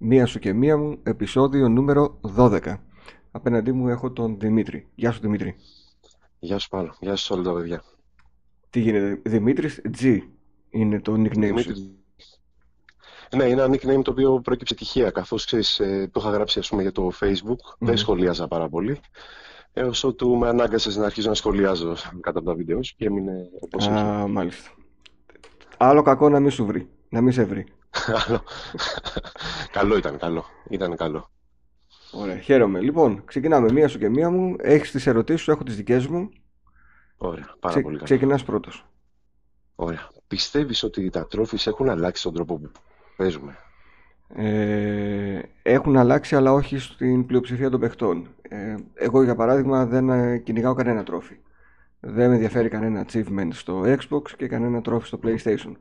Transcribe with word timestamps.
Μία 0.00 0.26
σου 0.26 0.38
και 0.38 0.52
μία 0.52 0.76
μου, 0.76 0.98
επεισόδιο 1.02 1.68
νούμερο 1.68 2.20
12. 2.36 2.76
Απέναντί 3.30 3.72
μου 3.72 3.88
έχω 3.88 4.12
τον 4.12 4.38
Δημήτρη. 4.38 4.86
Γεια 4.94 5.12
σου 5.12 5.20
Δημήτρη. 5.20 5.54
Γεια 6.38 6.58
σου 6.58 6.68
Πάνο. 6.68 6.94
Γεια 7.00 7.16
σου 7.16 7.34
όλα 7.34 7.42
τα 7.42 7.52
παιδιά. 7.52 7.82
Τι 8.70 8.80
γίνεται, 8.80 9.20
Δημήτρης 9.24 9.80
G 10.00 10.18
είναι 10.70 11.00
το 11.00 11.12
nickname 11.12 11.60
σου; 11.60 11.98
Ναι, 13.36 13.44
είναι 13.44 13.62
ένα 13.62 13.74
nickname 13.74 14.02
το 14.02 14.10
οποίο 14.10 14.40
πρόκειψε 14.40 14.74
τυχαία, 14.74 15.10
καθώς 15.10 15.44
ξέρεις, 15.44 15.80
ε, 15.80 16.08
το 16.12 16.20
είχα 16.20 16.30
γράψει 16.30 16.58
ας 16.58 16.68
πούμε, 16.68 16.82
για 16.82 16.92
το 16.92 17.10
Facebook, 17.20 17.76
δεν 17.78 17.96
σχολίαζα 17.96 18.48
πάρα 18.48 18.68
πολύ, 18.68 19.00
έως 19.72 20.04
ότου 20.04 20.36
με 20.36 20.48
ανάγκασες 20.48 20.96
να 20.96 21.04
αρχίσω 21.04 21.28
να 21.28 21.34
σχολιάζω 21.34 21.94
κάτω 22.20 22.38
από 22.38 22.48
τα 22.48 22.54
βίντεο 22.54 22.82
σου 22.82 22.94
και 22.96 23.06
έμεινε 23.06 23.48
όπως 23.60 23.88
Α, 23.88 24.26
μάλιστα. 24.26 24.70
Άλλο 25.76 26.02
κακό 26.02 26.28
να 26.28 26.40
μην 26.40 26.50
σου 26.50 26.66
βρει, 26.66 26.88
να 27.08 27.20
μην 27.20 27.32
σε 27.32 27.44
βρει. 27.44 27.66
καλό 29.72 29.96
ήταν, 29.96 30.18
καλό. 30.18 30.44
Ήταν 30.68 30.96
καλό. 30.96 31.30
Ωραία, 32.12 32.38
χαίρομαι. 32.38 32.80
Λοιπόν, 32.80 33.24
ξεκινάμε 33.24 33.72
μία 33.72 33.88
σου 33.88 33.98
και 33.98 34.08
μία 34.08 34.30
μου. 34.30 34.56
Έχεις 34.58 34.90
τις 34.90 35.06
ερωτήσεις 35.06 35.42
σου, 35.42 35.50
έχω 35.50 35.62
τις 35.62 35.76
δικές 35.76 36.06
μου. 36.06 36.28
Ωραία, 37.16 37.54
πάρα 37.60 37.80
πολύ 37.80 37.94
καλά. 37.94 38.04
Ξεκινάς 38.04 38.44
πρώτος. 38.44 38.86
Ωραία. 39.74 40.08
Πιστεύεις 40.28 40.82
ότι 40.82 41.10
τα 41.10 41.26
τρόφις 41.26 41.66
έχουν 41.66 41.88
αλλάξει 41.88 42.22
τον 42.22 42.34
τρόπο 42.34 42.58
που 42.58 42.70
παίζουμε; 43.16 43.56
Ε, 44.34 45.40
έχουν 45.62 45.96
αλλάξει 45.96 46.36
αλλά 46.36 46.52
όχι 46.52 46.78
στην 46.78 47.26
πλειοψηφία 47.26 47.70
των 47.70 47.80
παιχτών. 47.80 48.28
Ε, 48.42 48.74
εγώ 48.94 49.22
για 49.22 49.34
παράδειγμα 49.34 49.86
δεν 49.86 50.08
ε, 50.08 50.38
κυνηγάω 50.38 50.74
κανένα 50.74 51.02
τρόφι. 51.02 51.38
Δεν 52.00 52.28
με 52.28 52.34
ενδιαφέρει 52.34 52.68
κανένα 52.68 53.06
achievement 53.08 53.48
στο 53.50 53.82
Xbox 53.84 54.30
και 54.36 54.48
κανένα 54.48 54.80
τρόφι 54.80 55.06
στο 55.06 55.18
PlayStation. 55.22 55.72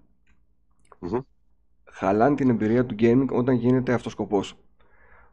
Mm 1.01 1.19
Χαλάνε 1.91 2.35
την 2.35 2.49
εμπειρία 2.49 2.85
του 2.85 2.95
gaming 2.99 3.27
όταν 3.31 3.55
γίνεται 3.55 3.93
αυτοσκοπός. 3.93 4.57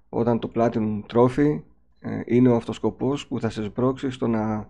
Όταν 0.08 0.38
το 0.38 0.50
Platinum 0.54 1.02
Trophy 1.12 1.62
ε, 2.00 2.20
είναι 2.24 2.48
ο 2.48 2.56
αυτοσκοπός 2.56 3.26
που 3.26 3.40
θα 3.40 3.50
σε 3.50 3.64
σπρώξει 3.64 4.10
στο 4.10 4.26
να, 4.26 4.68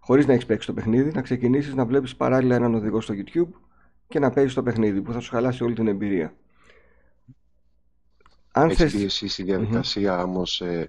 χωρίς 0.00 0.26
να 0.26 0.32
έχεις 0.32 0.46
παίξει 0.46 0.66
το 0.66 0.72
παιχνίδι, 0.72 1.10
να 1.12 1.22
ξεκινήσεις 1.22 1.74
να 1.74 1.84
βλέπεις 1.84 2.16
παράλληλα 2.16 2.54
έναν 2.54 2.74
οδηγό 2.74 3.00
στο 3.00 3.14
YouTube 3.16 3.48
και 4.08 4.18
να 4.18 4.30
παίζεις 4.30 4.54
το 4.54 4.62
παιχνίδι 4.62 5.02
που 5.02 5.12
θα 5.12 5.20
σου 5.20 5.30
χαλάσει 5.30 5.64
όλη 5.64 5.74
την 5.74 5.88
εμπειρία. 5.88 6.34
Αν 8.52 8.70
Έχεις 8.70 8.92
θες... 8.92 9.02
εσύ 9.04 9.28
στη 9.28 9.42
διαδικασία 9.42 10.20
mm-hmm. 10.20 10.24
όμως 10.24 10.60
ε, 10.60 10.88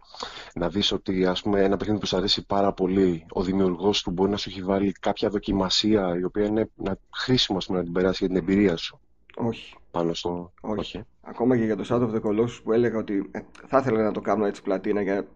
να 0.54 0.70
δεις 0.70 0.92
ότι 0.92 1.26
ας 1.26 1.42
πούμε, 1.42 1.64
ένα 1.64 1.78
παιχνίδι 1.78 2.00
που 2.00 2.06
σου 2.06 2.18
αρέσει 2.18 2.46
πάρα 2.46 2.74
πολύ, 2.74 3.26
ο 3.30 3.44
δημιουργός 3.44 4.02
του 4.02 4.12
μπορεί 4.12 4.32
να 4.32 4.38
σου 4.38 4.50
έχει 4.50 4.64
βάλει 4.64 4.92
κάποια 4.92 5.30
δοκιμασία 5.30 6.18
η 6.20 6.24
οποία 6.24 6.46
είναι 6.46 6.70
να, 6.76 6.98
χρήσιμο 7.10 7.58
πούμε, 7.66 7.78
να 7.78 7.84
την 7.84 7.94
περάσει 7.94 8.26
για 8.26 8.28
την 8.28 8.38
εμπειρία 8.38 8.78
σου. 8.78 9.00
Όχι. 9.40 9.76
Πάνω 9.92 10.14
στο... 10.14 10.52
Όχι. 10.62 10.80
Όχι. 10.80 11.04
Ακόμα 11.22 11.58
και 11.58 11.64
για 11.64 11.76
το 11.76 11.86
Shadow 11.90 12.10
of 12.10 12.14
the 12.16 12.22
Colossus 12.22 12.60
που 12.64 12.72
έλεγα 12.72 12.98
ότι 12.98 13.30
ε, 13.32 13.40
θα 13.68 13.78
ήθελα 13.78 14.04
να 14.04 14.12
το 14.12 14.22
κάνω 14.22 14.46
έτσι 14.46 14.62
πλατίνα 14.62 15.02
για... 15.02 15.28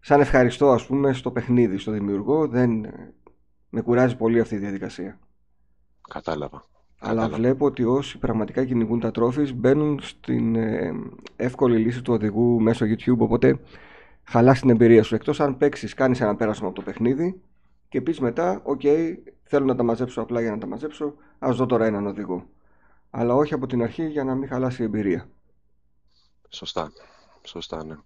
σαν 0.00 0.20
ευχαριστώ 0.20 0.70
ας 0.70 0.86
πούμε 0.86 1.12
στο 1.12 1.30
παιχνίδι, 1.30 1.78
στο 1.78 1.92
δημιουργό, 1.92 2.48
δεν... 2.48 2.84
Ε, 2.84 3.14
με 3.70 3.80
κουράζει 3.80 4.16
πολύ 4.16 4.40
αυτή 4.40 4.54
η 4.54 4.58
διαδικασία. 4.58 5.18
Κατάλαβα. 6.08 6.64
Αλλά 6.98 7.28
βλέπω 7.28 7.64
ότι 7.64 7.84
όσοι 7.84 8.18
πραγματικά 8.18 8.64
κυνηγούν 8.64 9.00
τα 9.00 9.10
τρόφις 9.10 9.54
μπαίνουν 9.54 9.98
στην 10.02 10.56
ε, 10.56 10.92
εύκολη 11.36 11.78
λύση 11.78 12.02
του 12.02 12.12
οδηγού 12.12 12.60
μέσω 12.60 12.86
YouTube. 12.86 13.18
Οπότε 13.18 13.58
χαλάς 14.24 14.60
την 14.60 14.70
εμπειρία 14.70 15.02
σου. 15.02 15.14
Εκτός 15.14 15.40
αν 15.40 15.56
παίξεις, 15.56 15.94
κάνεις 15.94 16.20
ένα 16.20 16.36
πέρασμα 16.36 16.66
από 16.66 16.76
το 16.76 16.82
παιχνίδι 16.82 17.40
και 17.88 18.00
πεις 18.00 18.20
μετά, 18.20 18.62
OK, 18.64 19.14
θέλω 19.42 19.64
να 19.64 19.76
τα 19.76 19.82
μαζέψω 19.82 20.20
απλά 20.20 20.40
για 20.40 20.50
να 20.50 20.58
τα 20.58 20.66
μαζέψω. 20.66 21.14
Α 21.38 21.50
δω 21.52 21.66
τώρα 21.66 21.86
έναν 21.86 22.06
οδηγό. 22.06 22.46
Αλλά 23.18 23.34
όχι 23.34 23.54
από 23.54 23.66
την 23.66 23.82
αρχή 23.82 24.08
για 24.08 24.24
να 24.24 24.34
μην 24.34 24.48
χαλάσει 24.48 24.82
η 24.82 24.84
εμπειρία. 24.84 25.28
Σωστά. 26.48 26.92
Σωστά, 27.42 27.84
ναι. 27.84 27.96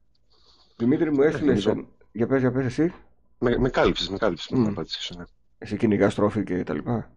Δημήτρη 0.77 1.13
μου 1.13 1.23
έστειλες. 1.23 1.69
Για 2.13 2.27
πες, 2.27 2.41
για 2.41 2.53
πες 2.53 2.65
εσύ. 2.65 2.95
Με, 3.39 3.59
με 3.59 3.71
κάλυψες, 3.71 4.09
με 4.09 4.19
κάλυψες 4.19 4.51
mm. 4.55 4.59
με 4.59 4.85
ναι. 5.17 5.25
Εσύ 5.59 5.77
κυνηγάς 5.77 6.15
τρόφι 6.15 6.45
και 6.45 6.65
τα 6.65 6.75
λοιπά. 6.75 7.11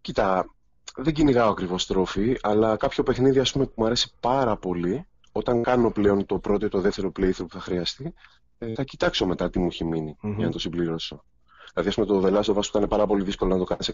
Κοίτα, 0.00 0.54
δεν 0.96 1.12
κυνηγάω 1.12 1.50
ακριβώς 1.50 1.86
τρόφι, 1.86 2.38
αλλά 2.40 2.76
κάποιο 2.76 3.02
παιχνίδι 3.02 3.38
ας 3.38 3.52
πούμε, 3.52 3.66
που 3.66 3.72
μου 3.76 3.84
αρέσει 3.84 4.12
πάρα 4.20 4.56
πολύ, 4.56 5.06
όταν 5.32 5.62
κάνω 5.62 5.90
πλέον 5.90 6.26
το 6.26 6.38
πρώτο 6.38 6.66
ή 6.66 6.68
το 6.68 6.80
δεύτερο 6.80 7.12
playthrough 7.16 7.46
που 7.48 7.52
θα 7.52 7.60
χρειαστεί, 7.60 8.14
ε, 8.58 8.74
θα 8.74 8.84
κοιτάξω 8.84 9.26
μετά 9.26 9.50
τι 9.50 9.58
μου 9.58 9.66
έχει 9.66 9.84
μείνει 9.84 10.16
mm-hmm. 10.22 10.34
για 10.36 10.46
να 10.46 10.52
το 10.52 10.58
συμπληρώσω. 10.58 11.24
Δηλαδή, 11.72 11.88
ας 11.88 11.94
πούμε, 11.94 12.06
το 12.06 12.22
The 12.24 12.40
Last 12.40 12.54
of 12.54 12.58
Us 12.58 12.64
ήταν 12.64 12.88
πάρα 12.88 13.06
πολύ 13.06 13.24
δύσκολο 13.24 13.56
να 13.56 13.58
το 13.58 13.64
κάνεις 13.64 13.90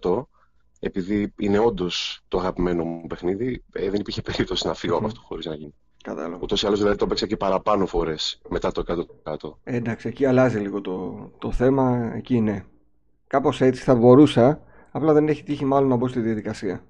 100%, 0.00 0.28
επειδή 0.80 1.32
είναι 1.38 1.58
όντως 1.58 2.20
το 2.28 2.38
αγαπημένο 2.38 2.84
μου 2.84 3.06
παιχνίδι, 3.06 3.64
ε, 3.72 3.90
δεν 3.90 4.00
υπήρχε 4.00 4.22
περίπτωση 4.22 4.66
να 4.66 4.74
φύγω 4.74 4.94
mm-hmm. 4.94 4.98
από 4.98 5.06
αυτό 5.06 5.20
χωρίς 5.20 5.46
να 5.46 5.54
γίνει. 5.54 5.74
Κατάλαβα. 6.02 6.38
Ούτως 6.42 6.62
ή 6.62 6.66
άλλως 6.66 6.78
δηλαδή 6.78 6.96
το 6.96 7.04
έπαιξα 7.04 7.26
και 7.26 7.36
παραπάνω 7.36 7.86
φορές 7.86 8.40
μετά 8.48 8.72
το 8.72 9.06
100%. 9.22 9.52
Ε, 9.64 9.76
εντάξει, 9.76 10.08
εκεί 10.08 10.24
αλλάζει 10.24 10.58
λίγο 10.58 10.80
το, 10.80 11.30
το 11.38 11.52
θέμα. 11.52 12.12
Εκεί 12.14 12.34
είναι. 12.34 12.64
Κάπως 13.26 13.60
έτσι 13.60 13.82
θα 13.82 13.94
μπορούσα 13.94 14.62
Απλά 14.90 15.12
δεν 15.12 15.28
έχει 15.28 15.42
τύχει 15.42 15.64
μάλλον 15.64 15.88
να 15.88 15.96
μπω 15.96 16.08
στη 16.08 16.20
διαδικασία. 16.20 16.84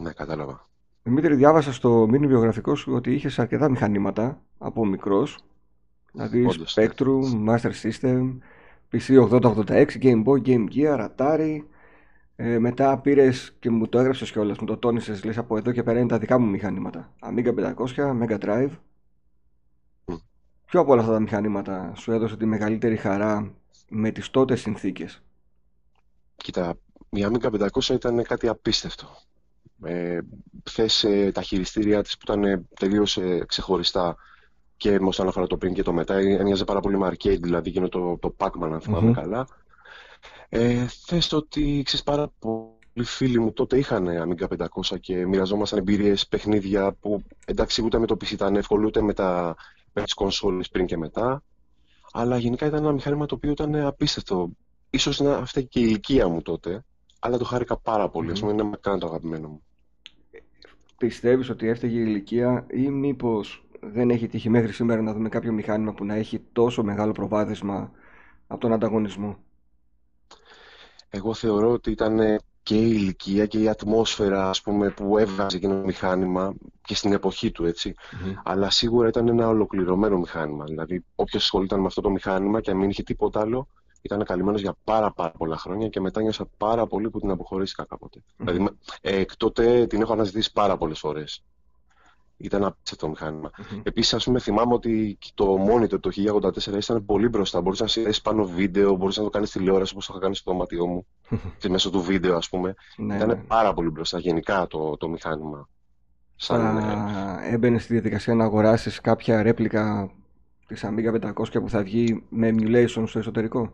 Ναι, 0.00 0.12
κατάλαβα. 0.12 0.68
Δημήτρη, 1.02 1.34
διάβασα 1.34 1.72
στο 1.72 2.06
μήνυμα 2.08 2.26
βιογραφικό 2.26 2.74
σου 2.74 2.92
ότι 2.92 3.14
είχες 3.14 3.38
αρκετά 3.38 3.68
μηχανήματα 3.68 4.42
από 4.58 4.86
μικρός. 4.86 5.38
Δηλαδή 6.12 6.44
Όντως, 6.44 6.76
ναι. 6.76 6.86
Spectrum, 6.86 7.48
Master 7.48 7.70
System, 7.82 8.38
PC 8.90 9.28
8086, 9.30 9.86
Game 10.00 10.24
Boy, 10.24 10.42
Game 10.44 10.66
Gear, 10.74 11.08
Atari. 11.08 11.58
Ε, 12.36 12.58
μετά 12.58 12.98
πήρες 12.98 13.56
και 13.58 13.70
μου 13.70 13.88
το 13.88 13.98
έγραψες 13.98 14.32
κιόλας, 14.32 14.58
μου 14.58 14.66
το 14.66 14.76
τόνισες. 14.76 15.24
Λες 15.24 15.38
από 15.38 15.56
εδώ 15.56 15.72
και 15.72 15.82
πέρα 15.82 15.98
είναι 15.98 16.08
τα 16.08 16.18
δικά 16.18 16.38
μου 16.38 16.46
μηχανήματα. 16.46 17.12
Amiga 17.20 17.54
500, 17.54 17.74
Mega 18.22 18.38
Drive. 18.38 18.70
Mm. 20.04 20.16
Ποιο 20.64 20.80
από 20.80 20.92
όλα 20.92 21.00
αυτά 21.00 21.12
τα 21.12 21.20
μηχανήματα 21.20 21.92
σου 21.96 22.12
έδωσε 22.12 22.36
τη 22.36 22.46
μεγαλύτερη 22.46 22.96
χαρά 22.96 23.54
με 23.88 24.10
τις 24.10 24.30
τότε 24.30 24.56
συνθήκες. 24.56 25.22
Κοίτα, 26.36 26.74
η 27.10 27.26
Amiga 27.28 27.68
500 27.68 27.88
ήταν 27.88 28.22
κάτι 28.22 28.48
απίστευτο. 28.48 29.06
Ε, 29.84 30.18
θες 30.70 31.04
ε, 31.04 31.30
τα 31.34 31.42
χειριστήριά 31.42 32.02
της 32.02 32.18
που 32.18 32.32
ήταν 32.32 32.68
τελείως 32.74 33.16
ε, 33.16 33.44
ξεχωριστά 33.46 34.16
και 34.76 34.98
όσον 35.02 35.28
αφορά 35.28 35.46
το 35.46 35.56
πριν 35.56 35.74
και 35.74 35.82
το 35.82 35.92
μετά, 35.92 36.14
έμοιαζε 36.14 36.64
πάρα 36.64 36.80
πολύ 36.80 36.98
με 36.98 37.08
arcade, 37.08 37.40
δηλαδή 37.40 37.70
γίνω 37.70 37.88
το, 37.88 38.18
το 38.18 38.34
Pac-Man 38.38 38.70
αν 38.72 38.80
θυμάμαι 38.80 39.12
καλά. 39.12 39.46
Ε, 40.48 40.86
θες 41.06 41.32
ότι 41.32 41.82
ξέρεις 41.84 42.04
πάρα 42.04 42.32
πολλοί 42.38 43.04
φίλοι 43.04 43.40
μου 43.40 43.52
τότε 43.52 43.78
είχαν 43.78 44.06
Amiga 44.08 44.46
500 44.82 45.00
και 45.00 45.26
μοιραζόμασταν 45.26 45.78
εμπειρίες, 45.78 46.26
παιχνίδια 46.26 46.92
που 46.92 47.22
εντάξει 47.46 47.82
ούτε 47.82 47.98
με 47.98 48.06
το 48.06 48.14
PC 48.14 48.30
ήταν 48.30 48.56
εύκολο 48.56 48.86
ούτε 48.86 49.02
με, 49.02 49.12
τα, 49.12 49.56
με 49.92 50.02
τις 50.02 50.14
κονσόλες 50.14 50.68
πριν 50.68 50.86
και 50.86 50.96
μετά. 50.96 51.42
Αλλά 52.12 52.38
γενικά 52.38 52.66
ήταν 52.66 52.82
ένα 52.82 52.92
μηχάνημα 52.92 53.26
το 53.26 53.34
οποίο 53.34 53.50
ήταν 53.50 53.74
απίστευτο 53.74 54.50
ίσως 54.90 55.20
να 55.20 55.36
αυτή 55.36 55.64
και 55.64 55.80
η 55.80 55.84
ηλικία 55.86 56.28
μου 56.28 56.42
τότε, 56.42 56.84
αλλά 57.18 57.38
το 57.38 57.44
χάρηκα 57.44 57.76
πάρα 57.76 58.08
πολύ. 58.08 58.32
Mm. 58.34 58.50
είναι 58.50 58.62
μακράν 58.62 58.98
το 58.98 59.06
αγαπημένο 59.06 59.48
μου. 59.48 59.62
Πιστεύεις 60.96 61.48
ότι 61.50 61.68
έφταιγε 61.68 61.98
η 61.98 62.04
ηλικία 62.06 62.66
ή 62.70 62.88
μήπως 62.88 63.64
δεν 63.80 64.10
έχει 64.10 64.26
τύχει 64.26 64.48
μέχρι 64.50 64.72
σήμερα 64.72 65.02
να 65.02 65.12
δούμε 65.12 65.28
κάποιο 65.28 65.52
μηχάνημα 65.52 65.94
που 65.94 66.04
να 66.04 66.14
έχει 66.14 66.40
τόσο 66.52 66.82
μεγάλο 66.82 67.12
προβάδισμα 67.12 67.90
από 68.46 68.60
τον 68.60 68.72
ανταγωνισμό; 68.72 69.38
Εγώ 71.16 71.34
θεωρώ 71.34 71.70
ότι 71.70 71.90
ήταν 71.90 72.40
και 72.62 72.74
η 72.74 72.92
ηλικία 72.94 73.46
και 73.46 73.58
η 73.58 73.68
ατμόσφαιρα 73.68 74.48
ας 74.48 74.62
πούμε, 74.62 74.90
που 74.90 75.18
έβγαζε 75.18 75.56
εκείνο 75.56 75.74
το 75.74 75.84
μηχάνημα 75.84 76.54
και 76.82 76.94
στην 76.94 77.12
εποχή 77.12 77.50
του 77.50 77.64
έτσι. 77.64 77.94
Αλλά 78.44 78.70
σίγουρα 78.70 79.08
ήταν 79.08 79.28
ένα 79.28 79.48
ολοκληρωμένο 79.48 80.18
μηχάνημα. 80.18 80.64
Δηλαδή, 80.64 81.04
όποιος 81.14 81.42
ασχολείται 81.42 81.76
με 81.76 81.86
αυτό 81.86 82.00
το 82.00 82.10
μηχάνημα 82.10 82.60
και 82.60 82.70
αν 82.70 82.76
μην 82.76 82.90
είχε 82.90 83.02
τίποτα 83.02 83.40
άλλο, 83.40 83.68
ήταν 84.02 84.24
καλυμμένος 84.24 84.60
για 84.60 84.76
πάρα, 84.84 85.12
πάρα 85.12 85.32
πολλά 85.38 85.56
χρόνια 85.56 85.88
και 85.88 86.00
μετά 86.00 86.20
νιώσα 86.20 86.48
πάρα 86.56 86.86
πολύ 86.86 87.10
που 87.10 87.20
την 87.20 87.30
αποχωρήθηκα 87.30 87.84
κάποτε. 87.84 88.20
Mm-hmm. 88.20 88.44
Δηλαδή, 88.44 88.68
ε, 89.00 89.16
εκ 89.16 89.36
τότε 89.36 89.86
την 89.86 90.00
έχω 90.00 90.12
αναζητήσει 90.12 90.52
πάρα 90.52 90.76
πολλές 90.76 90.98
φορές. 90.98 91.42
Ήταν 92.36 92.64
απίστευτο 92.64 93.08
μηχάνημα. 93.08 93.50
Mm-hmm. 93.50 93.80
Επίσης, 93.82 94.14
ας 94.14 94.24
πούμε, 94.24 94.38
θυμάμαι 94.38 94.74
ότι 94.74 95.18
το 95.34 95.66
monitor 95.68 96.00
το 96.00 96.10
1084 96.70 96.82
ήταν 96.82 97.04
πολύ 97.04 97.28
μπροστά. 97.28 97.60
Μπορούσε 97.60 97.82
να 97.82 97.88
συνδέσεις 97.88 98.22
πάνω 98.22 98.44
βίντεο, 98.44 98.96
μπορούσε 98.96 99.18
να 99.18 99.24
το 99.24 99.30
κάνεις 99.30 99.50
τηλεόραση 99.50 99.92
όπως 99.92 100.06
το 100.06 100.12
είχα 100.12 100.22
κάνει 100.22 100.34
στο 100.34 100.52
δωμάτιό 100.52 100.86
μου. 100.86 101.06
και 101.58 101.68
μέσω 101.68 101.90
του 101.90 102.00
βίντεο, 102.00 102.36
ας 102.36 102.48
πούμε. 102.48 102.74
Ναι, 102.96 103.16
ήταν 103.16 103.28
ναι. 103.28 103.34
πάρα 103.34 103.74
πολύ 103.74 103.90
μπροστά 103.90 104.18
γενικά 104.18 104.66
το, 104.66 104.96
το 104.96 105.08
μηχάνημα. 105.08 105.68
Σαν, 106.36 106.80
θα 106.80 107.40
ε... 107.44 107.54
έμπαινε 107.54 107.78
στη 107.78 107.92
διαδικασία 107.92 108.34
να 108.34 108.44
αγοράσεις 108.44 109.00
κάποια 109.00 109.42
ρέπλικα 109.42 110.10
της 110.66 110.84
Amiga 110.86 111.32
500 111.32 111.32
που 111.52 111.68
θα 111.68 111.82
βγει 111.82 112.24
με 112.28 112.54
emulation 112.54 113.04
στο 113.06 113.18
εσωτερικό; 113.18 113.72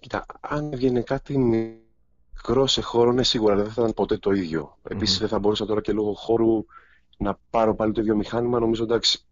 Κοίτα, 0.00 0.26
αν 0.40 0.72
έβγαινε 0.72 1.00
κάτι 1.00 1.38
μικρό 1.38 2.66
σε 2.66 2.82
χώρο, 2.82 3.12
ναι, 3.12 3.22
σίγουρα 3.22 3.56
δεν 3.56 3.64
θα 3.64 3.72
ήταν 3.76 3.94
ποτέ 3.94 4.16
το 4.16 4.32
ίδιο. 4.32 4.78
Επίσης, 4.82 5.18
δεν 5.18 5.28
θα 5.28 5.38
μπορούσα 5.38 5.66
τώρα 5.66 5.80
και 5.80 5.92
λόγω 5.92 6.12
χώρου 6.12 6.64
να 7.22 7.38
πάρω 7.50 7.74
πάλι 7.74 7.92
το 7.92 8.00
ίδιο 8.00 8.16
μηχάνημα. 8.16 8.58
Νομίζω 8.58 8.82
εντάξει, 8.82 9.24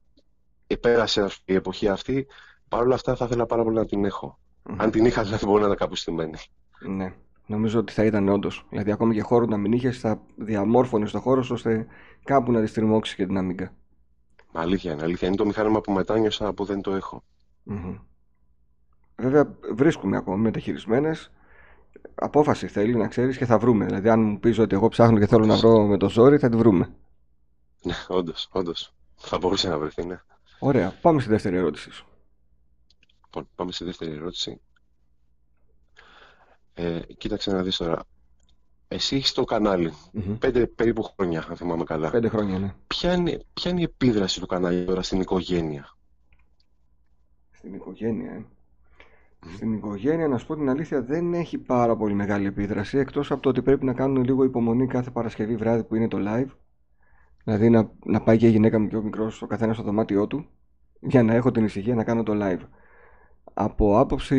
πέρασε 0.81 1.26
η 1.44 1.54
εποχή 1.54 1.88
αυτή. 1.88 2.26
Παρ' 2.69 2.82
όλα 2.82 2.94
αυτά, 2.94 3.16
θα 3.16 3.25
ήθελα 3.25 3.46
πάρα 3.46 3.62
πολύ 3.62 3.76
να 3.76 3.87
την 3.87 4.04
έχω. 4.04 4.38
Αν 4.76 4.90
την 4.90 5.04
είχα, 5.04 5.22
δηλαδή, 5.22 5.46
μπορεί 5.46 5.60
να 5.60 5.66
ήταν 5.66 5.78
κάπου 5.78 5.94
στημένη. 5.94 6.38
Ναι, 6.88 7.14
Νομίζω 7.50 7.78
ότι 7.78 7.92
θα 7.92 8.04
ήταν 8.04 8.28
όντως. 8.28 8.66
Δηλαδή, 8.69 8.92
ακόμη 8.92 9.14
και 9.14 9.20
χώρο 9.20 9.46
να 9.46 9.56
μην 9.56 9.72
είχες, 9.72 9.98
θα 9.98 10.22
διαμόρφωνες 10.37 11.10
το 11.10 11.20
χώρο 11.20 11.44
ώστε 11.50 11.87
κάπου 12.25 12.52
να 12.52 12.62
τη 12.62 12.72
και 13.16 13.26
την 13.26 13.37
Amiga. 13.38 13.66
Αλήθεια 14.52 14.93
είναι. 14.93 15.02
Αλήθεια 15.02 15.28
είναι 15.28 15.36
το 15.36 15.46
μηχάνημα 15.46 15.81
που 15.81 15.93
μετάνιωσα 15.93 16.52
που 16.52 16.64
δεν 16.64 16.81
το 16.81 16.94
εχω 16.94 17.22
Βέβαια, 19.16 19.56
βρίσκουμε 19.75 20.16
ακόμη 20.16 20.43
μεταχειρισμένες. 20.43 21.32
Απόφαση 22.14 22.66
θέλει 22.66 22.94
να 22.94 23.08
ξέρεις 23.08 23.36
και 23.36 23.46
θα 23.46 23.58
βρούμε. 23.58 23.84
Δηλαδή, 23.84 24.08
αν 24.08 24.20
μου 24.20 24.38
πεις 24.38 24.58
ότι 24.58 24.75
εγώ 24.75 24.88
ψάχνω 24.88 25.19
και 25.19 25.26
θέλω 25.26 25.46
να 25.46 25.56
βρω 25.56 25.86
με 25.86 25.96
το 25.96 26.08
ζόρι, 26.08 26.38
θα 26.38 26.48
τη 26.48 26.56
βρούμε. 26.56 26.94
Ναι, 27.82 27.94
όντως, 28.09 28.49
όντως. 28.53 28.94
Θα 29.17 29.38
μπορούσε 29.38 29.69
να 29.69 29.79
βρεθεί, 29.79 30.05
ναι. 30.05 30.21
Ωραία. 30.59 30.99
Πάμε 31.00 31.21
στη 31.21 31.31
δεύτερη 31.31 31.56
ερώτηση 31.56 31.91
σου. 31.91 32.06
Λοιπόν, 33.25 33.49
πάμε 33.55 33.73
στη 33.73 33.85
δεύτερη 33.85 34.12
ερώτηση. 34.12 34.61
Ε, 36.75 37.00
κοίταξε 37.19 37.53
να 37.53 37.62
δεις 37.62 37.77
τώρα. 37.77 38.05
Εσύ 38.88 39.17
έχεις 39.17 39.32
το 39.32 39.44
καναλι 39.44 39.93
Πέντε 40.38 40.67
περίπου 40.67 41.03
χρόνια, 41.03 41.47
αν 41.49 41.56
θυμάμαι 41.56 41.85
καλά. 41.85 42.11
Πέντε 42.11 42.29
χρόνια, 42.29 42.59
ναι. 42.59 42.75
Ποια 42.87 43.15
είναι, 43.15 43.44
ποια 43.55 43.71
είναι 43.71 43.81
η 43.81 43.85
επίδραση 43.85 44.41
του 44.41 44.47
κανάλι 44.47 44.85
τώρα 44.85 45.03
στην 45.03 45.21
οικογένεια; 45.21 45.97
Στην 47.50 47.75
οικογένεια, 47.75 48.32
ε. 48.32 48.44
Στην 49.55 49.73
οικογένεια, 49.73 50.29
να 50.29 50.38
σου 50.38 50.47
πω 50.47 50.55
την 50.55 50.69
αλήθεια, 50.69 51.03
δεν 51.03 51.35
έχει 51.35 51.59
πάρα 51.59 51.97
πολύ 51.97 52.15
μεγάλη 52.15 52.47
επίδραση 52.47 52.99
εκτός 52.99 53.31
από 53.31 53.43
το 53.43 53.49
ότι 53.49 53.62
πρέπει 53.62 53.85
να 53.85 53.93
κάνουν 53.93 54.25
λίγο 54.25 54.44
υπομονή 54.44 54.87
κάθε 54.87 55.11
Παρασκευή 55.11 55.56
βράδυ 55.56 55.85
που 55.85 55.94
είναι 55.94 56.09
το 56.09 56.19
live. 56.21 56.50
Δηλαδή 57.44 57.70
να, 57.70 57.90
να 58.04 58.20
πάει 58.20 58.37
και 58.37 58.46
η 58.46 58.50
γυναίκα 58.50 58.78
μου 58.78 58.88
πιο 58.88 59.02
μικρός, 59.02 59.42
ο 59.42 59.46
καθένας 59.46 59.76
στο 59.76 59.84
δωμάτιό 59.84 60.26
του, 60.26 60.46
για 61.00 61.22
να 61.22 61.34
έχω 61.34 61.50
την 61.50 61.64
ησυχία 61.64 61.94
να 61.94 62.04
κάνω 62.04 62.22
το 62.22 62.32
live. 62.37 62.60
Από 63.54 63.98
άποψη, 63.98 64.37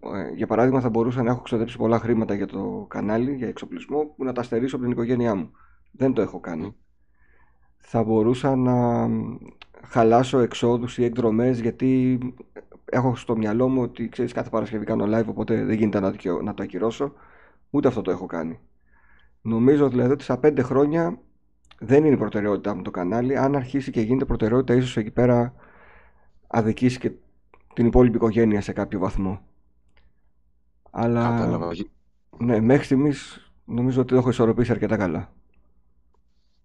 ε, 0.00 0.34
για 0.34 0.46
παράδειγμα, 0.46 0.80
θα 0.80 0.88
μπορούσα 0.88 1.22
να 1.22 1.30
έχω 1.30 1.40
ξοδέψει 1.40 1.76
πολλά 1.76 1.98
χρήματα 1.98 2.34
για 2.34 2.46
το 2.46 2.86
κανάλι, 2.88 3.34
για 3.34 3.48
εξοπλισμό, 3.48 4.04
που 4.16 4.24
να 4.24 4.32
τα 4.32 4.42
στερήσω 4.42 4.76
από 4.76 4.84
την 4.84 4.92
οικογένειά 4.92 5.34
μου. 5.34 5.50
Δεν 5.92 6.12
το 6.12 6.22
έχω 6.22 6.40
κάνει. 6.40 6.74
Θα 7.76 8.04
μπορούσα 8.04 8.56
να 8.56 9.08
χαλάσω 9.86 10.38
εξόδους 10.38 10.98
ή 10.98 11.04
εκδρομές 11.04 11.60
γιατί 11.60 12.18
έχω 12.84 13.16
στο 13.16 13.36
μυαλό 13.36 13.68
μου 13.68 13.82
ότι 13.82 14.08
ξέρεις 14.08 14.32
κάθε 14.32 14.50
Παρασκευή 14.50 14.84
κάνω 14.84 15.18
live 15.18 15.26
οπότε 15.26 15.64
δεν 15.64 15.76
γίνεται 15.76 16.00
να 16.00 16.12
το, 16.12 16.42
να 16.42 16.54
το 16.54 16.62
ακυρώσω. 16.62 17.12
Ούτε 17.70 17.88
αυτό 17.88 18.02
το 18.02 18.10
έχω 18.10 18.26
κάνει. 18.26 18.58
Νομίζω 19.42 19.88
δηλαδή 19.88 20.12
ότι 20.12 20.22
στα 20.22 20.38
πέντε 20.38 20.62
χρόνια 20.62 21.18
δεν 21.78 22.04
είναι 22.04 22.14
η 22.14 22.18
προτεραιότητά 22.18 22.74
μου 22.74 22.82
το 22.82 22.90
κανάλι. 22.90 23.36
Αν 23.36 23.56
αρχίσει 23.56 23.90
και 23.90 24.00
γίνεται 24.00 24.24
προτεραιότητα 24.24 24.74
ίσως 24.74 24.96
εκεί 24.96 25.10
πέρα 25.10 25.54
αδικήσει 26.46 26.98
και 26.98 27.12
την 27.74 27.86
υπόλοιπη 27.86 28.16
οικογένεια 28.16 28.60
σε 28.60 28.72
κάποιο 28.72 28.98
βαθμό. 28.98 29.40
Αλλά 30.90 31.58
ναι, 32.38 32.60
μέχρι 32.60 32.84
στιγμής 32.84 33.50
νομίζω 33.64 34.00
ότι 34.00 34.12
το 34.12 34.16
έχω 34.16 34.28
ισορροπήσει 34.28 34.70
αρκετά 34.70 34.96
καλά. 34.96 35.32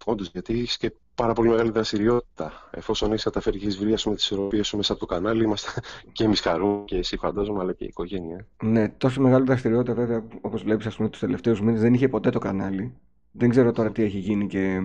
Όντως, 0.06 0.30
γιατί 0.30 0.54
έχεις 0.54 0.78
και 0.78 0.94
πάρα 1.16 1.34
πολύ 1.34 1.50
μεγάλη 1.50 1.72
δραστηριότητα. 1.72 2.70
Εφόσον 2.72 3.12
έχεις 3.12 3.24
καταφέρει 3.24 3.58
και 3.58 3.66
έχεις 3.66 3.78
βρει 3.78 3.94
τις 3.94 4.14
ισορροπίες 4.14 4.68
σου 4.68 4.78
μέσα 4.78 4.92
από 4.92 5.02
το 5.02 5.14
κανάλι, 5.14 5.44
είμαστε 5.44 5.82
και 6.12 6.24
εμείς 6.24 6.40
χαρούμε 6.40 6.84
και 6.86 6.98
εσύ 6.98 7.18
φαντάζομαι, 7.18 7.60
αλλά 7.60 7.74
και 7.74 7.84
η 7.84 7.88
οικογένεια. 7.88 8.48
Ναι, 8.64 8.90
τόσο 8.90 9.22
μεγάλη 9.22 9.46
δραστηριότητα 9.46 9.94
βέβαια, 9.94 10.24
όπως 10.42 10.64
βλέπεις, 10.64 10.86
ας 10.86 10.96
πούμε, 10.96 11.10
τους 11.10 11.20
τελευταίους 11.20 11.62
μήνες 11.62 11.82
δεν 11.82 11.94
είχε 11.94 12.08
ποτέ 12.08 12.30
το 12.30 12.40
κανάλι. 12.40 12.94
Δεν 13.32 13.50
ξέρω 13.50 13.72
τώρα 13.72 13.92
τι 13.92 14.04
έχει 14.04 14.18
γίνει 14.18 14.48
και. 14.48 14.82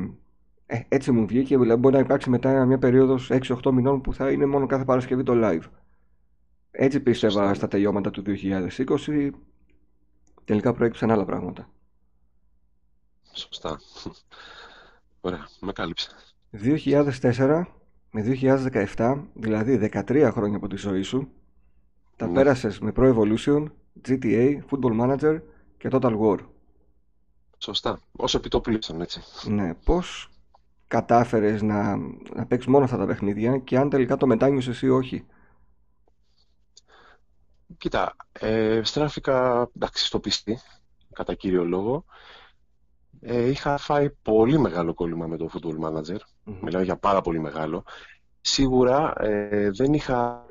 Ε, 0.66 0.80
έτσι 0.88 1.12
μου 1.12 1.26
βγήκε. 1.26 1.58
Δηλαδή, 1.58 1.80
μπορεί 1.80 1.94
να 1.94 2.00
υπάρξει 2.00 2.30
μετά 2.30 2.64
μια 2.64 2.78
περίοδος 2.78 3.30
6-8 3.32 3.72
μηνών 3.72 4.00
που 4.00 4.12
θα 4.14 4.30
είναι 4.30 4.46
μόνο 4.46 4.66
κάθε 4.66 4.84
Παρασκευή 4.84 5.22
το 5.22 5.32
live. 5.36 5.64
Έτσι 6.70 7.00
πίστευα 7.00 7.54
στα 7.54 7.68
τελειώματα 7.68 8.10
του 8.10 8.22
2020. 8.26 9.30
Τελικά 10.44 10.72
προέκυψαν 10.72 11.10
άλλα 11.10 11.24
πράγματα. 11.24 11.68
Σωστά. 13.32 13.80
Ωραία, 15.20 15.48
με 15.60 15.72
κάλυψε. 15.72 16.10
2004 16.62 17.62
με 18.10 18.38
2017, 18.96 19.22
δηλαδή 19.34 19.90
13 19.92 20.30
χρόνια 20.32 20.56
από 20.56 20.68
τη 20.68 20.76
ζωή 20.76 21.02
σου, 21.02 21.28
τα 22.16 22.26
ναι. 22.26 22.32
πέρασες 22.32 22.78
με 22.78 22.92
Pro 22.96 23.14
Evolution, 23.14 23.64
GTA, 24.08 24.58
Football 24.70 25.00
Manager 25.00 25.40
και 25.78 25.88
Total 25.92 26.18
War. 26.20 26.38
Σωστά. 27.58 28.00
Όσο 28.16 28.38
επιτόπλησαν, 28.38 29.00
έτσι. 29.00 29.22
Ναι. 29.44 29.74
Πώς 29.74 30.28
κατάφερες 30.86 31.62
να, 31.62 31.96
να 32.34 32.46
παίξεις 32.46 32.70
μόνο 32.70 32.84
αυτά 32.84 32.96
τα 32.96 33.06
παιχνίδια 33.06 33.58
και 33.58 33.78
αν 33.78 33.90
τελικά 33.90 34.16
το 34.16 34.26
μετάνιωσες 34.26 34.82
ή 34.82 34.88
όχι; 34.88 35.26
Κοίτα, 37.78 38.16
ε, 38.32 38.80
στράφηκα 38.84 39.68
εντάξει, 39.76 40.04
στο 40.04 40.20
πιστή, 40.20 40.58
κατά 41.12 41.34
κύριο 41.34 41.64
λόγο. 41.64 42.04
Ε, 43.20 43.48
είχα 43.48 43.76
φάει 43.76 44.10
πολύ 44.10 44.58
μεγάλο 44.58 44.94
κόλλημα 44.94 45.26
με 45.26 45.36
το 45.36 45.50
Football 45.52 45.78
Manager. 45.80 46.18
Μιλάω 46.42 46.82
για 46.82 46.96
πάρα 46.96 47.20
πολύ 47.20 47.38
μεγάλο. 47.40 47.84
Σίγουρα 48.40 49.12
ε, 49.16 49.70
δεν 49.70 49.92
είχα 49.92 50.45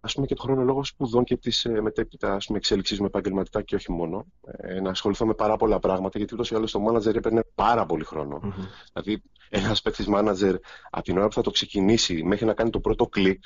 ας 0.00 0.14
πούμε, 0.14 0.26
και 0.26 0.34
το 0.34 0.42
χρόνο 0.42 0.62
λόγω 0.62 0.84
σπουδών 0.84 1.24
και 1.24 1.36
της 1.36 1.64
ε, 1.64 1.80
μετέπειτα 1.80 2.34
ας 2.34 2.46
πούμε, 2.46 2.58
εξέλιξή 2.58 3.00
μου 3.00 3.06
επαγγελματικά 3.06 3.62
και 3.62 3.74
όχι 3.74 3.92
μόνο. 3.92 4.26
Ε, 4.46 4.80
να 4.80 4.90
ασχοληθώ 4.90 5.26
με 5.26 5.34
πάρα 5.34 5.56
πολλά 5.56 5.78
πράγματα, 5.78 6.18
γιατί 6.18 6.34
ούτως 6.34 6.50
ή 6.50 6.54
άλλως 6.54 6.70
το 6.70 6.84
manager 6.88 7.14
έπαιρνε 7.14 7.42
πάρα 7.54 7.86
πολύ 7.86 8.04
χρόνο. 8.04 8.40
Mm-hmm. 8.44 8.66
Δηλαδή, 8.92 9.22
ένας 9.48 9.82
παίκτης 9.82 10.06
manager 10.08 10.54
από 10.90 11.04
την 11.04 11.18
ώρα 11.18 11.26
που 11.26 11.34
θα 11.34 11.40
το 11.40 11.50
ξεκινήσει 11.50 12.22
μέχρι 12.22 12.46
να 12.46 12.54
κάνει 12.54 12.70
το 12.70 12.80
πρώτο 12.80 13.06
κλικ, 13.06 13.44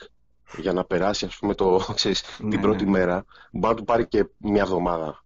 για 0.59 0.73
να 0.73 0.85
περάσει 0.85 1.25
ας 1.25 1.37
πούμε, 1.37 1.55
το, 1.55 1.85
ξέρεις, 1.95 2.23
την 2.37 2.49
ναι, 2.49 2.61
πρώτη 2.61 2.85
ναι. 2.85 2.91
μέρα, 2.91 3.25
μπορεί 3.53 3.75
να 3.75 3.81
του 3.81 3.85
πάρει 3.85 4.09
και 4.09 4.29
μια 4.37 4.63
εβδομάδα. 4.63 5.25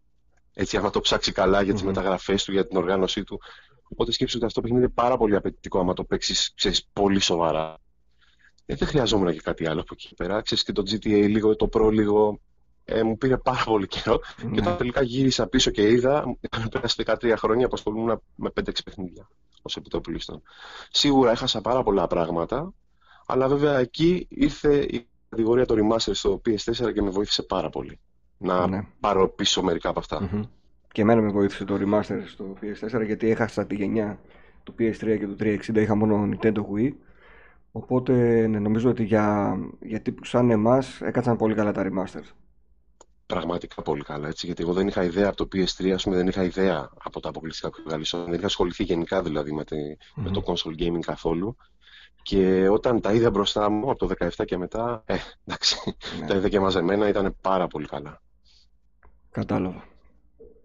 Έτσι, 0.54 0.76
άμα 0.76 0.90
το 0.90 1.00
ψάξει 1.00 1.32
καλά 1.32 1.62
για 1.62 1.72
τις 1.72 1.82
mm-hmm. 1.82 1.86
μεταγραφές 1.86 2.44
του, 2.44 2.52
για 2.52 2.66
την 2.66 2.76
οργάνωσή 2.76 3.24
του. 3.24 3.40
Οπότε 3.88 4.12
σκέψου 4.12 4.36
ότι 4.36 4.46
αυτό 4.46 4.60
το 4.60 4.66
παιχνίδι 4.66 4.84
είναι 4.84 4.94
πάρα 4.94 5.16
πολύ 5.16 5.36
απαιτητικό 5.36 5.78
άμα 5.78 5.92
το 5.92 6.04
παίξεις 6.04 6.54
πολύ 6.92 7.20
σοβαρά. 7.20 7.78
Ε, 8.66 8.74
δεν 8.74 8.88
χρειαζόμουν 8.88 9.32
και 9.32 9.40
κάτι 9.40 9.66
άλλο 9.66 9.80
από 9.80 9.90
εκεί 9.92 10.14
πέρα. 10.14 10.40
Ξέρεις 10.40 10.64
και 10.64 10.72
το 10.72 10.82
GTA 10.86 11.28
λίγο, 11.28 11.56
το 11.56 11.68
Pro 11.72 11.92
λίγο, 11.92 12.40
ε, 12.84 13.02
μου 13.02 13.16
πήρε 13.16 13.36
πάρα 13.36 13.64
πολύ 13.64 13.86
καιρό. 13.86 14.20
Mm-hmm. 14.22 14.50
Και 14.52 14.60
όταν 14.60 14.76
τελικά 14.76 15.02
γύρισα 15.02 15.46
πίσω 15.46 15.70
και 15.70 15.90
είδα, 15.90 16.36
είχαν 16.40 16.68
περάσει 16.68 17.02
13 17.06 17.34
χρόνια 17.36 17.68
που 17.68 17.74
ασχολούμαι 17.74 18.18
με 18.34 18.50
5-6 18.60 18.70
παιχνίδια 18.84 19.28
ως 19.62 19.76
επιτόπλιστον. 19.76 20.42
Σίγουρα 20.90 21.30
έχασα 21.30 21.60
πάρα 21.60 21.82
πολλά 21.82 22.06
πράγματα, 22.06 22.72
αλλά 23.26 23.48
βέβαια 23.48 23.78
εκεί 23.78 24.26
ήρθε 24.30 24.76
η 24.76 25.06
κατηγορία 25.28 25.66
το 25.66 25.74
remaster 25.78 26.10
στο 26.12 26.40
PS4 26.46 26.92
και 26.94 27.02
με 27.02 27.10
βοήθησε 27.10 27.42
πάρα 27.42 27.70
πολύ 27.70 27.98
να 28.38 28.66
ναι. 28.66 28.86
πάρω 29.00 29.28
πίσω 29.28 29.62
μερικά 29.62 29.88
από 29.88 29.98
αυτά. 29.98 30.30
Mm-hmm. 30.30 30.48
Και 30.92 31.00
εμένα 31.00 31.20
με 31.20 31.28
βοήθησε 31.28 31.64
το 31.64 31.74
remaster 31.80 32.22
στο 32.26 32.56
PS4 32.62 33.04
γιατί 33.06 33.30
έχασα 33.30 33.66
τη 33.66 33.74
γενιά 33.74 34.18
του 34.62 34.74
PS3 34.78 35.18
και 35.18 35.26
του 35.26 35.36
360, 35.40 35.76
είχα 35.76 35.94
μόνο 35.94 36.28
Nintendo 36.30 36.60
Wii. 36.74 36.92
Οπότε 37.76 38.46
ναι, 38.46 38.58
νομίζω 38.58 38.90
ότι 38.90 39.04
για, 39.04 39.56
για 39.80 40.00
τύπους 40.00 40.28
σαν 40.28 40.50
εμάς 40.50 41.00
έκατσαν 41.00 41.36
πολύ 41.36 41.54
καλά 41.54 41.72
τα 41.72 41.82
remasters. 41.86 42.30
Πραγματικά 43.26 43.82
πολύ 43.82 44.02
καλά, 44.02 44.28
έτσι, 44.28 44.46
γιατί 44.46 44.62
εγώ 44.62 44.72
δεν 44.72 44.86
είχα 44.86 45.04
ιδέα 45.04 45.28
από 45.28 45.36
το 45.36 45.48
PS3, 45.52 45.90
ας 45.90 46.02
πούμε, 46.02 46.16
δεν 46.16 46.26
είχα 46.26 46.42
ιδέα 46.42 46.90
από 47.04 47.20
τα 47.20 47.28
αποκλειστικά 47.28 47.70
που 47.70 47.82
δεν 48.24 48.32
είχα 48.32 48.46
ασχοληθεί 48.46 48.84
γενικά 48.84 49.22
δηλαδή 49.22 49.52
με, 49.52 49.64
τη, 49.64 49.76
mm-hmm. 49.76 50.22
με 50.22 50.30
το 50.30 50.42
console 50.46 50.82
gaming 50.82 51.00
καθόλου. 51.00 51.56
Και 52.22 52.68
όταν 52.68 53.00
τα 53.00 53.12
είδα 53.12 53.30
μπροστά 53.30 53.70
μου 53.70 53.90
από 53.90 54.06
το 54.06 54.14
17 54.36 54.44
και 54.44 54.56
μετά, 54.56 55.02
ε, 55.06 55.16
εντάξει, 55.44 55.76
ναι. 56.20 56.26
τα 56.26 56.34
είδα 56.34 56.48
και 56.48 56.60
μαζεμένα, 56.60 57.08
ήταν 57.08 57.36
πάρα 57.40 57.66
πολύ 57.66 57.86
καλά. 57.86 58.22
Κατάλαβα. 59.30 59.84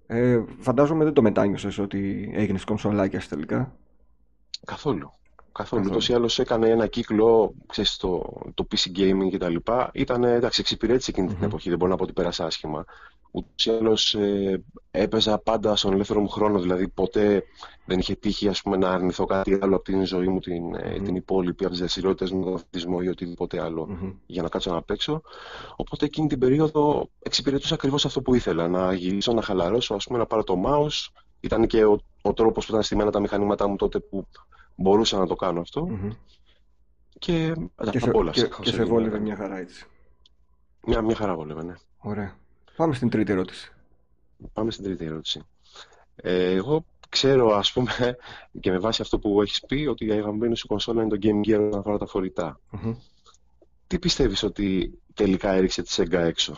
Ε, 0.07 0.43
φαντάζομαι 0.59 1.03
δεν 1.03 1.13
το 1.13 1.21
μετάνιωσες 1.21 1.77
ότι 1.77 2.31
έγινες 2.33 2.63
κονσολάκιας 2.63 3.27
τελικά. 3.27 3.75
Καθόλου. 4.65 5.13
Καθόλου. 5.51 5.83
Ούτως 5.85 6.09
ή 6.09 6.13
άλλως 6.13 6.39
έκανε 6.39 6.69
ένα 6.69 6.87
κύκλο, 6.87 7.53
ξέρεις, 7.67 7.97
το, 7.97 8.41
το 8.53 8.67
PC 8.71 8.99
gaming 8.99 9.29
κτλ. 9.31 9.55
Ήταν, 9.91 10.23
εντάξει, 10.23 10.61
εξυπηρέτησε 10.61 11.11
εκείνη 11.11 11.27
την 11.27 11.43
εποχή, 11.43 11.69
δεν 11.69 11.77
μπορώ 11.77 11.91
να 11.91 11.97
πω 11.97 12.03
ότι 12.03 12.13
πέρασε 12.13 12.43
άσχημα. 12.43 12.85
Ούτως 13.31 13.65
ή 13.65 13.69
άλλως 13.69 14.13
ε, 14.13 14.63
έπαιζα 14.91 15.37
πάντα 15.37 15.75
στον 15.75 15.93
ελεύθερο 15.93 16.19
μου 16.19 16.29
χρόνο, 16.29 16.59
δηλαδή 16.59 16.87
ποτέ 16.87 17.43
δεν 17.85 17.99
είχε 17.99 18.15
τύχει 18.15 18.47
ας 18.47 18.61
πούμε, 18.61 18.77
να 18.77 18.89
αρνηθώ 18.89 19.25
κάτι 19.25 19.59
άλλο 19.61 19.75
από 19.75 19.83
την 19.83 20.05
ζωή 20.05 20.27
μου, 20.27 20.39
την, 20.39 20.75
mm-hmm. 20.75 21.01
την 21.03 21.15
υπόλοιπη, 21.15 21.63
από 21.63 21.69
τις 21.69 21.79
δραστηριότητες 21.79 22.31
μου, 22.31 22.43
τον 22.43 22.53
αθλητισμό 22.53 22.97
ή 23.01 23.07
οτιδήποτε 23.07 23.61
άλλο 23.61 23.87
mm-hmm. 23.91 24.13
για 24.25 24.41
να 24.41 24.49
κάτσω 24.49 24.73
να 24.73 24.81
παίξω. 24.81 25.21
Οπότε 25.75 26.05
εκείνη 26.05 26.27
την 26.27 26.39
περίοδο 26.39 27.09
εξυπηρετούσα 27.19 27.73
ακριβώς 27.73 28.05
αυτό 28.05 28.21
που 28.21 28.35
ήθελα. 28.35 28.67
Να 28.67 28.93
γυρίσω, 28.93 29.33
να 29.33 29.41
χαλαρώσω, 29.41 29.93
ας 29.93 30.05
πούμε, 30.05 30.17
να 30.19 30.25
πάρω 30.25 30.43
το 30.43 30.61
mouse. 30.65 31.07
Ήταν 31.39 31.67
και 31.67 31.85
ο, 31.85 31.99
ο 32.21 32.33
τρόπος 32.33 32.65
που 32.65 32.71
ήταν 32.71 32.83
στημένα 32.83 33.11
τα 33.11 33.19
μηχανήματά 33.19 33.67
μου 33.67 33.75
τότε 33.75 33.99
που 33.99 34.27
μπορούσα 34.79 35.17
να 35.17 35.27
το 35.27 35.35
κάνω 35.35 35.61
αυτό. 35.61 35.87
Mm-hmm. 35.91 36.11
Και, 37.19 37.53
και, 37.91 37.99
σε, 37.99 38.11
και, 38.31 38.49
και 38.61 38.71
σε 38.71 38.83
βόλευε 38.83 39.19
μια 39.19 39.35
χαρά 39.35 39.57
έτσι. 39.57 39.85
Μια, 40.85 41.01
μια 41.01 41.15
χαρά 41.15 41.35
βόλευε, 41.35 41.63
ναι. 41.63 41.73
Ωραία. 41.97 42.35
Πάμε 42.75 42.93
στην 42.93 43.09
τρίτη 43.09 43.31
ερώτηση. 43.31 43.73
Πάμε 44.53 44.71
στην 44.71 44.83
τρίτη 44.83 45.05
ερώτηση. 45.05 45.41
Ε, 46.15 46.51
εγώ 46.51 46.85
ξέρω, 47.09 47.55
ας 47.55 47.71
πούμε, 47.71 48.17
και 48.61 48.71
με 48.71 48.77
βάση 48.77 49.01
αυτό 49.01 49.19
που 49.19 49.41
έχεις 49.41 49.65
πει, 49.65 49.85
ότι 49.89 50.05
η 50.05 50.11
αγαπημένη 50.11 50.57
σου 50.57 50.67
κονσόλα 50.67 51.03
είναι 51.03 51.17
το 51.17 51.27
Game 51.27 51.47
Gear 51.49 51.65
όταν 51.67 51.79
αφορά 51.79 51.97
τα 51.97 52.05
φορητα 52.05 52.59
Τι 53.87 53.99
πιστεύεις 53.99 54.43
ότι 54.43 54.99
τελικά 55.13 55.51
έριξε 55.51 55.81
τη 55.81 55.95
Sega 55.97 56.11
έξω; 56.11 56.55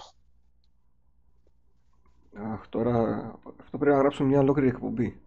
Αχ, 2.34 2.68
τώρα 2.70 3.00
αυτό 3.60 3.78
πρέπει 3.78 3.96
να 3.96 4.02
γράψουμε 4.02 4.30
μια 4.30 4.40
ολόκληρη 4.40 4.68
εκπομπή. 4.68 5.20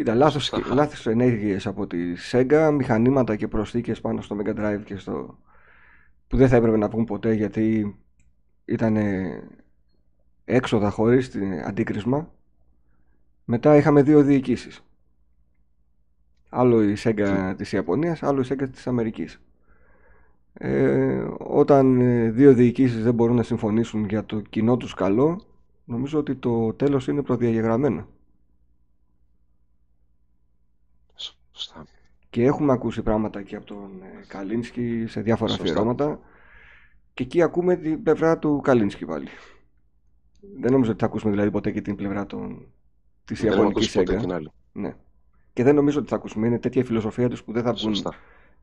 Κοίτα, 0.00 0.14
λάθος, 0.14 0.52
λάθος 0.72 1.06
ενέργειες 1.06 1.66
από 1.66 1.86
τη 1.86 1.98
Sega, 2.30 2.70
μηχανήματα 2.76 3.36
και 3.36 3.48
προσθήκες 3.48 4.00
πάνω 4.00 4.20
στο 4.20 4.36
Mega 4.40 4.54
Drive 4.56 4.80
και 4.84 4.96
στο... 4.96 5.38
που 6.28 6.36
δεν 6.36 6.48
θα 6.48 6.56
έπρεπε 6.56 6.76
να 6.76 6.88
πούν 6.88 7.04
ποτέ 7.04 7.32
γιατί 7.32 7.96
ήταν 8.64 8.96
έξοδα 10.44 10.90
χωρίς 10.90 11.30
αντίκρισμα. 11.66 12.32
Μετά 13.44 13.76
είχαμε 13.76 14.02
δύο 14.02 14.22
διοικήσεις. 14.22 14.84
Άλλο 16.48 16.82
η 16.82 16.96
Sega 16.98 17.54
της 17.56 17.72
Ιαπωνίας, 17.72 18.22
άλλο 18.22 18.40
η 18.40 18.44
Sega 18.48 18.68
της 18.72 18.86
Αμερικής. 18.86 19.40
Ε, 20.52 21.24
όταν 21.38 22.00
ε, 22.00 22.30
δύο 22.30 22.54
διοικήσεις 22.54 23.02
δεν 23.02 23.14
μπορούν 23.14 23.36
να 23.36 23.42
συμφωνήσουν 23.42 24.04
για 24.04 24.24
το 24.24 24.40
κοινό 24.40 24.76
τους 24.76 24.94
καλό, 24.94 25.40
νομίζω 25.84 26.18
ότι 26.18 26.34
το 26.34 26.72
τέλος 26.72 27.08
είναι 27.08 27.22
προδιαγεγραμμένο. 27.22 28.06
Σωστά. 31.60 31.86
Και 32.30 32.44
έχουμε 32.44 32.72
ακούσει 32.72 33.02
πράγματα 33.02 33.42
και 33.42 33.56
από 33.56 33.66
τον 33.66 34.02
ε, 34.02 34.24
Καλίνσκι 34.26 35.04
σε 35.06 35.20
διάφορα 35.20 35.54
αφιερώματα 35.54 36.20
και 37.14 37.22
εκεί 37.22 37.42
ακούμε 37.42 37.76
την 37.76 38.02
πλευρά 38.02 38.38
του 38.38 38.60
Καλίνσκι 38.60 39.04
πάλι. 39.04 39.28
Δεν 40.60 40.72
νομίζω 40.72 40.90
ότι 40.90 41.00
θα 41.00 41.06
ακούσουμε 41.06 41.30
δηλαδή 41.30 41.50
ποτέ 41.50 41.70
και 41.70 41.80
την 41.80 41.96
πλευρά 41.96 42.26
των... 42.26 42.66
της 43.24 43.42
Ιαπωνικής 43.42 43.96
Sega. 43.98 44.40
Ναι. 44.72 44.96
Και 45.52 45.62
δεν 45.62 45.74
νομίζω 45.74 45.98
ότι 45.98 46.08
θα 46.08 46.16
ακούσουμε. 46.16 46.46
Είναι 46.46 46.58
τέτοια 46.58 46.84
φιλοσοφία 46.84 47.28
τους 47.28 47.44
που 47.44 47.52
δεν 47.52 47.62
θα 47.62 47.74
πούν 47.74 47.94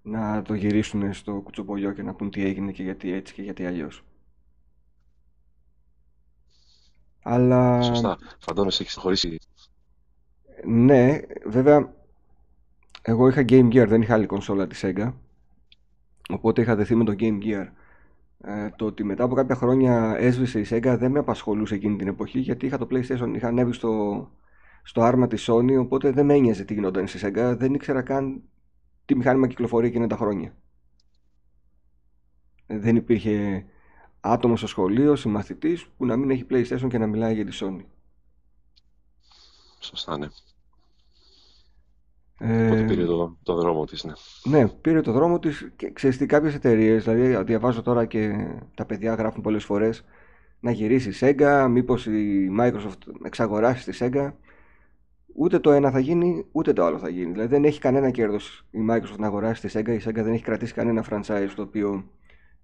να 0.01 0.41
το 0.41 0.53
γυρίσουν 0.53 1.13
στο 1.13 1.33
κουτσομπολιό 1.33 1.91
και 1.91 2.03
να 2.03 2.13
πούν 2.13 2.29
τι 2.29 2.43
έγινε 2.43 2.71
και 2.71 2.83
γιατί 2.83 3.11
έτσι 3.11 3.33
και 3.33 3.41
γιατί 3.41 3.65
αλλιώς. 3.65 4.03
Αλλά... 7.21 7.81
Σωστά. 7.81 8.17
Φαντώνεσαι 8.39 8.83
έχεις 8.83 8.95
χωρίσει. 8.95 9.37
Ναι, 10.65 11.19
βέβαια 11.45 11.96
εγώ 13.09 13.27
είχα 13.27 13.41
Game 13.49 13.67
Gear, 13.73 13.85
δεν 13.87 14.01
είχα 14.01 14.13
άλλη 14.13 14.25
κονσόλα 14.25 14.67
της 14.67 14.83
Sega. 14.85 15.13
Οπότε 16.29 16.61
είχα 16.61 16.75
δεθεί 16.75 16.95
με 16.95 17.03
το 17.03 17.15
Game 17.19 17.43
Gear. 17.43 17.67
Ε, 18.41 18.69
το 18.75 18.85
ότι 18.85 19.03
μετά 19.03 19.23
από 19.23 19.35
κάποια 19.35 19.55
χρόνια 19.55 20.15
έσβησε 20.17 20.59
η 20.59 20.65
Sega 20.69 20.95
δεν 20.99 21.11
με 21.11 21.19
απασχολούσε 21.19 21.75
εκείνη 21.75 21.95
την 21.97 22.07
εποχή 22.07 22.39
γιατί 22.39 22.65
είχα 22.65 22.77
το 22.77 22.87
PlayStation, 22.91 23.31
είχα 23.35 23.47
ανέβει 23.47 23.73
στο, 23.73 24.27
στο 24.83 25.01
άρμα 25.01 25.27
της 25.27 25.49
Sony 25.49 25.79
οπότε 25.79 26.11
δεν 26.11 26.25
με 26.25 26.33
ένοιαζε 26.33 26.63
τι 26.63 26.73
γινόταν 26.73 27.07
στη 27.07 27.19
Sega, 27.21 27.55
δεν 27.57 27.73
ήξερα 27.73 28.01
καν 28.01 28.41
τι 29.05 29.15
μηχάνημα 29.15 29.47
κυκλοφορεί 29.47 29.87
εκείνα 29.87 30.07
τα 30.07 30.15
χρόνια. 30.15 30.55
Δεν 32.67 32.95
υπήρχε 32.95 33.65
άτομος 34.19 34.59
στο 34.59 34.67
σχολείο, 34.67 35.15
συμμαθητής 35.15 35.85
που 35.85 36.05
να 36.05 36.15
μην 36.17 36.29
έχει 36.29 36.45
PlayStation 36.49 36.87
και 36.89 36.97
να 36.97 37.07
μιλάει 37.07 37.33
για 37.33 37.45
τη 37.45 37.57
Sony. 37.61 37.85
Σωστά, 39.79 40.17
ναι. 40.17 40.27
Ε, 42.39 42.85
πήρε 42.87 43.05
το, 43.05 43.37
το 43.43 43.55
δρόμο 43.55 43.85
της, 43.85 44.03
ναι. 44.03 44.13
Ναι, 44.43 44.67
πήρε 44.67 45.01
το 45.01 45.11
δρόμο 45.11 45.39
της 45.39 45.71
και 45.75 45.91
ξέρεις 45.91 46.17
τι 46.17 46.25
κάποιες 46.25 46.55
εταιρείες, 46.55 47.03
δηλαδή 47.03 47.43
διαβάζω 47.43 47.81
τώρα 47.81 48.05
και 48.05 48.47
τα 48.75 48.85
παιδιά 48.85 49.13
γράφουν 49.13 49.41
πολλές 49.41 49.63
φορές 49.63 50.05
να 50.59 50.71
γυρίσει 50.71 51.09
η 51.09 51.13
Sega, 51.19 51.67
μήπως 51.69 52.05
η 52.05 52.49
Microsoft 52.59 53.25
εξαγοράσει 53.25 53.91
τη 53.91 53.97
Sega. 54.01 54.31
Ούτε 55.35 55.59
το 55.59 55.71
ένα 55.71 55.91
θα 55.91 55.99
γίνει, 55.99 56.45
ούτε 56.51 56.73
το 56.73 56.85
άλλο 56.85 56.97
θα 56.97 57.09
γίνει. 57.09 57.31
Δηλαδή 57.31 57.47
δεν 57.47 57.63
έχει 57.63 57.79
κανένα 57.79 58.09
κέρδος 58.09 58.65
η 58.71 58.79
Microsoft 58.89 59.17
να 59.17 59.27
αγοράσει 59.27 59.67
τη 59.67 59.79
Sega. 59.79 59.89
Η 59.89 60.01
Sega 60.05 60.23
δεν 60.23 60.33
έχει 60.33 60.43
κρατήσει 60.43 60.73
κανένα 60.73 61.05
franchise 61.09 61.49
το 61.55 61.61
οποίο 61.61 62.11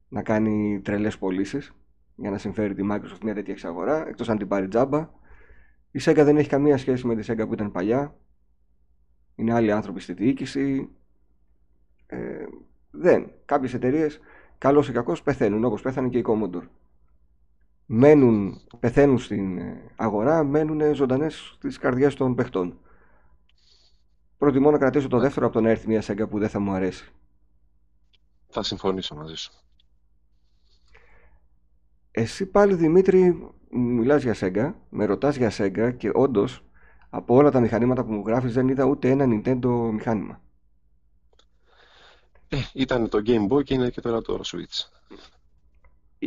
να 0.07 0.21
κάνει 0.21 0.81
τρελές 0.83 1.17
πωλήσεις 1.17 1.73
για 2.15 2.29
να 2.29 2.37
συμφέρει 2.37 2.73
τη 2.73 2.83
Microsoft 2.91 3.23
μια 3.23 3.33
τέτοια 3.33 3.53
εξαγορά, 3.53 4.07
εκτός 4.07 4.29
αν 4.29 4.37
την 4.37 4.47
πάρει 4.47 4.67
τζάμπα. 4.67 5.09
Η 5.91 5.99
Sega 6.03 6.21
δεν 6.23 6.37
έχει 6.37 6.49
καμία 6.49 6.77
σχέση 6.77 7.07
με 7.07 7.15
τη 7.15 7.33
Sega 7.33 7.47
που 7.47 7.53
ήταν 7.53 7.71
παλιά 7.71 8.15
είναι 9.35 9.53
άλλοι 9.53 9.71
άνθρωποι 9.71 9.99
στη 9.99 10.13
διοίκηση. 10.13 10.89
Ε, 12.05 12.45
δεν. 12.91 13.31
Κάποιες 13.45 13.73
εταιρείες, 13.73 14.19
καλός 14.57 14.89
ή 14.89 14.91
κακός, 14.91 15.21
πεθαίνουν 15.21 15.63
όπως 15.63 15.81
πέθανε 15.81 16.09
και 16.09 16.17
η 16.17 16.25
Commodore. 16.27 16.67
Μένουν, 17.85 18.61
πεθαίνουν 18.79 19.17
στην 19.17 19.57
ε, 19.57 19.91
αγορά, 19.95 20.43
μένουν 20.43 20.95
ζωντανές 20.95 21.53
στις 21.57 21.77
καρδιές 21.77 22.15
των 22.15 22.35
παιχτών. 22.35 22.77
Προτιμώ 24.37 24.71
να 24.71 24.77
κρατήσω 24.77 25.07
το 25.07 25.19
δεύτερο 25.19 25.45
από 25.45 25.55
το 25.55 25.61
να 25.61 25.69
έρθει 25.69 25.87
μια 25.87 26.01
σέγγα 26.01 26.27
που 26.27 26.39
δεν 26.39 26.49
θα 26.49 26.59
μου 26.59 26.71
αρέσει. 26.71 27.11
Θα 28.47 28.63
συμφωνήσω 28.63 29.15
μαζί 29.15 29.35
σου. 29.35 29.51
Εσύ 32.11 32.45
πάλι 32.45 32.73
Δημήτρη 32.73 33.49
μιλάς 33.69 34.23
για 34.23 34.35
Sega, 34.39 34.73
με 34.89 35.05
ρωτάς 35.05 35.35
για 35.35 35.51
Sega 35.57 35.93
και 35.97 36.11
όντως 36.13 36.63
από 37.15 37.35
όλα 37.35 37.51
τα 37.51 37.59
μηχανήματα 37.59 38.03
που 38.05 38.11
μου 38.11 38.23
γράφεις 38.25 38.53
δεν 38.53 38.67
είδα 38.67 38.83
ούτε 38.83 39.09
ένα 39.09 39.25
Nintendo 39.27 39.89
μηχάνημα. 39.91 40.41
Ε, 42.47 42.57
ήταν 42.73 43.09
το 43.09 43.21
Game 43.25 43.47
Boy 43.47 43.63
και 43.63 43.73
είναι 43.73 43.89
και 43.89 44.01
τώρα 44.01 44.21
το 44.21 44.39
Switch. 44.43 44.87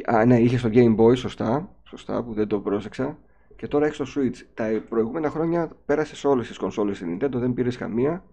Α, 0.05 0.25
ναι, 0.25 0.41
είχες 0.41 0.63
το 0.63 0.69
Game 0.73 0.97
Boy, 0.97 1.17
σωστά, 1.17 1.77
σωστά, 1.83 2.23
που 2.23 2.33
δεν 2.33 2.49
το 2.49 2.61
πρόσεξα. 2.61 3.19
Και 3.57 3.69
τώρα 3.69 3.87
έχεις 3.87 3.97
το 3.97 4.07
Switch. 4.17 4.37
Τα 4.55 4.85
προηγούμενα 4.89 5.31
χρόνια 5.31 5.69
πέρασες 5.85 6.19
σε 6.19 6.27
όλες 6.27 6.47
τις 6.47 6.57
κονσόλες 6.57 6.99
της 6.99 7.07
Nintendo, 7.11 7.35
δεν 7.35 7.53
πήρες 7.53 7.77
καμία. 7.77 8.25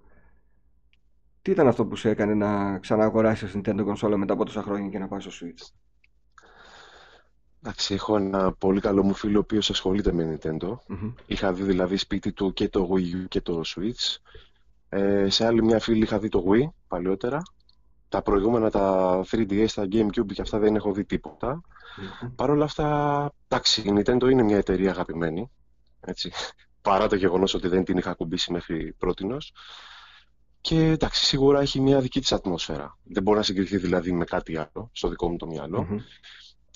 Τι 1.41 1.51
ήταν 1.51 1.67
αυτό 1.67 1.85
που 1.85 1.95
σε 1.95 2.09
έκανε 2.09 2.33
να 2.33 2.79
ξανααγοράσεις 2.79 3.55
Nintendo 3.55 3.81
κονσόλα 3.83 4.17
μετά 4.17 4.33
από 4.33 4.45
τόσα 4.45 4.61
χρόνια 4.61 4.89
και 4.89 4.99
να 4.99 5.07
πάει 5.07 5.19
στο 5.19 5.31
Switch; 5.31 5.71
Εντάξει, 7.65 7.93
έχω 7.93 8.15
ένα 8.15 8.51
πολύ 8.53 8.79
καλό 8.79 9.03
μου 9.03 9.13
φίλο 9.13 9.37
ο 9.37 9.39
οποίος 9.39 9.69
ασχολείται 9.69 10.11
με 10.11 10.39
Nintendo. 10.41 10.75
Είχα 11.25 11.53
δει 11.53 11.63
δηλαδή 11.63 11.97
σπίτι 11.97 12.31
του 12.31 12.53
και 12.53 12.69
το 12.69 12.89
Wii 12.91 13.15
U 13.15 13.27
και 13.27 13.41
το 13.41 13.61
Switch. 13.65 14.17
Ε, 14.89 15.29
σε 15.29 15.45
άλλη 15.45 15.63
μια 15.63 15.79
φίλη 15.79 16.03
είχα 16.03 16.19
δει 16.19 16.29
το 16.29 16.43
Wii 16.47 16.69
παλιότερα. 16.87 17.41
Τα 18.09 18.21
προηγούμενα, 18.21 18.69
τα 18.69 19.19
3DS, 19.31 19.67
τα 19.75 19.87
GameCube 19.91 20.33
και 20.33 20.41
αυτά 20.41 20.59
δεν 20.59 20.75
έχω 20.75 20.91
δει 20.91 21.05
τίποτα. 21.05 21.61
Mm-hmm. 21.61 22.31
Παρ' 22.35 22.49
όλα 22.49 22.63
αυτά, 22.63 23.31
εντάξει, 23.47 23.81
η 23.81 23.93
Nintendo 23.95 24.29
είναι 24.31 24.43
μια 24.43 24.57
εταιρεία 24.57 24.91
αγαπημένη. 24.91 25.51
Έτσι, 25.99 26.31
παρά 26.81 27.07
το 27.07 27.15
γεγονός 27.15 27.53
ότι 27.53 27.67
δεν 27.67 27.83
την 27.83 27.97
είχα 27.97 28.11
ακουμπήσει 28.11 28.51
μέχρι 28.51 28.93
πρότινος. 28.97 29.53
Και 30.61 30.85
εντάξει, 30.85 31.25
σίγουρα 31.25 31.61
έχει 31.61 31.79
μια 31.79 31.99
δική 31.99 32.19
της 32.19 32.31
ατμόσφαιρα. 32.31 32.97
Δεν 33.03 33.23
μπορεί 33.23 33.37
να 33.37 33.43
συγκριθεί 33.43 33.77
δηλαδή 33.77 34.11
με 34.11 34.25
κάτι 34.25 34.57
άλλο, 34.57 34.89
στο 34.93 35.09
δικό 35.09 35.29
μου 35.29 35.37
το 35.37 35.47
μυαλο 35.47 35.87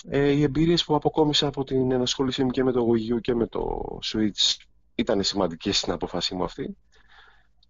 ε, 0.08 0.30
οι 0.30 0.42
εμπειρίες 0.42 0.84
που 0.84 0.94
αποκόμισα 0.94 1.46
από 1.46 1.64
την 1.64 1.92
ενασχόλησή 1.92 2.44
μου 2.44 2.50
και 2.50 2.64
με 2.64 2.72
το 2.72 2.86
Wii 2.90 3.14
U 3.16 3.20
και 3.20 3.34
με 3.34 3.46
το 3.46 3.84
Switch 4.04 4.56
ήταν 4.94 5.22
σημαντικές 5.22 5.78
στην 5.78 5.92
αποφασή 5.92 6.34
μου 6.34 6.44
αυτή. 6.44 6.76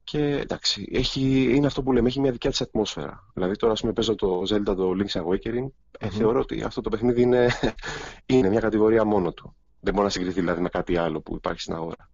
Και 0.05 0.37
εντάξει, 0.37 0.89
έχει, 0.93 1.55
είναι 1.55 1.67
αυτό 1.67 1.83
που 1.83 1.93
λέμε, 1.93 2.09
έχει 2.09 2.21
μια 2.21 2.33
δικιά 2.33 2.51
της 2.51 2.61
ατμόσφαιρα. 2.61 3.31
Δηλαδή 3.35 3.57
τώρα 3.57 3.73
ας 3.73 3.81
πούμε 3.81 3.93
παίζω 3.93 4.15
το 4.15 4.43
Zelda 4.51 4.77
το 4.77 4.91
Link's 4.99 5.23
Awakening, 5.23 5.67
ε, 5.99 6.09
θεωρώ 6.09 6.41
ότι 6.41 6.63
αυτό 6.63 6.81
το 6.81 6.89
παιχνίδι 6.91 7.23
είναι, 7.23 7.49
είναι 8.27 8.49
μια 8.49 8.61
κατηγορία 8.61 9.05
μόνο 9.05 9.33
του. 9.33 9.55
Δεν 9.81 9.93
μπορεί 9.93 10.05
να 10.07 10.13
συγκριθεί 10.13 10.41
δηλαδή 10.41 10.61
με 10.61 10.69
κάτι 10.69 10.97
άλλο 10.97 11.21
που 11.21 11.35
υπάρχει 11.35 11.61
στην 11.61 11.75
αγορά. 11.75 12.11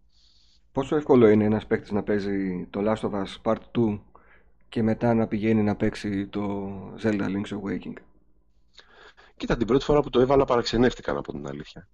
Πόσο 0.72 0.96
εύκολο 0.96 1.28
είναι 1.28 1.44
ένας 1.44 1.66
παίκτης 1.66 1.90
να 1.90 2.02
παίζει 2.02 2.66
το 2.70 2.80
Last 2.84 3.10
of 3.10 3.10
Us 3.10 3.52
Part 3.52 3.88
2 3.88 4.00
και 4.68 4.82
μετά 4.82 5.14
να 5.14 5.26
πηγαίνει 5.26 5.62
να 5.62 5.76
παίξει 5.76 6.26
το 6.26 6.72
Zelda 7.02 7.26
Link's 7.26 7.58
Awakening; 7.58 7.96
Κοίτα, 9.36 9.56
την 9.56 9.66
πρώτη 9.66 9.84
φορά 9.84 10.00
που 10.00 10.10
το 10.10 10.20
έβαλα 10.20 10.44
παραξενεύτηκα 10.44 11.12
από 11.12 11.32
την 11.32 11.46
αλήθεια. 11.46 11.88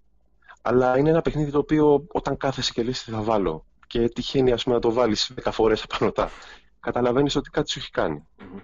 Αλλά 0.63 0.99
είναι 0.99 1.11
ένα 1.11 1.23
παιχνίδι 1.23 1.51
το 1.51 1.59
οποίο 1.59 2.07
όταν 2.13 2.37
κάθεσαι 2.37 2.73
και 2.73 2.83
λες 2.83 3.05
τι 3.05 3.11
θα 3.11 3.23
βάλω 3.23 3.65
και 3.91 4.09
τυχαίνει 4.09 4.53
ας 4.53 4.63
πούμε, 4.63 4.75
να 4.75 4.81
το 4.81 4.93
βάλεις 4.93 5.33
10 5.45 5.51
φορές 5.53 5.83
απανωτά, 5.83 6.31
καταλαβαίνεις 6.81 7.37
ότι 7.37 7.51
κάτι 7.51 7.71
σου 7.71 7.79
έχει 7.79 7.91
κάνει. 7.91 8.27
Mm-hmm. 8.39 8.61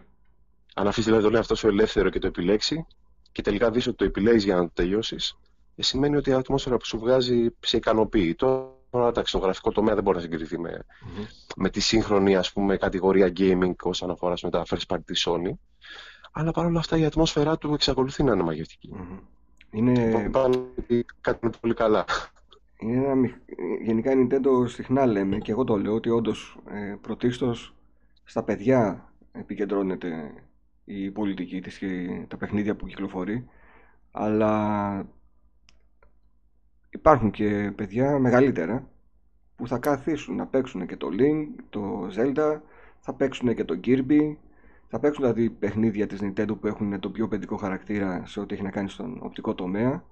Αν 0.75 0.87
αφήσεις 0.87 1.05
δηλαδή 1.05 1.25
το 1.25 1.31
λέει 1.31 1.41
αυτό 1.41 1.55
σου 1.55 1.69
ελεύθερο 1.69 2.11
και 2.11 2.19
το 2.19 2.27
επιλέξει 2.27 2.87
και 3.33 3.43
τελικά 3.43 3.71
δεις 3.71 3.87
ότι 3.87 3.97
το 3.97 4.05
επιλέγεις 4.05 4.45
για 4.45 4.57
να 4.57 4.63
το 4.63 4.71
τελειώσεις, 4.75 5.39
ε, 5.77 5.83
σημαίνει 5.83 6.17
ότι 6.17 6.31
η 6.31 6.33
ατμόσφαιρα 6.33 6.77
που 6.77 6.87
σου 6.87 6.99
βγάζει 6.99 7.49
σε 7.61 7.77
ικανοποιεί. 7.77 8.35
Τώρα 8.35 9.09
εντάξει, 9.09 9.33
το 9.33 9.39
γραφικό 9.39 9.73
τομέα 9.73 9.95
δεν 9.95 10.03
μπορεί 10.03 10.17
να 10.17 10.23
συγκριθεί 10.23 10.59
με, 10.59 10.85
mm-hmm. 10.89 11.27
με 11.57 11.71
τη 11.71 11.81
σύγχρονη 11.81 12.37
ας 12.37 12.53
πούμε, 12.53 12.77
κατηγορία 12.77 13.33
gaming 13.37 13.75
όσον 13.83 14.11
αφορά 14.11 14.35
με 14.43 14.51
τα 14.51 14.65
first 14.69 14.87
party 14.95 15.05
της 15.05 15.27
Sony 15.29 15.53
αλλά 16.39 16.51
παρόλα 16.51 16.79
αυτά 16.79 16.97
η 16.97 17.05
ατμόσφαιρά 17.05 17.59
του 17.59 17.75
εξακολουθεί 17.75 18.23
να 18.23 18.33
είναι 18.33 18.43
μαγευτική. 18.43 18.91
Mm-hmm. 18.95 19.21
Είναι... 19.71 20.31
κάτι 21.21 21.51
πολύ 21.61 21.75
καλά. 21.75 22.05
Είναι 22.79 23.07
ένα... 23.07 23.31
Γενικά 23.83 24.13
η 24.13 24.15
Nintendo 24.15 24.69
συχνά 24.69 25.07
λέμε 25.07 25.39
και 25.39 25.51
εγώ 25.51 25.65
το 25.65 25.77
λέω 25.77 25.95
ότι 25.95 26.11
όντως 26.11 26.59
ε, 26.71 26.97
πρωτίστως 27.01 27.75
στα 28.25 28.43
παιδιά 28.43 29.13
επικεντρώνεται 29.33 30.35
η 30.85 31.11
πολιτική 31.11 31.61
της 31.61 31.79
και 31.79 32.25
τα 32.29 32.37
παιχνίδια 32.37 32.77
που 32.77 32.87
κυκλοφορεί 32.87 33.49
αλλά 34.11 35.07
υπάρχουν 36.91 37.31
και 37.31 37.73
παιδιά 37.77 38.19
μεγαλύτερα 38.19 38.89
που 39.57 39.69
θα 39.69 39.79
καθίσουν 39.79 40.37
να 40.37 40.47
παίξουν 40.47 40.87
και 40.87 40.97
το 40.97 41.09
Link, 41.19 41.47
το 41.71 42.09
Zelda, 42.17 42.61
θα 43.01 43.15
παίξουν 43.15 43.55
και 43.55 43.65
το 43.65 43.81
Kirby 43.85 44.37
θα 44.89 45.01
παίξουν 45.01 45.25
δηλαδή 45.25 45.51
παιχνίδια 45.51 46.07
της 46.07 46.21
Nintendo 46.23 46.61
που 46.61 46.67
έχουν 46.67 47.01
το 47.01 47.11
πιο 47.11 47.29
παιδικό 47.29 47.57
χαρακτήρα 47.57 48.23
σε 48.27 48.41
ό,τι 48.41 48.55
έχει 48.55 48.63
να 48.63 48.71
κάνει 48.71 48.89
στον 48.89 49.19
οπτικό 49.23 49.55
τομέα. 49.55 50.05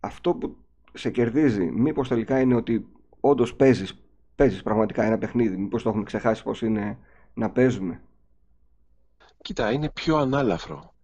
Αυτό 0.00 0.34
που 0.34 0.56
σε 0.92 1.10
κερδίζει. 1.10 1.64
Μήπως 1.64 2.08
τελικά 2.08 2.40
είναι 2.40 2.54
ότι 2.54 2.86
όντως 3.20 3.54
παίζεις, 3.54 4.02
παίζεις 4.34 4.62
πραγματικά 4.62 5.02
ένα 5.02 5.18
παιχνίδι. 5.18 5.56
Μήπως 5.56 5.82
το 5.82 5.88
έχουμε 5.88 6.04
ξεχάσει 6.04 6.42
πώς 6.42 6.62
είναι 6.62 6.98
να 7.34 7.50
παίζουμε; 7.50 8.02
Κοίτα, 9.42 9.72
είναι 9.72 9.90
πιο 9.90 10.16
ανάλαφρο. 10.16 10.94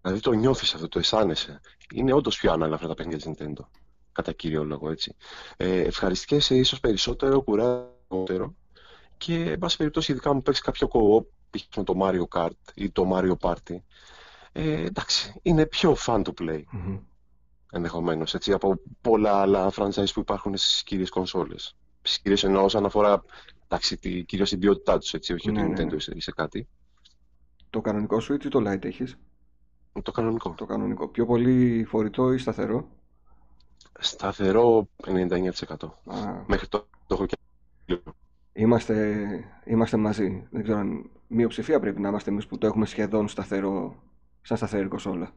Δηλαδή 0.00 0.20
το 0.20 0.32
νιώθεις 0.32 0.74
αυτό, 0.74 0.88
το 0.88 0.98
αισθάνεσαι. 0.98 1.60
Είναι 1.94 2.12
όντως 2.12 2.38
πιο 2.38 2.52
ανάλαφρα 2.52 2.88
τα 2.88 2.94
παιχνίδια 2.94 3.32
της 3.32 3.34
Nintendo. 3.38 3.64
Κατά 4.12 4.32
κύριο 4.32 4.64
λόγο, 4.64 4.90
έτσι. 4.90 5.16
Ε, 5.56 5.80
ευχαριστικές 5.80 6.50
ίσως 6.50 6.80
περισσότερο, 6.80 7.42
κουρότερο. 7.42 8.54
Και, 9.16 9.34
εν 9.34 9.58
πάση 9.58 9.76
περιπτώσει, 9.76 10.12
ειδικά 10.12 10.34
μου 10.34 10.42
παίξεις 10.42 10.64
κάποιο 10.64 10.88
co-op, 10.92 11.24
με 11.76 11.82
το 11.82 11.94
Mario 12.02 12.38
Kart 12.38 12.72
ή 12.74 12.90
το 12.90 13.10
Mario 13.14 13.34
Party, 13.40 13.76
ε, 14.52 14.84
εντάξει, 14.84 15.34
είναι 15.42 15.66
πιο 15.66 15.96
fun 16.06 16.22
to 16.22 16.30
play. 16.40 16.62
mm 16.72 17.00
Ενδεχομένως, 17.72 18.34
έτσι, 18.34 18.52
από 18.52 18.80
πολλά 19.00 19.40
άλλα 19.40 19.72
franchise 19.76 20.12
που 20.14 20.20
υπάρχουν 20.20 20.56
στις 20.56 20.82
κύριες 20.82 21.10
κονσόλες. 21.10 21.76
Στις 22.02 22.18
κύριες 22.20 22.44
εννοώ 22.44 22.64
όσον 22.64 22.84
αφορά, 22.84 23.24
εντάξει, 23.64 23.96
τη, 23.96 24.24
κυρίως 24.24 24.48
την 24.48 24.58
ποιότητά 24.58 24.98
τους, 24.98 25.14
έτσι, 25.14 25.32
όχι 25.32 25.50
ναι, 25.50 25.60
ότι 25.60 25.70
η 25.70 25.72
ναι, 25.72 25.82
Nintendo 25.82 26.06
ναι. 26.06 26.14
είσαι 26.16 26.32
κάτι. 26.32 26.68
Το 27.70 27.80
κανονικό 27.80 28.16
Switch 28.16 28.44
ή 28.44 28.48
το 28.48 28.60
Lite 28.66 28.84
έχεις; 28.84 29.18
Το 30.02 30.12
κανονικό. 30.12 30.54
Το 30.56 30.66
κανονικό. 30.66 31.08
Πιο 31.08 31.26
πολύ 31.26 31.84
φορητό 31.84 32.32
ή 32.32 32.38
σταθερό; 32.38 32.88
Σταθερό 33.98 34.88
99%. 35.06 35.50
Μέχρι 36.46 36.68
το, 36.68 36.86
το 37.06 37.14
έχω 37.14 37.26
και 37.26 37.36
Είμαστε, 38.58 39.26
είμαστε 39.64 39.96
μαζί. 39.96 40.46
Δεν 40.50 40.62
ξέρω 40.62 40.78
αν 40.78 41.10
μειοψηφία 41.26 41.80
πρέπει 41.80 42.00
να 42.00 42.08
είμαστε 42.08 42.30
εμείς 42.30 42.46
που 42.46 42.58
το 42.58 42.66
έχουμε 42.66 42.86
σχεδόν 42.86 43.28
σταθερό, 43.28 44.02
σαν 44.42 44.56
σταθερή 44.56 44.88
κοσόλα. 44.88 45.32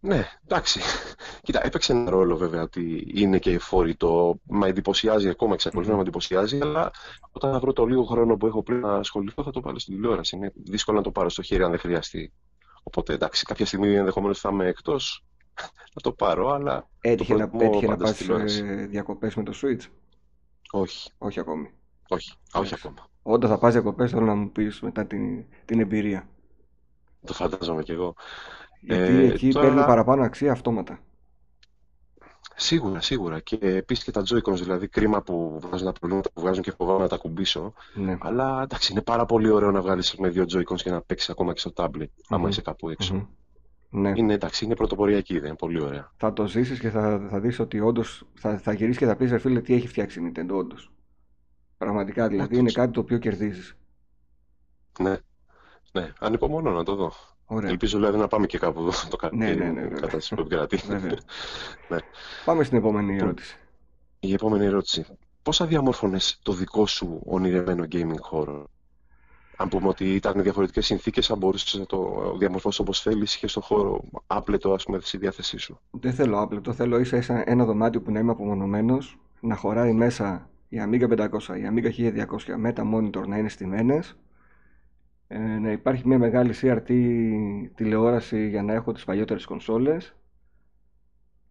Ναι, 0.00 0.24
εντάξει. 0.44 0.80
Κοίτα, 1.42 1.66
έπαιξε 1.66 1.92
ένα 1.92 2.10
ρόλο 2.10 2.36
βέβαια 2.36 2.62
ότι 2.62 3.12
είναι 3.14 3.38
και 3.38 3.58
φορητό. 3.58 4.40
Μα 4.44 4.66
εντυπωσιάζει 4.66 5.28
ακόμα, 5.28 5.54
εξακολουθεί 5.54 5.90
να 5.90 5.96
με 5.96 6.02
εντυπωσιάζει, 6.02 6.58
αλλά 6.62 6.90
όταν 7.30 7.52
θα 7.52 7.58
βρω 7.58 7.72
το 7.72 7.84
λίγο 7.84 8.04
χρόνο 8.04 8.36
που 8.36 8.46
έχω 8.46 8.62
πριν 8.62 8.80
να 8.80 8.94
ασχοληθώ, 8.94 9.42
θα 9.42 9.50
το 9.50 9.60
πάρω 9.60 9.78
στην 9.78 9.94
τηλεόραση. 9.94 10.36
Είναι 10.36 10.52
δύσκολο 10.54 10.96
να 10.96 11.02
το 11.02 11.10
πάρω 11.10 11.28
στο 11.28 11.42
χέρι 11.42 11.62
αν 11.62 11.70
δεν 11.70 11.78
χρειαστεί. 11.78 12.32
Οπότε 12.82 13.12
εντάξει, 13.12 13.44
κάποια 13.44 13.66
στιγμή 13.66 13.94
ενδεχομένως 13.94 14.40
θα 14.40 14.48
είμαι 14.52 14.66
εκτός, 14.66 15.24
θα 15.94 16.00
το 16.02 16.12
πάρω, 16.12 16.50
αλλά. 16.50 16.88
Έτυχε 17.00 17.34
να, 17.34 17.50
έτυχε 17.58 17.86
να 17.86 17.96
πας 17.96 18.26
διακοπές 18.88 19.34
με 19.34 19.42
το 19.42 19.52
Switch. 19.62 19.86
Όχι. 20.70 21.10
Όχι 21.18 21.40
ακόμη. 21.40 21.70
Όχι, 22.08 22.32
όχι 22.52 22.74
ακόμα. 22.74 23.08
Όταν 23.22 23.50
θα 23.50 23.58
πας 23.58 23.72
διακοπές 23.72 24.10
θέλω 24.10 24.24
να 24.24 24.34
μου 24.34 24.50
πεις 24.50 24.80
μετά 24.80 25.06
την, 25.06 25.44
την 25.64 25.80
εμπειρία. 25.80 26.28
Το 27.24 27.32
φαντάζομαι 27.32 27.82
κι 27.82 27.92
εγώ. 27.92 28.14
Γιατί 28.80 29.12
ε, 29.12 29.26
εκεί 29.26 29.52
τώρα... 29.52 29.66
παίρνει 29.66 29.84
παραπάνω 29.84 30.22
αξία 30.22 30.52
αυτόματα. 30.52 31.00
Σίγουρα, 32.58 33.00
σίγουρα. 33.00 33.40
Και 33.40 33.58
επίσης 33.60 34.04
και 34.04 34.10
τα 34.10 34.22
Joy-Cons, 34.28 34.54
δηλαδή 34.54 34.88
κρίμα 34.88 35.22
που 35.22 35.58
βγάζουν 35.62 35.86
τα 35.86 35.92
προβλήματα 35.92 36.30
που 36.32 36.40
βγάζουν 36.40 36.62
και 36.62 36.70
φοβάμαι 36.70 37.00
να 37.00 37.08
τα 37.08 37.16
κουμπίσω. 37.16 37.72
Ναι. 37.94 38.18
Αλλά 38.20 38.62
εντάξει, 38.62 38.92
είναι 38.92 39.02
πάρα 39.02 39.24
πολύ 39.24 39.50
ωραίο 39.50 39.70
να 39.70 39.80
βγάλεις 39.80 40.14
με 40.16 40.28
δύο 40.28 40.44
Joy-Cons 40.54 40.80
και 40.82 40.90
να 40.90 41.00
παίξεις 41.00 41.30
ακόμα 41.30 41.52
και 41.52 41.60
στο 41.60 41.72
tablet, 41.76 42.02
mm-hmm. 42.02 42.26
άμα 42.28 42.48
είσαι 42.48 42.62
κάπου 42.62 42.88
έξω. 42.88 43.28
Ναι. 43.96 44.12
Είναι, 44.14 44.32
εντάξει, 44.32 44.64
είναι 44.64 44.74
πρωτοποριακή 44.74 45.34
ιδέα, 45.34 45.54
πολύ 45.54 45.80
ωραία. 45.80 46.12
Θα 46.16 46.32
το 46.32 46.46
ζήσεις 46.46 46.78
και 46.78 46.90
θα, 46.90 47.26
θα 47.30 47.40
δεις 47.40 47.58
ότι 47.58 47.80
όντως 47.80 48.26
θα, 48.34 48.58
θα 48.58 48.72
γυρίσεις 48.72 48.98
και 48.98 49.06
θα 49.06 49.16
πεις, 49.16 49.34
φίλε, 49.40 49.60
τι 49.60 49.74
έχει 49.74 49.88
φτιάξει 49.88 50.20
η 50.20 50.32
Nintendo, 50.32 50.54
όντως. 50.54 50.92
Πραγματικά 51.78 52.28
δηλαδή 52.28 52.56
είναι 52.58 52.70
κάτι 52.70 52.92
το 52.92 53.00
οποίο 53.00 53.18
κερδίζεις. 53.18 53.76
Ναι. 54.98 55.16
Ναι, 55.92 56.12
ανυπομονώ 56.18 56.70
να 56.70 56.82
το 56.82 56.94
δω. 56.94 57.12
Ωραία. 57.46 57.70
Ελπίζω 57.70 57.98
δηλαδή 57.98 58.18
να 58.18 58.28
πάμε 58.28 58.46
και 58.46 58.58
κάπου 58.58 58.90
το 59.10 59.16
κάτι 59.16 59.36
ναι, 59.36 59.54
ναι, 59.54 59.64
ναι, 59.64 59.80
ναι. 59.80 60.00
κατά 60.00 60.18
τη 60.18 60.28
επικρατεί. 60.32 60.80
ναι. 61.88 61.98
Πάμε 62.44 62.64
στην 62.64 62.78
επόμενη 62.78 63.16
ερώτηση. 63.16 63.58
Η 64.20 64.32
επόμενη 64.32 64.64
ερώτηση. 64.64 65.06
Πώς 65.42 65.56
θα 65.56 65.66
διαμόρφωνες 65.66 66.38
το 66.42 66.52
δικό 66.52 66.86
σου 66.86 67.22
ονειρεμένο 67.24 67.84
gaming 67.92 68.20
χώρο 68.20 68.70
αν 69.56 69.68
πούμε 69.68 69.88
ότι 69.88 70.14
ήταν 70.14 70.42
διαφορετικές 70.42 70.86
συνθήκες, 70.86 71.30
αν 71.30 71.38
μπορούσες 71.38 71.78
να 71.78 71.86
το 71.86 72.34
διαμορφώσεις 72.38 72.80
όπως 72.80 73.00
θέλεις, 73.00 73.34
είχες 73.34 73.50
στο 73.50 73.60
χώρο 73.60 74.04
άπλετο 74.26 74.72
ας 74.72 74.84
πούμε, 74.84 74.98
στη 75.00 75.16
διάθεσή 75.16 75.58
σου. 75.58 75.80
Δεν 75.90 76.12
θέλω 76.12 76.40
άπλετο. 76.40 76.72
Θέλω 76.72 76.98
ίσα 76.98 77.16
ίσα 77.16 77.42
ένα 77.46 77.64
δωμάτιο 77.64 78.02
που 78.02 78.10
να 78.10 78.18
είμαι 78.18 78.30
απομονωμένος, 78.30 79.18
να 79.40 79.56
χωράει 79.56 79.92
μέσα 79.92 80.50
η 80.68 80.78
Amiga 80.80 81.08
500, 81.08 81.56
η 81.56 81.68
Amiga 81.70 81.90
1200 81.90 82.56
με 82.56 82.72
τα 82.72 82.84
monitor 82.94 83.26
να 83.26 83.38
είναι 83.38 83.48
στημένες, 83.48 84.18
ε, 85.26 85.38
να 85.38 85.70
υπάρχει 85.72 86.06
μια 86.06 86.18
μεγάλη 86.18 86.54
CRT 86.62 86.90
τηλεόραση 87.74 88.48
για 88.48 88.62
να 88.62 88.72
έχω 88.72 88.92
τις 88.92 89.04
παλιότερες 89.04 89.44
κονσόλες 89.44 90.16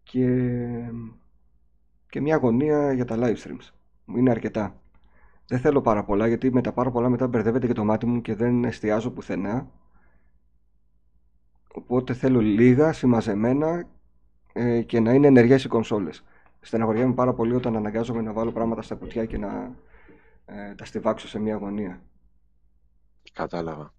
και, 0.04 0.28
και 2.10 2.22
μια 2.22 2.36
αγωνία 2.36 2.94
για 2.94 3.06
τα 3.06 3.15
live 3.20 3.36
streams. 3.36 3.70
Είναι 4.18 4.30
αρκετά. 4.30 4.80
Δεν 5.48 5.60
θέλω 5.60 5.82
πάρα 5.82 6.04
πολλά 6.04 6.28
γιατί 6.28 6.52
με 6.52 6.62
τα 6.62 6.72
πάρα 6.72 6.92
πολλά 6.92 7.10
μετά 7.10 7.28
μπερδεύεται 7.28 7.68
και 7.68 7.74
το 7.74 7.84
μάτι 7.84 8.06
μου 8.06 8.22
και 8.22 8.36
δεν 8.36 8.64
εστιάζω 8.64 9.12
πουθενά. 9.12 9.68
Οπότε 11.74 12.14
θέλω 12.14 12.40
λίγα, 12.40 12.94
συμμαζεμένα 12.94 13.88
ε, 14.54 14.82
και 14.82 15.00
να 15.00 15.14
είναι 15.14 15.28
ενεργές 15.28 15.64
οι 15.64 15.68
κονσόλες. 15.68 16.24
Στεναχωριέμαι 16.62 17.14
πάρα 17.14 17.34
πολύ 17.34 17.56
όταν 17.56 17.76
αναγκάζομαι 17.76 18.22
να 18.22 18.34
βάλω 18.34 18.52
πράγματα 18.52 18.82
στα 18.82 18.96
κουτιά 18.96 19.26
και 19.26 19.38
να 19.38 19.76
ε, 20.46 20.76
τα 20.76 20.86
στιβάξω 20.86 21.28
σε 21.28 21.40
μια 21.40 21.56
γωνία. 21.56 22.02
Κατάλαβα. 23.34 23.94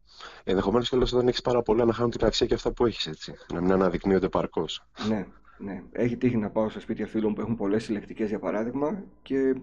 Ενδεχομένως 0.44 0.88
και 0.88 0.96
όταν 0.96 1.28
έχεις 1.28 1.42
πάρα 1.42 1.62
πολλά 1.62 1.84
να 1.84 1.92
χάνουν 1.92 2.10
την 2.10 2.26
αξία 2.26 2.46
και 2.46 2.54
αυτά 2.54 2.72
που 2.72 2.86
έχεις 2.86 3.06
έτσι. 3.06 3.34
Να 3.52 3.60
μην 3.60 3.72
αναδεικνύονται 3.72 4.28
παρκώς. 4.28 4.86
Ναι, 5.08 5.26
ναι. 5.58 5.82
Έχει 5.92 6.16
τύχει 6.16 6.36
να 6.36 6.50
πάω 6.50 6.68
σε 6.68 6.80
σπίτια 6.80 7.06
φίλων 7.06 7.34
που 7.34 7.40
έχουν 7.40 7.56
πολλές 7.56 7.84
συλλεκτικές 7.84 8.28
για 8.28 8.38
παράδειγμα 8.38 9.02
και 9.22 9.54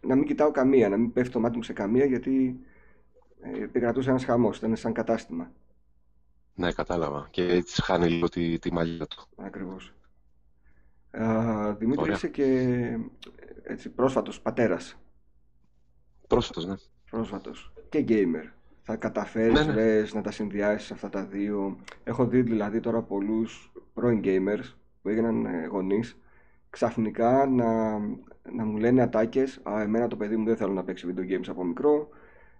να 0.00 0.14
μην 0.14 0.24
κοιτάω 0.24 0.50
καμία, 0.50 0.88
να 0.88 0.96
μην 0.96 1.12
πέφτει 1.12 1.32
το 1.32 1.40
μάτι 1.40 1.56
μου 1.56 1.62
σε 1.62 1.72
καμία 1.72 2.04
γιατί 2.04 2.60
ε, 3.40 3.62
επικρατούσε 3.62 4.10
ένας 4.10 4.24
χαμός, 4.24 4.56
ήταν 4.56 4.76
σαν 4.76 4.92
κατάστημα. 4.92 5.50
Ναι, 6.54 6.72
κατάλαβα. 6.72 7.28
Και 7.30 7.42
έτσι 7.42 7.82
χάνει 7.82 8.08
λίγο 8.08 8.28
τη, 8.28 8.58
τη 8.58 8.72
μαλλιά 8.72 9.06
του. 9.06 9.26
Ακριβώς. 9.36 9.94
Δημήτρη, 11.78 12.12
είσαι 12.12 12.28
και 12.28 12.98
έτσι, 13.62 13.90
πρόσφατος 13.90 14.40
πατέρας. 14.40 14.96
Πρόσφατος, 16.26 16.66
ναι. 16.66 16.74
Πρόσφατος. 17.10 17.72
Και 17.88 18.04
gamer. 18.08 18.50
Θα 18.82 18.96
καταφέρεις, 18.96 19.66
ναι, 19.66 19.72
ναι. 19.72 20.02
να 20.12 20.20
τα 20.22 20.30
συνδυάσεις 20.30 20.90
αυτά 20.90 21.08
τα 21.08 21.24
δύο. 21.24 21.78
Έχω 22.04 22.26
δει 22.26 22.42
δηλαδή 22.42 22.80
τώρα 22.80 23.02
πολλούς 23.02 23.72
πρώην 23.94 24.20
gamers 24.24 24.74
που 25.02 25.08
έγιναν 25.08 25.46
ε, 25.46 25.66
γονείς 25.66 26.16
ξαφνικά 26.70 27.46
να, 27.46 27.98
να 28.52 28.64
μου 28.64 28.76
λένε 28.76 29.02
ατάκες. 29.02 29.60
Α, 29.70 29.80
εμένα 29.80 30.08
το 30.08 30.16
παιδί 30.16 30.36
μου 30.36 30.44
δεν 30.44 30.56
θέλω 30.56 30.72
να 30.72 30.84
παίξει 30.84 31.14
video 31.14 31.32
games 31.32 31.48
από 31.48 31.64
μικρό. 31.64 32.08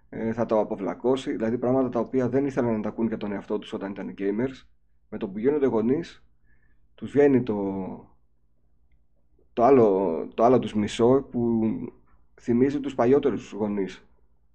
Ε, 0.09 0.33
θα 0.33 0.45
το 0.45 0.59
αποβλακώσει. 0.59 1.31
Δηλαδή 1.31 1.57
πράγματα 1.57 1.89
τα 1.89 1.99
οποία 1.99 2.29
δεν 2.29 2.45
ήθελαν 2.45 2.75
να 2.75 2.81
τα 2.81 2.89
ακούν 2.89 3.07
για 3.07 3.17
τον 3.17 3.31
εαυτό 3.31 3.59
τους 3.59 3.73
όταν 3.73 3.91
ήταν 3.91 4.13
gamers. 4.17 4.67
Με 5.09 5.17
το 5.17 5.29
που 5.29 5.39
γίνονται 5.39 5.65
γονείς, 5.65 6.23
τους 6.95 7.11
βγαίνει 7.11 7.43
το, 7.43 7.55
το 9.53 9.63
άλλο, 9.63 10.27
το 10.33 10.43
άλλο 10.43 10.59
τους 10.59 10.73
μισό 10.73 11.27
που 11.31 11.69
θυμίζει 12.39 12.79
τους 12.79 12.95
παλιότερους 12.95 13.51
γονείς, 13.51 14.05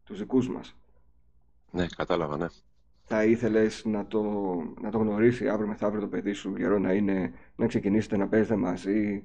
τους 0.04 0.18
δικούς 0.18 0.48
μας. 0.48 0.76
Ναι, 1.70 1.86
κατάλαβα, 1.96 2.36
ναι. 2.36 2.46
Θα 3.02 3.24
ήθελες 3.24 3.84
να 3.84 4.06
το, 4.06 4.22
να 4.80 4.90
το 4.90 4.98
γνωρίσει 4.98 5.48
αύριο 5.48 5.68
μεθαύριο 5.68 6.00
το 6.00 6.08
παιδί 6.08 6.32
σου, 6.32 6.54
γερό 6.56 6.78
να 6.78 6.92
είναι, 6.92 7.32
να 7.56 7.66
ξεκινήσετε 7.66 8.16
να 8.16 8.28
παίζετε 8.28 8.56
μαζί, 8.56 9.24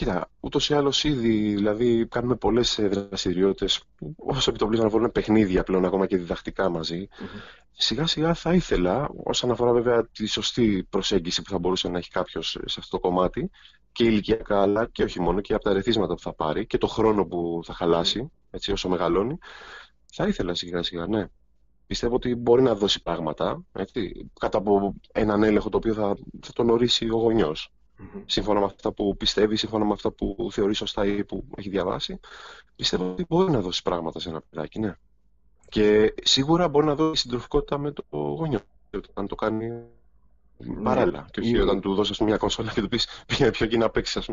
Κοίτα, 0.00 0.30
ούτως 0.40 0.68
ή 0.68 0.74
άλλως 0.74 1.04
ήδη 1.04 1.54
δηλαδή, 1.54 2.06
κάνουμε 2.06 2.36
πολλές 2.36 2.80
δραστηριότητες 2.82 3.82
που 3.96 4.14
όσο 4.18 4.50
επιτοπλίζουν 4.50 4.84
να 4.84 4.90
βρουν 4.90 5.12
παιχνίδια 5.12 5.62
πλέον 5.62 5.84
ακόμα 5.84 6.06
και 6.06 6.16
διδακτικά 6.16 6.68
μαζί. 6.68 7.08
Mm-hmm. 7.10 7.66
Σιγά 7.72 8.06
σιγά 8.06 8.34
θα 8.34 8.54
ήθελα, 8.54 9.08
όσον 9.24 9.50
αφορά 9.50 9.72
βέβαια 9.72 10.06
τη 10.06 10.26
σωστή 10.26 10.86
προσέγγιση 10.90 11.42
που 11.42 11.50
θα 11.50 11.58
μπορούσε 11.58 11.88
να 11.88 11.98
έχει 11.98 12.10
κάποιος 12.10 12.50
σε 12.64 12.76
αυτό 12.78 12.96
το 12.96 13.08
κομμάτι, 13.08 13.50
και 13.92 14.04
ηλικιακά 14.04 14.62
αλλά 14.62 14.86
και 14.86 15.02
όχι 15.02 15.20
μόνο, 15.20 15.40
και 15.40 15.54
από 15.54 15.64
τα 15.64 15.72
ρεθίσματα 15.72 16.14
που 16.14 16.20
θα 16.20 16.34
πάρει 16.34 16.66
και 16.66 16.78
το 16.78 16.86
χρόνο 16.86 17.26
που 17.26 17.60
θα 17.64 17.74
χαλάσει, 17.74 18.30
έτσι, 18.50 18.72
όσο 18.72 18.88
μεγαλώνει, 18.88 19.38
θα 20.12 20.26
ήθελα 20.26 20.54
σιγά 20.54 20.82
σιγά, 20.82 21.06
ναι. 21.06 21.26
Πιστεύω 21.86 22.14
ότι 22.14 22.34
μπορεί 22.34 22.62
να 22.62 22.74
δώσει 22.74 23.02
πράγματα, 23.02 23.62
έτσι, 23.72 24.30
κάτω 24.40 24.58
από 24.58 24.94
έναν 25.12 25.42
έλεγχο 25.42 25.68
το 25.68 25.76
οποίο 25.76 25.94
θα, 25.94 26.16
θα 26.40 26.52
τον 26.52 26.70
ορίσει 26.70 27.10
ο 27.10 27.16
γονιός 27.16 27.72
mm 28.00 28.22
σύμφωνα 28.26 28.58
με 28.60 28.64
αυτά 28.64 28.92
που 28.92 29.16
πιστεύει, 29.16 29.56
σύμφωνα 29.56 29.84
με 29.84 29.92
αυτά 29.92 30.10
που 30.10 30.48
θεωρεί 30.50 30.74
σωστά 30.74 31.06
ή 31.06 31.24
που 31.24 31.44
έχει 31.56 31.68
διαβάσει, 31.68 32.20
πιστεύω 32.76 33.10
ότι 33.10 33.24
μπορεί 33.28 33.50
να 33.50 33.60
δώσει 33.60 33.82
πράγματα 33.82 34.20
σε 34.20 34.28
ένα 34.28 34.42
παιδάκι, 34.50 34.78
ναι. 34.78 34.94
Και 35.68 36.14
σίγουρα 36.22 36.68
μπορεί 36.68 36.86
να 36.86 36.94
δώσει 36.94 37.22
συντροφικότητα 37.22 37.78
με 37.78 37.92
το 37.92 38.04
γονιό, 38.10 38.60
αν 39.14 39.26
το 39.26 39.34
κάνει 39.34 39.68
ναι. 40.58 40.82
παράλληλα. 40.82 41.26
Και 41.30 41.40
όχι 41.40 41.58
όταν 41.58 41.80
του 41.80 41.94
δώσει 41.94 42.24
μια 42.24 42.36
κονσόλα 42.36 42.72
και 42.72 42.80
του 42.80 42.88
πεις 42.88 43.24
πήγαινε 43.26 43.50
πιο 43.50 43.66
εκεί 43.66 43.78
να 43.78 43.90
παίξεις, 43.90 44.30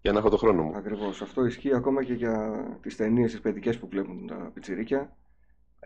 για 0.00 0.12
να 0.12 0.18
έχω 0.18 0.28
το 0.28 0.36
χρόνο 0.36 0.62
μου. 0.62 0.76
Ακριβώς. 0.76 1.22
Αυτό 1.22 1.44
ισχύει 1.44 1.74
ακόμα 1.74 2.04
και 2.04 2.12
για 2.12 2.64
τις 2.82 2.96
ταινίες 2.96 3.30
τις 3.30 3.40
παιδικές 3.40 3.78
που 3.78 3.88
βλέπουν 3.88 4.26
τα 4.26 4.50
πιτσιρίκια. 4.54 5.16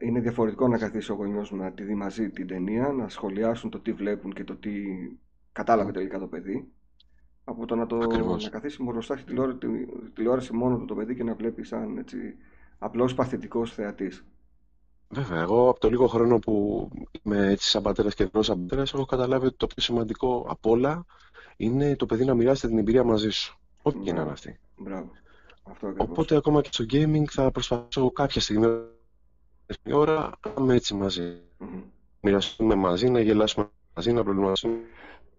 Είναι 0.00 0.20
διαφορετικό 0.20 0.68
να 0.68 0.78
καθίσει 0.78 1.12
ο 1.12 1.14
γονιός 1.14 1.50
να 1.50 1.72
τη 1.72 1.82
δει 1.82 1.94
μαζί 1.94 2.30
την 2.30 2.46
ταινία, 2.46 2.88
να 2.88 3.08
σχολιάσουν 3.08 3.70
το 3.70 3.80
τι 3.80 3.92
βλέπουν 3.92 4.32
και 4.32 4.44
το 4.44 4.56
τι 4.56 4.72
κατάλαβε 5.52 5.92
τελικά 5.92 6.18
το 6.18 6.26
παιδί 6.26 6.72
από 7.44 7.66
το 7.66 7.74
να, 7.74 7.86
το, 7.86 7.96
να 7.96 8.48
καθίσει 8.50 8.82
μπροστά 8.82 9.16
στη 9.16 9.26
τηλεόραση, 9.26 9.58
τηλεόραση 10.14 10.52
μόνο 10.52 10.78
του 10.78 10.84
το 10.84 10.94
παιδί 10.94 11.14
και 11.14 11.24
να 11.24 11.34
βλέπει 11.34 11.64
σαν 11.64 11.98
έτσι, 11.98 12.16
απλώς 12.78 13.14
παθητικός 13.14 13.72
θεατής. 13.72 14.24
Βέβαια, 15.08 15.40
εγώ 15.40 15.68
από 15.68 15.80
το 15.80 15.90
λίγο 15.90 16.06
χρόνο 16.06 16.38
που 16.38 16.88
είμαι 17.22 17.46
έτσι 17.46 17.68
σαν 17.68 17.82
πατέρας 17.82 18.14
και 18.14 18.22
εδώ 18.22 18.42
σαν 18.42 18.60
πατέρας, 18.60 18.94
έχω 18.94 19.04
καταλάβει 19.04 19.46
ότι 19.46 19.56
το 19.56 19.66
πιο 19.66 19.82
σημαντικό 19.82 20.46
απ' 20.48 20.66
όλα 20.66 21.04
είναι 21.56 21.96
το 21.96 22.06
παιδί 22.06 22.24
να 22.24 22.34
μοιράζεται 22.34 22.68
την 22.68 22.78
εμπειρία 22.78 23.04
μαζί 23.04 23.30
σου. 23.30 23.58
Ό,τι 23.82 23.98
και 23.98 24.12
να 24.12 24.20
είναι 24.20 24.30
αυτή. 24.30 24.58
Μπράβο. 24.76 25.10
Αυτό 25.62 25.94
Οπότε 25.96 26.36
ακόμα 26.36 26.60
και 26.60 26.68
στο 26.72 26.84
gaming 26.90 27.24
θα 27.24 27.50
προσπαθήσω 27.50 28.10
κάποια 28.10 28.40
στιγμή 28.40 28.66
η 29.82 29.92
ώρα 29.92 30.32
να 30.46 30.62
είμαι 30.62 30.74
έτσι 30.74 30.94
μαζί. 30.94 31.40
Mm-hmm. 31.60 31.82
Μοιραστούμε 32.20 32.74
μαζί, 32.74 33.08
να 33.08 33.20
γελάσουμε 33.20 33.70
μαζί, 33.94 34.12
να 34.12 34.22
προβληματιστούμε. 34.22 34.80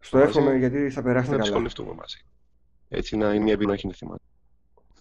Στο 0.04 0.18
εύχομαι 0.18 0.56
γιατί 0.56 0.90
θα 0.90 1.02
περάσετε 1.02 1.32
καλά. 1.32 1.38
Να 1.38 1.44
ψυχολευτούμε 1.44 1.94
μαζί. 1.94 2.18
Έτσι 2.90 3.18
να 3.18 3.34
είναι 3.34 3.44
μια 3.44 3.54
εμπειρία 3.54 3.74
να 3.74 3.92
έχει 3.94 4.06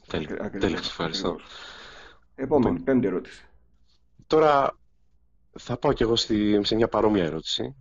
Τέλεια. 0.06 0.50
Τέλεια, 0.50 0.78
ευχαριστώ. 0.78 1.36
Επόμενη, 2.34 2.70
λοιπόν, 2.70 2.84
πέμπτη 2.84 3.06
ερώτηση. 3.06 3.44
Τώρα 4.26 4.78
θα 5.58 5.76
πάω 5.76 5.92
κι 5.92 6.02
εγώ 6.02 6.16
στη, 6.16 6.60
σε 6.64 6.74
μια 6.74 6.88
παρόμοια 6.88 7.24
ερώτηση. 7.24 7.74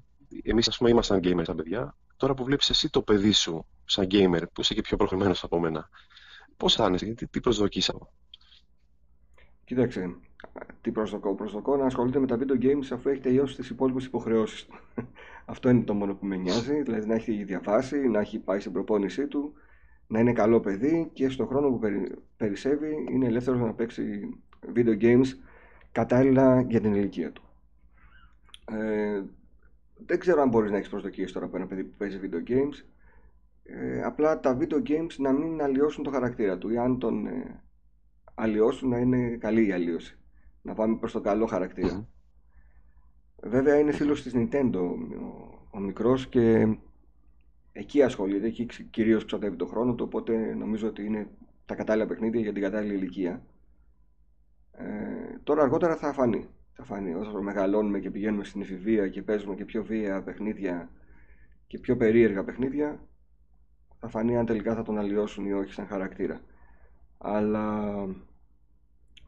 Εμείς 0.43 0.67
ας 0.67 0.77
πούμε 0.77 0.89
ήμασταν 0.89 1.19
gamers 1.23 1.43
σαν 1.45 1.55
παιδιά. 1.55 1.97
Τώρα 2.17 2.33
που 2.33 2.43
βλέπεις 2.43 2.69
εσύ 2.69 2.89
το 2.89 3.01
παιδί 3.01 3.31
σου 3.31 3.65
σαν 3.85 4.07
gamer, 4.11 4.41
που 4.53 4.61
είσαι 4.61 4.73
και 4.73 4.81
πιο 4.81 4.97
προχωρημένος 4.97 5.43
από 5.43 5.59
μένα, 5.59 5.89
πώς 6.57 6.75
θα 6.75 6.85
είναι, 6.85 6.97
τι, 6.97 7.27
τι 7.27 7.39
προσδοκείς 7.39 7.89
από. 7.89 8.13
Κοίταξε, 9.63 10.15
τι 10.81 10.91
προσδοκώ. 10.91 11.35
Προσδοκώ 11.35 11.75
να 11.75 11.85
ασχολείται 11.85 12.19
με 12.19 12.27
τα 12.27 12.37
video 12.39 12.63
games 12.63 12.87
αφού 12.91 13.09
έχει 13.09 13.21
τελειώσει 13.21 13.55
τις 13.55 13.69
υπόλοιπες 13.69 14.05
υποχρεώσεις 14.05 14.65
του. 14.65 14.75
Αυτό 15.45 15.69
είναι 15.69 15.83
το 15.83 15.93
μόνο 15.93 16.15
που 16.15 16.25
με 16.25 16.35
νοιάζει, 16.35 16.81
δηλαδή 16.81 17.07
να 17.07 17.13
έχει 17.13 17.43
διαβάσει, 17.43 18.07
να 18.07 18.19
έχει 18.19 18.39
πάει 18.39 18.59
στην 18.59 18.71
προπόνησή 18.71 19.27
του, 19.27 19.53
να 20.07 20.19
είναι 20.19 20.33
καλό 20.33 20.59
παιδί 20.59 21.09
και 21.13 21.29
στον 21.29 21.47
χρόνο 21.47 21.69
που 21.69 21.79
περισσεύει 22.37 23.07
είναι 23.11 23.25
ελεύθερος 23.25 23.59
να 23.59 23.73
παίξει 23.73 24.29
video 24.75 25.01
games 25.01 25.27
κατάλληλα 25.91 26.61
για 26.61 26.81
την 26.81 26.93
ηλικία 26.93 27.31
του. 27.31 27.43
Ε, 28.71 29.23
δεν 30.05 30.19
ξέρω 30.19 30.41
αν 30.41 30.49
μπορείς 30.49 30.71
να 30.71 30.77
έχεις 30.77 30.89
προσδοκίες 30.89 31.31
τώρα 31.31 31.45
από 31.45 31.57
ένα 31.57 31.67
παιδί 31.67 31.83
που 31.83 31.97
παίζει 31.97 32.19
video 32.23 32.49
games. 32.49 32.85
Ε, 33.63 34.01
απλά 34.03 34.39
τα 34.39 34.57
video 34.59 34.89
games 34.89 35.15
να 35.17 35.31
μην 35.31 35.61
αλλοιώσουν 35.61 36.03
το 36.03 36.09
χαρακτήρα 36.09 36.57
του 36.57 36.69
ή 36.69 36.77
αν 36.77 36.99
τον 36.99 37.27
ε, 37.27 37.63
αλλοιώσουν 38.35 38.89
να 38.89 38.97
είναι 38.97 39.29
καλή 39.29 39.67
η 39.67 39.71
αλλοιώση. 39.71 40.20
Να 40.61 40.73
πάμε 40.73 40.95
προς 40.95 41.11
το 41.11 41.21
καλό 41.21 41.45
χαρακτήρα. 41.45 42.07
Βέβαια 43.43 43.79
είναι 43.79 43.91
φίλος 43.91 44.23
της 44.23 44.33
Nintendo 44.35 44.75
ο, 44.75 45.77
ο 45.77 45.79
μικρός 45.79 46.27
και 46.27 46.77
εκεί 47.71 48.01
ασχολείται, 48.01 48.47
εκεί 48.47 48.65
κυρίως 48.65 49.25
ξοδεύει 49.25 49.55
το 49.55 49.65
χρόνο 49.65 49.95
του 49.95 50.03
οπότε 50.07 50.53
νομίζω 50.53 50.87
ότι 50.87 51.05
είναι 51.05 51.29
τα 51.65 51.75
κατάλληλα 51.75 52.05
παιχνίδια 52.05 52.41
για 52.41 52.53
την 52.53 52.61
κατάλληλη 52.61 52.93
ηλικία. 52.93 53.45
Ε, 54.71 55.37
τώρα 55.43 55.61
αργότερα 55.61 55.95
θα 55.95 56.13
φανεί. 56.13 56.47
Θα 56.73 56.83
φανεί. 56.83 57.13
Όσο 57.13 57.41
μεγαλώνουμε 57.41 57.99
και 57.99 58.11
πηγαίνουμε 58.11 58.43
στην 58.43 58.61
εφηβεία 58.61 59.07
και 59.07 59.21
παίζουμε 59.21 59.55
και 59.55 59.65
πιο 59.65 59.83
βία 59.83 60.23
παιχνίδια 60.23 60.89
και 61.67 61.79
πιο 61.79 61.97
περίεργα 61.97 62.43
παιχνίδια, 62.43 63.07
θα 63.99 64.07
φανεί 64.07 64.37
αν 64.37 64.45
τελικά 64.45 64.75
θα 64.75 64.81
τον 64.83 64.97
αλλοιώσουν 64.97 65.45
ή 65.45 65.53
όχι 65.53 65.73
σαν 65.73 65.87
χαρακτήρα. 65.87 66.41
Αλλά 67.17 67.93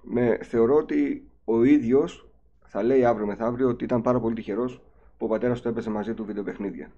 με, 0.04 0.40
θεωρώ 0.44 0.76
ότι 0.76 1.30
ο 1.46 1.64
ίδιος 1.64 2.28
θα 2.66 2.84
λέει 2.84 3.06
αύριο 3.06 3.26
μεθαύριο 3.26 3.70
ότι 3.70 3.84
ήταν 3.84 4.02
πάρα 4.02 4.20
πολύ 4.20 4.36
τυχερός 4.36 4.82
που 5.18 5.26
ο 5.26 5.30
πατέρας 5.30 5.62
του 5.62 5.68
έπαιζε 5.68 5.90
μαζί 5.90 6.14
του 6.14 6.26
βιντεοπαιχνίδια. 6.26 6.92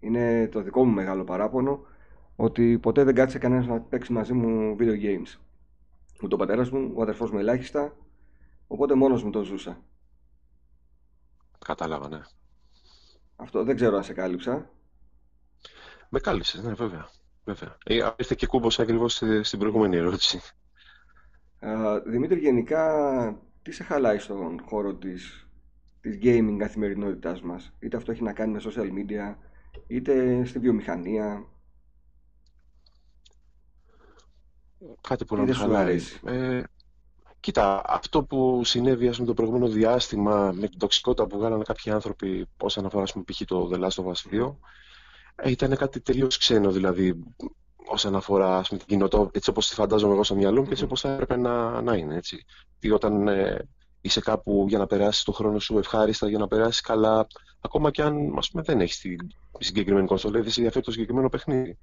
Είναι 0.00 0.48
το 0.48 0.60
δικό 0.60 0.84
μου 0.84 0.92
μεγάλο 0.92 1.24
παράπονο 1.24 1.86
ότι 2.36 2.78
ποτέ 2.78 3.04
δεν 3.04 3.14
κάτσε 3.14 3.38
κανένας 3.38 3.66
να 3.66 3.80
παίξει 3.80 4.12
μαζί 4.12 4.32
μου 4.32 4.76
video 4.80 5.02
games. 5.02 5.38
Ούτε 6.22 6.34
ο 6.34 6.38
πατέρας 6.38 6.70
μου, 6.70 6.92
ο 6.94 7.02
αδερφός 7.02 7.30
μου 7.30 7.38
ελάχιστα, 7.38 7.96
οπότε 8.66 8.94
μόνος 8.94 9.24
μου 9.24 9.30
το 9.30 9.42
ζούσα. 9.42 9.82
Κατάλαβα, 11.66 12.08
ναι. 12.08 12.20
Αυτό 13.36 13.64
δεν 13.64 13.76
ξέρω 13.76 13.96
αν 13.96 14.04
σε 14.04 14.12
κάλυψα. 14.12 14.70
Με 16.08 16.20
κάλυψες, 16.20 16.62
ναι, 16.62 16.72
βέβαια. 16.72 17.08
βέβαια. 17.44 17.76
Ε, 17.84 17.94
ήρθε 18.16 18.34
και 18.34 18.46
κούμπος 18.46 18.78
ακριβώς 18.78 19.22
στην 19.42 19.58
προηγούμενη 19.58 19.96
ερώτηση. 19.96 20.40
Α, 21.68 22.00
Δημήτρη, 22.00 22.38
γενικά, 22.38 23.38
τι 23.62 23.72
σε 23.72 23.82
χαλάει 23.82 24.18
στον 24.18 24.60
χώρο 24.68 24.94
της, 24.94 25.48
της 26.00 26.18
gaming 26.22 26.56
καθημερινότητάς 26.58 27.42
μας; 27.42 27.72
Είτε 27.78 27.96
αυτό 27.96 28.12
έχει 28.12 28.22
να 28.22 28.32
κάνει 28.32 28.52
με 28.52 28.60
social 28.64 28.88
media, 28.92 29.36
είτε 29.86 30.44
στη 30.44 30.58
βιομηχανία; 30.58 31.46
Κάτι 35.00 35.24
που 35.24 35.36
να 35.36 35.42
με 35.42 35.52
χαλάει. 35.52 35.98
Ε, 36.24 36.62
κοίτα, 37.40 37.82
αυτό 37.86 38.24
που 38.24 38.64
συνέβη 38.64 39.10
με 39.18 39.24
το 39.24 39.34
προηγούμενο 39.34 39.68
διάστημα 39.68 40.52
με 40.52 40.68
την 40.68 40.78
τοξικότητα 40.78 41.26
που 41.26 41.38
βγάλανε 41.38 41.62
κάποιοι 41.64 41.92
άνθρωποι 41.92 42.46
όσον 42.56 42.86
αφορά 42.86 43.04
π.χ. 43.04 43.44
το 43.44 43.70
The 43.72 43.78
Last 43.78 44.04
of 44.04 44.12
Us 44.12 44.46
2 44.46 44.54
ε, 45.36 45.50
ήταν 45.50 45.76
κάτι 45.76 46.00
τελείως 46.00 46.38
ξένο 46.38 46.70
δηλαδή 46.70 47.24
όσον 47.86 48.16
αφορά 48.16 48.62
πούμε, 48.68 48.78
την 48.78 48.88
κοινότητα 48.88 49.30
έτσι 49.32 49.50
όπως 49.50 49.68
τη 49.68 49.74
φαντάζομαι 49.74 50.12
εγώ 50.12 50.24
στο 50.24 50.34
μυαλό 50.34 50.60
μου 50.60 50.66
και 50.66 50.72
έτσι 50.72 50.84
όπως 50.84 51.00
θα 51.00 51.12
έπρεπε 51.12 51.36
να, 51.36 51.80
να 51.80 51.94
είναι 51.94 52.16
έτσι. 52.16 52.44
Τι 52.78 52.90
όταν 52.90 53.28
ε, 53.28 53.68
είσαι 54.00 54.20
κάπου 54.20 54.64
για 54.68 54.78
να 54.78 54.86
περάσεις 54.86 55.22
τον 55.22 55.34
χρόνο 55.34 55.58
σου 55.58 55.78
ευχάριστα, 55.78 56.28
για 56.28 56.38
να 56.38 56.46
περάσεις 56.46 56.80
καλά, 56.80 57.26
ακόμα 57.60 57.90
και 57.90 58.02
αν 58.02 58.34
ας 58.38 58.50
πούμε, 58.50 58.62
δεν 58.62 58.80
έχεις 58.80 58.98
τη 58.98 59.16
συγκεκριμένη 59.58 60.06
κονσόλα, 60.06 60.40
δεν 60.40 60.50
σε 60.50 60.54
ενδιαφέρει 60.56 60.84
το 60.84 60.90
συγκεκριμένο 60.90 61.28
παιχνίδι. 61.28 61.78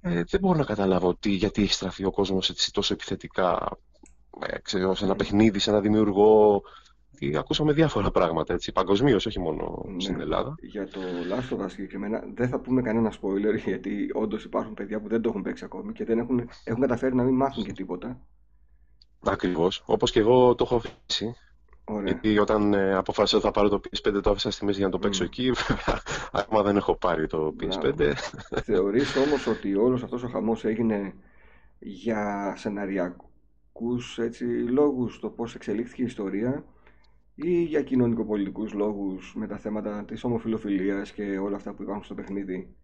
Ε, 0.00 0.22
δεν 0.28 0.40
μπορώ 0.40 0.58
να 0.58 0.64
καταλάβω 0.64 1.14
τι, 1.14 1.30
γιατί 1.30 1.62
έχει 1.62 1.72
στραφεί 1.72 2.04
ο 2.04 2.10
κόσμος 2.10 2.70
τόσο 2.72 2.94
επιθετικά 2.94 3.78
ε, 4.40 4.58
ξέρω, 4.58 4.94
σε 4.94 5.04
ένα 5.04 5.16
παιχνίδι, 5.16 5.58
σε 5.58 5.70
ένα 5.70 5.80
δημιουργό. 5.80 6.62
Τι, 7.22 7.36
ακούσαμε 7.36 7.72
διάφορα 7.72 8.10
πράγματα 8.10 8.54
έτσι, 8.54 8.72
παγκοσμίως, 8.72 9.26
όχι 9.26 9.40
μόνο 9.40 9.84
ναι. 9.86 10.00
στην 10.00 10.20
Ελλάδα. 10.20 10.54
Για 10.60 10.88
το 10.88 11.00
Last 11.30 11.56
of 11.56 11.64
Us 11.64 11.70
συγκεκριμένα 11.70 12.24
δεν 12.34 12.48
θα 12.48 12.58
πούμε 12.58 12.82
κανένα 12.82 13.12
spoiler, 13.12 13.58
γιατί 13.66 14.10
όντως 14.12 14.44
υπάρχουν 14.44 14.74
παιδιά 14.74 15.00
που 15.00 15.08
δεν 15.08 15.22
το 15.22 15.28
έχουν 15.28 15.42
παίξει 15.42 15.64
ακόμη 15.64 15.92
και 15.92 16.04
δεν 16.04 16.18
έχουν, 16.18 16.48
έχουν 16.64 16.80
καταφέρει 16.80 17.14
να 17.14 17.22
μην 17.22 17.34
μάθουν 17.34 17.64
και 17.64 17.72
τίποτα. 17.72 18.20
Ακριβώς. 19.24 19.82
Όπως 19.86 20.10
και 20.10 20.18
εγώ 20.18 20.54
το 20.54 20.64
έχω 20.64 20.76
αφήσει. 20.76 21.34
Ωραία. 21.84 22.04
Γιατί 22.04 22.38
όταν 22.38 22.74
ε, 22.74 22.94
αποφάσισα 22.94 23.36
ότι 23.36 23.46
θα 23.46 23.52
πάρω 23.52 23.68
το 23.68 23.80
PS5 23.90 24.22
το 24.22 24.30
άφησα 24.30 24.50
στη 24.50 24.64
μέση 24.64 24.76
για 24.78 24.86
να 24.86 24.92
το 24.92 24.98
παίξω 24.98 25.24
mm. 25.24 25.26
εκεί. 25.26 25.52
ακόμα 26.32 26.62
δεν 26.62 26.76
έχω 26.76 26.96
πάρει 26.96 27.26
το 27.26 27.54
PS5. 27.60 28.12
Θεωρείς 28.62 29.16
όμως 29.16 29.46
ότι 29.46 29.74
όλος 29.74 30.02
αυτός 30.02 30.22
ο 30.22 30.28
χαμός 30.28 30.64
έγινε 30.64 31.14
για 31.78 32.54
σεναριακούς 32.56 34.18
έτσι, 34.18 34.44
λόγους 34.44 35.20
το 35.20 35.28
πώς 35.28 35.54
εξελίχθηκε 35.54 36.02
η 36.02 36.04
ιστορία; 36.04 36.64
Ή 37.34 37.62
για 37.62 37.82
κοινωνικοπολιτικούς 37.82 38.72
λόγους 38.72 39.34
με 39.36 39.46
τα 39.46 39.56
θέματα 39.56 40.04
της 40.04 40.24
ομοφιλοφιλίας 40.24 41.12
και 41.12 41.38
όλα 41.38 41.56
αυτά 41.56 41.72
που 41.72 41.82
υπάρχουν 41.82 42.04
στο 42.04 42.14
παιχνίδι 42.14 42.74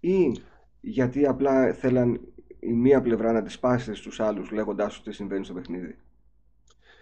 ή 0.00 0.36
γιατί 0.80 1.26
απλά 1.26 1.72
θέλαν 1.72 2.20
η 2.58 2.72
μία 2.72 3.00
πλευρά 3.00 3.32
να 3.32 3.42
τις 3.42 3.52
σπάσει 3.52 3.94
στους 3.94 4.20
άλλους 4.20 4.50
λέγοντάς 4.50 4.94
τους 4.94 5.02
τι 5.02 5.12
συμβαίνει 5.12 5.44
στο 5.44 5.54
παιχνίδι. 5.54 5.96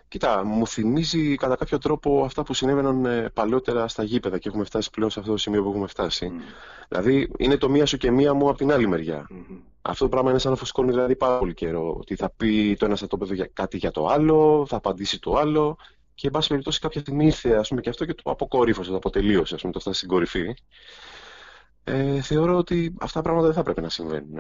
Κοίτα, 0.09 0.45
μου 0.45 0.67
θυμίζει 0.67 1.35
κατά 1.35 1.57
κάποιο 1.57 1.79
τρόπο 1.79 2.25
αυτά 2.25 2.43
που 2.43 2.55
συνέβαιναν 2.55 3.05
ε, 3.05 3.29
παλαιότερα 3.35 3.89
στα 3.89 4.03
γήπεδα 4.03 4.39
και 4.39 4.49
έχουμε 4.49 4.65
φτάσει 4.65 4.91
πλέον 4.91 5.11
σε 5.11 5.21
αυτό 5.21 5.33
το 5.33 5.39
σημείο 5.39 5.63
που 5.63 5.69
έχουμε 5.69 5.87
φτάσει. 5.87 6.33
Mm. 6.33 6.43
Δηλαδή, 6.89 7.31
είναι 7.39 7.57
το 7.57 7.69
μία 7.69 7.87
σου 7.87 7.97
και 7.97 8.11
μία 8.11 8.35
μου 8.35 8.49
από 8.49 8.59
την 8.59 8.73
άλλη 8.73 8.89
μεριά. 8.89 9.27
Mm-hmm. 9.31 9.61
Αυτό 9.83 10.05
το 10.05 10.11
πράγμα 10.11 10.31
είναι 10.31 10.39
σαν 10.39 10.51
να 10.51 10.57
φουσκώνει 10.57 10.91
δηλαδή 10.91 11.17
πάρα 11.17 11.39
πολύ 11.39 11.55
καιρό. 11.55 11.97
Ότι 11.99 12.15
θα 12.15 12.31
πει 12.37 12.77
το 12.79 12.85
ένας 12.85 12.99
στρατόπεδο 12.99 13.35
για 13.35 13.51
κάτι 13.53 13.77
για 13.77 13.91
το 13.91 14.07
άλλο, 14.07 14.67
θα 14.69 14.77
απαντήσει 14.77 15.21
το 15.21 15.37
άλλο. 15.37 15.77
Και, 16.19 16.27
εν 16.27 16.33
πάση 16.33 16.49
περιπτώσει, 16.49 16.81
κάποια 16.81 17.01
στιγμή 17.01 17.25
ήρθε 17.25 17.55
ας 17.55 17.69
πούμε, 17.69 17.81
και 17.81 17.89
αυτό 17.89 18.05
και 18.05 18.15
το 18.15 18.31
αποκορύφωσε, 18.31 18.91
το 18.91 18.97
αποτελείωσε, 18.97 19.55
ας 19.55 19.61
πούμε, 19.61 19.73
το 19.73 19.81
φτάσει 19.81 19.97
στην 19.97 20.09
κορυφή. 20.09 20.55
Ε, 21.85 22.21
θεωρώ 22.21 22.57
ότι 22.57 22.95
αυτά 23.01 23.19
τα 23.19 23.23
πράγματα 23.23 23.47
δεν 23.47 23.57
θα 23.57 23.63
πρέπει 23.63 23.81
να 23.81 23.89
συμβαίνουν. 23.89 24.37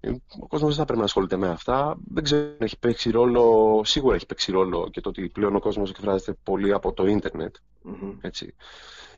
Ε. 0.00 0.10
Ο 0.40 0.46
κόσμος 0.46 0.68
δεν 0.68 0.78
θα 0.78 0.84
πρέπει 0.84 0.98
να 0.98 1.04
ασχολείται 1.04 1.36
με 1.36 1.48
αυτά. 1.48 1.96
Δεν 2.12 2.24
ξέρω 2.24 2.42
αν 2.42 2.56
έχει 2.58 2.78
παίξει 2.78 3.10
ρόλο, 3.10 3.80
σίγουρα 3.84 4.14
έχει 4.14 4.26
παίξει 4.26 4.52
ρόλο 4.52 4.88
και 4.90 5.00
το 5.00 5.08
ότι 5.08 5.28
πλέον 5.28 5.56
ο 5.56 5.60
κόσμος 5.60 5.90
εκφράζεται 5.90 6.36
πολύ 6.42 6.72
από 6.72 6.92
το 6.92 7.06
ίντερνετ. 7.06 7.54
Mm-hmm. 7.84 8.16
Έτσι. 8.20 8.54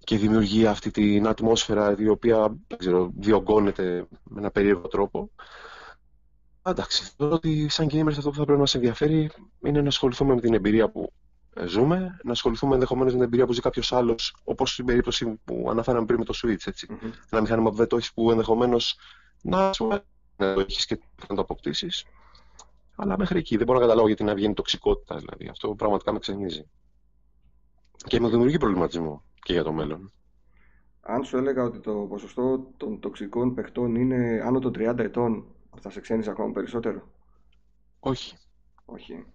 Και 0.05 0.17
δημιουργεί 0.17 0.67
αυτή 0.67 0.91
την 0.91 1.27
ατμόσφαιρα 1.27 1.95
η 1.99 2.09
οποία 2.09 2.57
δεν 2.67 2.79
ξέρω, 2.79 3.13
διωγγώνεται 3.17 4.07
με 4.25 4.41
ένα 4.41 4.51
περίεργο 4.51 4.89
τρόπο. 4.89 5.31
Εντάξει, 6.63 7.13
θεωρώ 7.17 7.35
ότι 7.35 7.69
σαν 7.69 7.89
gamers 7.91 8.17
αυτό 8.17 8.29
που 8.29 8.37
θα 8.37 8.45
πρέπει 8.45 8.53
να 8.53 8.59
μας 8.59 8.75
ενδιαφέρει 8.75 9.31
είναι 9.65 9.81
να 9.81 9.89
ασχοληθούμε 9.89 10.35
με 10.35 10.41
την 10.41 10.55
εμπειρία 10.55 10.91
που 10.91 11.13
ζούμε, 11.67 12.21
να 12.25 12.33
ασχοληθούμε 12.33 12.75
ενδεχομένως 12.75 13.13
με 13.13 13.19
την 13.19 13.27
εμπειρία 13.27 13.47
που 13.47 13.53
ζει 13.53 13.61
κάποιος 13.61 13.93
άλλος, 13.93 14.37
όπως 14.45 14.73
στην 14.73 14.85
περίπτωση 14.85 15.41
που 15.45 15.67
αναφέραμε 15.71 16.07
πριν 16.07 16.19
με 16.19 16.25
το 16.25 16.35
Switch. 16.43 16.67
Έτσι. 16.67 16.87
Mm-hmm. 16.91 17.11
Ένα 17.31 17.41
μηχάνημα 17.41 17.71
που 17.71 17.77
δεν 17.77 17.87
το 17.87 17.97
έχεις 17.97 18.13
που 18.13 18.31
ενδεχομένως 18.31 18.99
να 19.43 19.71
να 20.39 20.55
το 20.55 20.61
έχεις 20.61 20.87
και 20.87 21.01
να 21.29 21.35
το 21.35 21.41
αποκτήσεις. 21.41 22.05
Αλλά 22.97 23.19
μέχρι 23.19 23.39
εκεί 23.39 23.57
δεν 23.57 23.67
μπορώ 23.67 23.79
να 23.79 23.85
καταλάβω 23.85 24.07
γιατί 24.07 24.25
να 24.25 24.35
βγαίνει 24.35 24.55
τοξικότητα. 24.55 25.17
Δηλαδή. 25.17 25.49
Αυτό 25.49 25.75
πραγματικά 25.75 26.13
με 26.13 26.19
ξενίζει. 26.19 26.69
Και 28.07 28.21
με 28.21 28.29
δημιουργεί 28.29 28.59
προβληματισμό 28.59 29.23
και 29.43 29.53
για 29.53 29.65
το 29.65 29.73
μέλλον. 29.73 30.13
αν 31.01 31.25
σου 31.25 31.37
έλεγα 31.37 31.63
ότι 31.63 31.81
το 31.81 31.93
ποσοστό 31.93 32.73
των 32.77 33.01
τοξικών 33.01 33.55
παιχτών 33.55 33.95
είναι 33.95 34.43
άνω 34.45 34.59
των 34.59 34.73
30 34.79 34.99
ετών, 34.99 35.47
θα 35.81 35.91
σε 35.91 36.01
ξένεις 36.01 36.29
ακόμα 36.29 36.53
περισσότερο; 36.53 37.09
Όχι. 38.01 38.37
Όχι. 38.85 39.27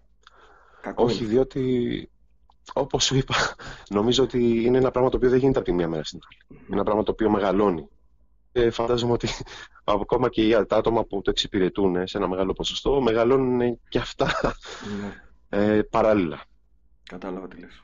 Κακό 0.81 1.03
Όχι, 1.03 1.25
διότι 1.25 2.09
όπως 2.73 3.03
σου 3.03 3.15
είπα, 3.15 3.35
νομίζω 3.89 4.23
ότι 4.23 4.63
είναι 4.63 4.77
ένα 4.77 4.91
πράγμα 4.91 5.09
το 5.09 5.17
οποίο 5.17 5.29
δεν 5.29 5.39
γίνεται 5.39 5.59
από 5.59 5.67
τη 5.67 5.73
μία 5.73 5.87
μέρα 5.87 6.03
στην 6.03 6.19
άλλη. 6.29 6.59
Είναι 6.59 6.75
ένα 6.75 6.83
πράγμα 6.83 7.03
το 7.03 7.11
οποίο 7.11 7.29
μεγαλώνει. 7.29 7.87
Και 8.51 8.71
φαντάζομαι 8.71 9.11
ότι 9.11 9.27
ακόμα 9.83 10.29
και 10.29 10.65
τα 10.67 10.75
άτομα 10.75 11.03
που 11.03 11.21
το 11.21 11.29
εξυπηρετούν 11.29 12.07
σε 12.07 12.17
ένα 12.17 12.27
μεγάλο 12.27 12.53
ποσοστό 12.53 13.01
μεγαλώνουν 13.01 13.79
και 13.89 13.97
αυτά 13.97 14.31
ναι. 14.99 15.13
ε, 15.59 15.81
παράλληλα. 15.81 16.43
Κατάλαβα 17.03 17.47
τι 17.47 17.59
λες. 17.59 17.83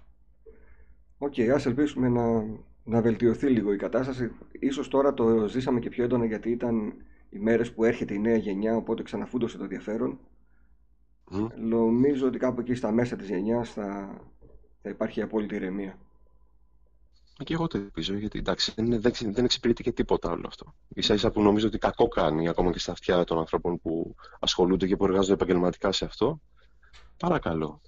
OK, 1.18 1.34
okay, 1.38 1.48
ας 1.48 1.66
ελπίσουμε 1.66 2.10
να, 2.10 2.44
να 2.84 3.02
βελτιωθεί 3.02 3.48
λίγο 3.48 3.74
η 3.74 3.78
κατάσταση. 3.78 4.32
Ίσως 4.52 4.88
τώρα 4.88 5.14
το 5.14 5.48
ζήσαμε 5.48 5.80
και 5.80 5.90
πιο 5.90 6.04
έντονα 6.04 6.26
γιατί 6.26 6.50
ήταν 6.50 6.94
οι 7.30 7.40
μέρες 7.40 7.72
που 7.72 7.84
έρχεται 7.84 8.14
η 8.14 8.20
νέα 8.20 8.38
γενιά, 8.38 8.76
οπότε 8.76 9.04
ξαναφούντωσε 9.04 9.58
το 9.58 9.64
ενδιαφέρον. 9.64 10.20
Mm. 11.32 11.48
Νομίζω 11.56 12.28
ότι 12.28 12.38
κάπου 12.38 12.60
εκεί 12.60 12.74
στα 12.74 12.92
μέσα 12.92 13.16
της 13.16 13.30
γενιάς 13.30 13.70
θα, 13.70 14.18
θα 14.82 14.90
υπάρχει 14.90 15.22
απόλυτη 15.22 15.56
ηρεμία. 15.56 15.98
Και 17.44 17.54
εγώ 17.54 17.68
το 17.68 17.78
ελπίζω, 17.78 18.14
γιατί 18.14 18.40
εντάξει, 18.40 18.74
δεν, 18.76 19.02
δεν, 19.02 19.12
δεν 19.22 19.46
εξυπηρετεί 19.46 19.84
και 19.84 19.92
τίποτα 19.92 20.32
όλο 20.32 20.44
αυτό. 20.48 20.74
σα 20.96 21.14
ίσα 21.14 21.32
που 21.32 21.42
νομίζω 21.42 21.68
ότι 21.68 21.78
κακό 21.78 22.08
κάνει 22.08 22.48
ακόμα 22.48 22.72
και 22.72 22.80
στα 22.80 22.92
αυτιά 22.92 23.24
των 23.24 23.38
ανθρώπων 23.38 23.80
που 23.80 24.16
ασχολούνται 24.40 24.88
και 24.88 24.96
που 24.96 25.06
εργάζονται 25.06 25.34
επαγγελματικά 25.34 25.92
σε 25.92 26.06
αυτό. 26.06 26.42
Παρακαλώ. 27.18 27.82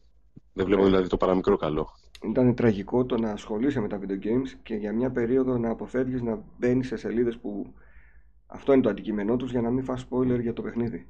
Δεν 0.54 0.66
βλέπω 0.66 0.86
δηλαδή 0.86 1.08
το 1.08 1.18
παραμικρό 1.18 1.58
καλό. 1.58 1.90
Ήταν 2.24 2.56
τραγικό 2.56 3.06
το 3.06 3.18
να 3.18 3.32
ασχολείσαι 3.32 3.80
με 3.80 3.88
τα 3.88 4.00
video 4.00 4.26
games 4.26 4.58
και 4.64 4.76
για 4.76 4.94
μια 4.94 5.12
περίοδο 5.12 5.58
να 5.58 5.70
αποφεύγεις 5.70 6.22
να 6.22 6.44
μπαίνεις 6.58 6.88
σε 6.88 6.96
σελίδες 6.96 7.38
που 7.38 7.74
αυτό 8.48 8.74
είναι 8.74 8.82
το 8.82 8.90
αντικείμενό 8.90 9.36
τους 9.36 9.52
για 9.52 9.62
να 9.62 9.70
μην 9.70 9.84
φας 9.84 10.08
spoiler 10.10 10.40
για 10.42 10.54
το 10.54 10.62
παιχνίδι. 10.62 11.08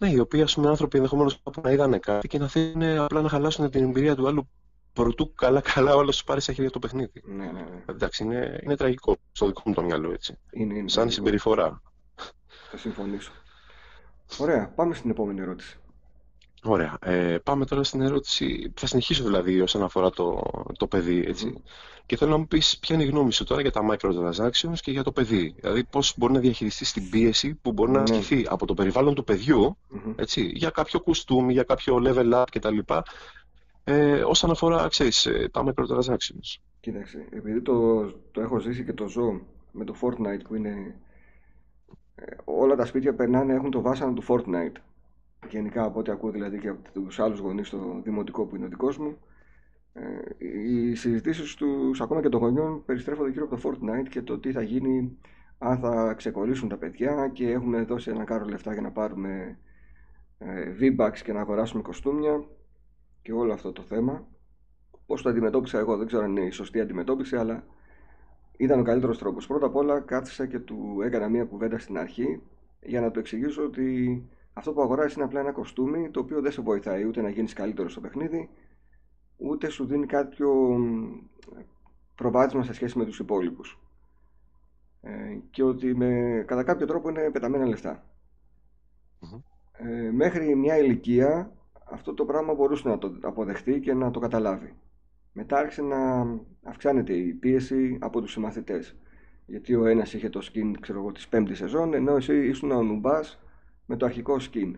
Ναι, 0.00 0.10
οι 0.10 0.18
οποίοι 0.18 0.42
ας 0.42 0.54
πούμε 0.54 0.68
άνθρωποι 0.68 0.96
ενδεχομένως 0.96 1.42
να 1.62 1.70
είδανε 1.70 1.98
κάτι 1.98 2.28
και 2.28 2.38
να 2.38 2.48
θέλουν 2.48 2.82
απλά 2.82 3.20
να 3.20 3.28
χαλάσουν 3.28 3.70
την 3.70 3.84
εμπειρία 3.84 4.14
του 4.14 4.26
άλλου 4.28 4.48
προτού 4.92 5.34
καλά-καλά 5.34 5.94
όλο 5.94 6.12
σου 6.12 6.24
πάρει 6.24 6.40
στα 6.40 6.52
χέρια 6.52 6.70
το 6.70 6.78
παιχνίδι. 6.78 7.22
Ναι, 7.24 7.44
ναι, 7.44 7.50
ναι. 7.52 7.84
Εντάξει, 7.86 8.24
είναι, 8.24 8.60
είναι 8.62 8.76
τραγικό 8.76 9.16
στο 9.32 9.46
δικό 9.46 9.62
μου 9.64 9.74
το 9.74 9.82
μυαλό 9.82 10.12
έτσι. 10.12 10.38
Είναι, 10.50 10.74
είναι, 10.74 10.88
Σαν 10.88 11.10
συμπεριφορά. 11.10 11.82
Θα 12.70 12.76
συμφωνήσω. 12.76 13.32
Ωραία, 14.38 14.72
πάμε 14.74 14.94
στην 14.94 15.10
επόμενη 15.10 15.40
ερώτηση. 15.40 15.79
Ωραία. 16.62 16.98
Ε, 17.02 17.38
πάμε 17.42 17.64
τώρα 17.64 17.82
στην 17.82 18.00
ερώτηση. 18.00 18.72
Θα 18.76 18.86
συνεχίσω 18.86 19.24
δηλαδή 19.24 19.60
όσον 19.60 19.82
αφορά 19.82 20.10
το, 20.10 20.42
το 20.76 20.86
παιδί. 20.86 21.24
Έτσι. 21.26 21.62
Και 22.06 22.16
θέλω 22.16 22.30
να 22.30 22.36
μου 22.36 22.46
πεις 22.46 22.78
ποια 22.78 22.94
είναι 22.94 23.04
η 23.04 23.06
γνώμη 23.06 23.32
σου 23.32 23.44
τώρα 23.44 23.60
για 23.60 23.70
τα 23.70 23.80
microtransactions 23.90 24.78
και 24.80 24.90
για 24.90 25.02
το 25.02 25.12
παιδί. 25.12 25.54
Δηλαδή, 25.60 25.84
πώς 25.84 26.14
μπορεί 26.16 26.32
να 26.32 26.38
διαχειριστείς 26.38 26.92
την 26.92 27.10
πίεση 27.10 27.54
που 27.62 27.72
μπορεί 27.72 27.90
να 27.90 27.98
ναι. 27.98 28.02
ασκηθεί 28.02 28.46
από 28.48 28.66
το 28.66 28.74
περιβάλλον 28.74 29.14
του 29.14 29.24
παιδιου 29.24 29.76
έτσι, 30.16 30.50
για 30.54 30.70
κάποιο 30.70 31.00
κουστούμι, 31.00 31.52
για 31.52 31.62
κάποιο 31.62 32.02
level 32.04 32.32
up 32.34 32.44
κτλ. 32.50 32.78
Ε, 33.84 34.22
όσον 34.22 34.50
αφορά, 34.50 34.88
ξέρεις, 34.88 35.26
ε, 35.26 35.48
τα 35.52 35.64
microtransactions. 35.66 36.60
Κοίταξε, 36.80 37.26
επειδή 37.30 37.60
το, 37.60 38.02
το 38.30 38.40
έχω 38.40 38.58
ζήσει 38.58 38.84
και 38.84 38.92
το 38.92 39.08
ζω 39.08 39.40
με 39.72 39.84
το 39.84 39.94
Fortnite 40.00 40.42
που 40.48 40.54
είναι. 40.54 40.94
Ε, 42.14 42.36
όλα 42.44 42.76
τα 42.76 42.84
σπίτια 42.84 43.14
περνάνε, 43.14 43.54
έχουν 43.54 43.70
το 43.70 43.80
βάσανο 43.80 44.12
του 44.12 44.24
Fortnite 44.28 44.76
γενικά 45.48 45.84
από 45.84 45.98
ό,τι 45.98 46.10
ακούω 46.10 46.30
δηλαδή 46.30 46.58
και 46.58 46.68
από 46.68 46.90
τους 46.92 47.20
άλλους 47.20 47.38
γονείς 47.38 47.66
στο 47.66 48.00
δημοτικό 48.02 48.46
που 48.46 48.56
είναι 48.56 48.64
ο 48.64 48.68
δικός 48.68 48.98
μου 48.98 49.16
ε, 49.92 50.02
οι 50.38 50.94
συζητήσεις 50.94 51.54
τους 51.54 52.00
ακόμα 52.00 52.20
και 52.20 52.28
των 52.28 52.40
γονιών 52.40 52.84
περιστρέφονται 52.84 53.30
γύρω 53.30 53.44
από 53.44 53.56
το 53.56 53.68
Fortnite 53.68 54.08
και 54.08 54.22
το 54.22 54.38
τι 54.38 54.52
θα 54.52 54.62
γίνει 54.62 55.18
αν 55.58 55.78
θα 55.78 56.14
ξεκολλήσουν 56.16 56.68
τα 56.68 56.76
παιδιά 56.76 57.30
και 57.32 57.50
έχουμε 57.50 57.82
δώσει 57.84 58.10
ένα 58.10 58.24
κάρο 58.24 58.44
λεφτά 58.44 58.72
για 58.72 58.82
να 58.82 58.90
πάρουμε 58.90 59.58
ε, 60.38 60.74
V-Bucks 60.80 61.18
και 61.24 61.32
να 61.32 61.40
αγοράσουμε 61.40 61.82
κοστούμια 61.82 62.44
και 63.22 63.32
όλο 63.32 63.52
αυτό 63.52 63.72
το 63.72 63.82
θέμα 63.82 64.28
Πώς 65.10 65.22
το 65.22 65.28
αντιμετώπισα 65.28 65.78
εγώ, 65.78 65.96
δεν 65.96 66.06
ξέρω 66.06 66.24
αν 66.24 66.36
είναι 66.36 66.46
η 66.46 66.50
σωστή 66.50 66.80
αντιμετώπιση, 66.80 67.36
αλλά 67.36 67.64
ήταν 68.56 68.80
ο 68.80 68.82
καλύτερος 68.82 69.18
τρόπος. 69.18 69.46
Πρώτα 69.46 69.66
απ' 69.66 69.76
όλα 69.76 70.00
κάθισα 70.00 70.46
και 70.46 70.58
του 70.58 71.00
έκανα 71.04 71.28
μία 71.28 71.44
κουβέντα 71.44 71.78
στην 71.78 71.98
αρχή 71.98 72.42
για 72.82 73.00
να 73.00 73.10
του 73.10 73.18
εξηγήσω 73.18 73.62
ότι 73.62 74.28
αυτό 74.52 74.72
που 74.72 74.82
αγοράζεις 74.82 75.14
είναι 75.14 75.24
απλά 75.24 75.40
ένα 75.40 75.52
κοστούμι 75.52 76.10
το 76.10 76.20
οποίο 76.20 76.40
δεν 76.40 76.52
σε 76.52 76.62
βοηθάει 76.62 77.04
ούτε 77.04 77.20
να 77.20 77.28
γίνεις 77.28 77.52
καλύτερος 77.52 77.92
στο 77.92 78.00
παιχνίδι, 78.00 78.48
ούτε 79.36 79.68
σου 79.68 79.86
δίνει 79.86 80.06
κάποιο 80.06 80.78
προβάδισμα 82.14 82.62
σε 82.62 82.72
σχέση 82.72 82.98
με 82.98 83.04
τους 83.04 83.18
υπόλοιπους. 83.18 83.78
Ε, 85.02 85.38
και 85.50 85.62
ότι 85.62 85.94
με, 85.94 86.42
κατά 86.46 86.62
κάποιο 86.62 86.86
τρόπο 86.86 87.08
είναι 87.08 87.30
πεταμένα 87.30 87.76
Ε, 89.72 90.10
μέχρι 90.10 90.56
μια 90.56 90.78
ηλικία 90.78 91.52
αυτό 91.90 92.14
το 92.14 92.24
πράγμα 92.24 92.54
μπορούσε 92.54 92.88
να 92.88 92.98
το 92.98 93.14
αποδεχτεί 93.22 93.80
και 93.80 93.94
να 93.94 94.10
το 94.10 94.20
καταλάβει. 94.20 94.74
Μετά 95.32 95.58
άρχισε 95.58 95.82
να 95.82 96.26
αυξάνεται 96.62 97.12
η 97.12 97.32
πίεση 97.32 97.98
από 98.00 98.20
τους 98.20 98.32
συμμαθητές. 98.32 98.96
Γιατί 99.46 99.74
ο 99.74 99.86
ένας 99.86 100.14
είχε 100.14 100.28
το 100.28 100.40
skin 100.52 100.72
ξέρω 100.80 100.98
εγώ, 100.98 101.12
της 101.12 101.28
πέμπτης 101.28 101.58
σεζόν, 101.58 101.94
ενώ 101.94 102.16
εσύ 102.16 102.46
ήσουν 102.46 102.70
ο 102.70 102.82
νουμπάς 102.82 103.40
με 103.90 103.96
το 103.96 104.06
αρχικό 104.06 104.36
skin. 104.40 104.72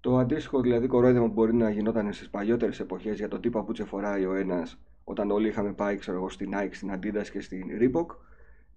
Το 0.00 0.18
αντίστοιχο 0.18 0.60
δηλαδή 0.60 0.86
κορόιδεμα 0.86 1.26
που 1.26 1.32
μπορεί 1.32 1.54
να 1.54 1.70
γινόταν 1.70 2.12
στις 2.12 2.30
παλιότερες 2.30 2.80
εποχές 2.80 3.18
για 3.18 3.28
το 3.28 3.40
τι 3.40 3.50
παπούτσε 3.50 3.84
φοράει 3.84 4.24
ο 4.24 4.34
ένας 4.34 4.78
όταν 5.04 5.30
όλοι 5.30 5.48
είχαμε 5.48 5.72
πάει 5.72 5.96
ξέρω 5.96 6.16
εγώ, 6.16 6.28
στην 6.28 6.50
Nike, 6.54 6.70
στην 6.70 6.92
Adidas 6.94 7.26
και 7.32 7.40
στην 7.40 7.66
Reebok, 7.80 8.06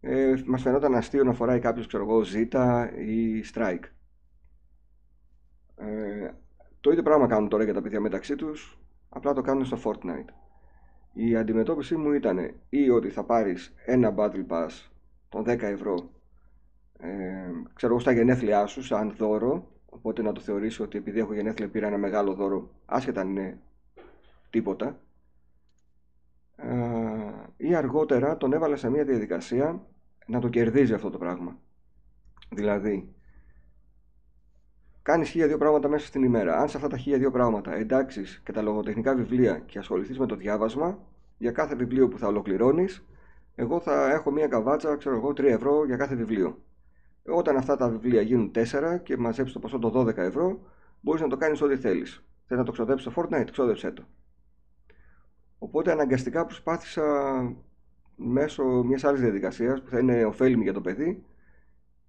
ε, 0.02 0.34
μας 0.46 0.62
φαινόταν 0.62 0.96
αστείο 0.96 1.24
να 1.24 1.34
φοράει 1.34 1.60
κάποιος 1.60 1.88
ξέρω 1.88 2.04
εγώ 2.04 2.22
Zeta 2.34 2.88
ή 3.06 3.44
Strike. 3.54 3.84
Ε, 5.76 6.32
το 6.82 6.92
ίδιο 6.92 7.04
πράγμα 7.04 7.28
κάνουν 7.28 7.50
τώρα 7.50 7.64
για 7.64 7.74
τα 7.74 7.82
παιδιά 7.82 8.00
μεταξύ 8.00 8.36
τους, 8.36 8.80
απλά 9.10 9.34
το 9.34 9.42
κάνουν 9.42 9.66
στο 9.66 9.78
Fortnite. 9.84 10.30
Η 11.14 11.36
αντιμετώπιση 11.36 11.96
μου 11.96 12.12
ήταν 12.12 12.54
ή 12.70 12.90
ότι 12.90 13.10
θα 13.10 13.24
πάρεις 13.24 13.74
ένα 13.86 14.14
Battle 14.18 14.46
Pass 14.48 14.90
των 15.30 15.44
10 15.44 15.62
ευρώ 15.62 16.10
ε, 17.00 17.52
ξέρω 17.74 17.92
εγώ 17.92 18.02
στα 18.02 18.12
γενέθλιά 18.12 18.66
σου 18.66 18.84
σαν 18.84 19.14
δώρο 19.18 19.72
οπότε 19.86 20.22
να 20.22 20.32
το 20.32 20.42
θεωρήσω 20.42 20.84
ότι 20.84 20.98
επειδή 20.98 21.20
έχω 21.20 21.34
γενέθλια 21.34 21.70
πήρα 21.70 21.88
ένα 21.88 21.98
μεγάλο 21.98 22.34
δώρο 22.34 22.70
άσχετα 22.86 23.22
αν 23.22 23.30
είναι 23.30 23.60
τίποτα 24.50 25.00
ε, 26.56 26.68
ή 27.58 27.76
αργότερα 27.76 28.38
τον 28.38 28.54
έβαλα 28.54 28.76
σε 28.76 28.90
μια 28.90 29.04
διαδικασία 29.04 29.88
να 30.26 30.40
το 30.40 30.50
κερδίζει 30.50 30.94
αυτό 30.94 31.10
το 31.10 31.18
πράγμα 31.18 31.58
δηλαδή 32.50 33.16
Κάνεις 35.08 35.30
χίλια 35.30 35.48
δύο 35.48 35.58
πράγματα 35.58 35.88
μέσα 35.88 36.06
στην 36.06 36.24
ημέρα. 36.24 36.58
Αν 36.58 36.70
σε 36.70 36.78
αυτά 36.78 36.90
τα 36.90 36.98
χίλια 36.98 37.18
δύο 37.18 37.32
πράγματα 37.32 37.76
εντάξεις 37.76 38.42
και 38.46 38.52
τα 38.52 38.62
λογοτεχνικά 38.62 39.16
βιβλία 39.16 39.60
και 39.60 39.80
ασχοληθείς 39.80 40.20
με 40.20 40.26
το 40.26 40.36
διάβασμα, 40.36 41.00
για 41.38 41.52
κάθε 41.52 41.76
βιβλίο 41.76 42.08
που 42.08 42.18
θα 42.18 42.28
ολοκληρώνεις, 42.28 43.06
εγώ 43.56 43.80
θα 43.80 44.12
έχω 44.12 44.32
μία 44.32 44.48
καβάτσα, 44.48 44.96
ξέρω 44.96 45.16
εγώ, 45.16 45.30
3 45.30 45.44
ευρώ 45.44 45.86
για 45.86 45.98
κάθε 45.98 46.16
βιβλίο. 46.16 46.58
Όταν 47.28 47.58
αυτά 47.58 47.76
τα 47.76 47.90
βιβλία 47.90 48.22
γίνουν 48.22 48.52
4 48.56 49.00
και 49.04 49.18
μαζέψεις 49.18 49.54
το 49.54 49.60
ποσό 49.60 49.80
των 49.80 49.92
12 49.94 50.18
ευρώ, 50.18 50.60
μπορείς 51.02 51.22
να 51.22 51.28
το 51.28 51.38
κάνεις 51.38 51.62
ό,τι 51.62 51.78
θέλεις. 51.78 52.24
Θες 52.46 52.58
να 52.58 52.64
το 52.64 52.72
ξοδέψεις 52.72 53.12
στο 53.12 53.22
Fortnite, 53.22 53.48
ξόδεψέ 53.52 53.92
το. 53.92 54.04
Οπότε 55.60 55.92
αναγκαστικά 55.92 56.46
προσπάθησα 56.46 57.04
μέσω 58.16 58.64
μιας 58.64 59.04
άλλης 59.04 59.22
διαδικασίας 59.22 59.82
που 59.82 59.90
θα 59.90 60.00
είναι 60.00 60.26
ωφέλιμη 60.26 60.64
για 60.64 60.74
το 60.74 60.82
παιδί 60.82 61.24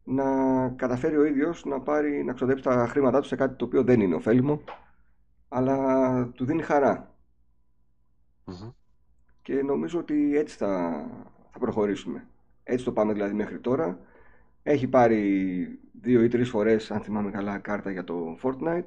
να 0.09 0.69
καταφέρει 0.69 1.17
ο 1.17 1.25
ίδιος 1.25 1.65
να, 1.65 1.81
πάρει, 1.81 2.25
να 2.25 2.33
ξοδέψει 2.33 2.63
τα 2.63 2.87
χρήματά 2.89 3.21
του 3.21 3.27
σε 3.27 3.37
κάτι 3.37 3.57
το 3.57 3.65
οποίο 3.65 3.83
δεν 3.83 4.01
είναι 4.01 4.15
ωφέλιμο, 4.15 4.61
αλλά 5.49 6.29
του 6.35 6.45
δίνει 6.45 6.63
Και 9.43 9.63
νομίζω 9.63 9.99
ότι 9.99 10.37
έτσι 10.37 10.57
θα, 10.57 11.05
θα 11.51 11.59
προχωρήσουμε. 11.59 12.27
Έτσι 12.63 12.85
το 12.85 12.93
πάμε 12.93 13.13
δηλαδή 13.13 13.35
μέχρι 13.35 13.59
τώρα. 13.59 13.99
Έχει 14.63 14.89
πάρει 14.89 15.81
δύο 16.01 16.23
ή 16.23 16.29
τρεις 16.29 16.49
φορές, 16.49 16.91
αν 16.91 17.01
θυμάμαι 17.01 17.31
καλά, 17.31 17.59
κάρτα 17.59 17.91
για 17.91 18.05
το 18.05 18.39
Fortnite, 18.43 18.87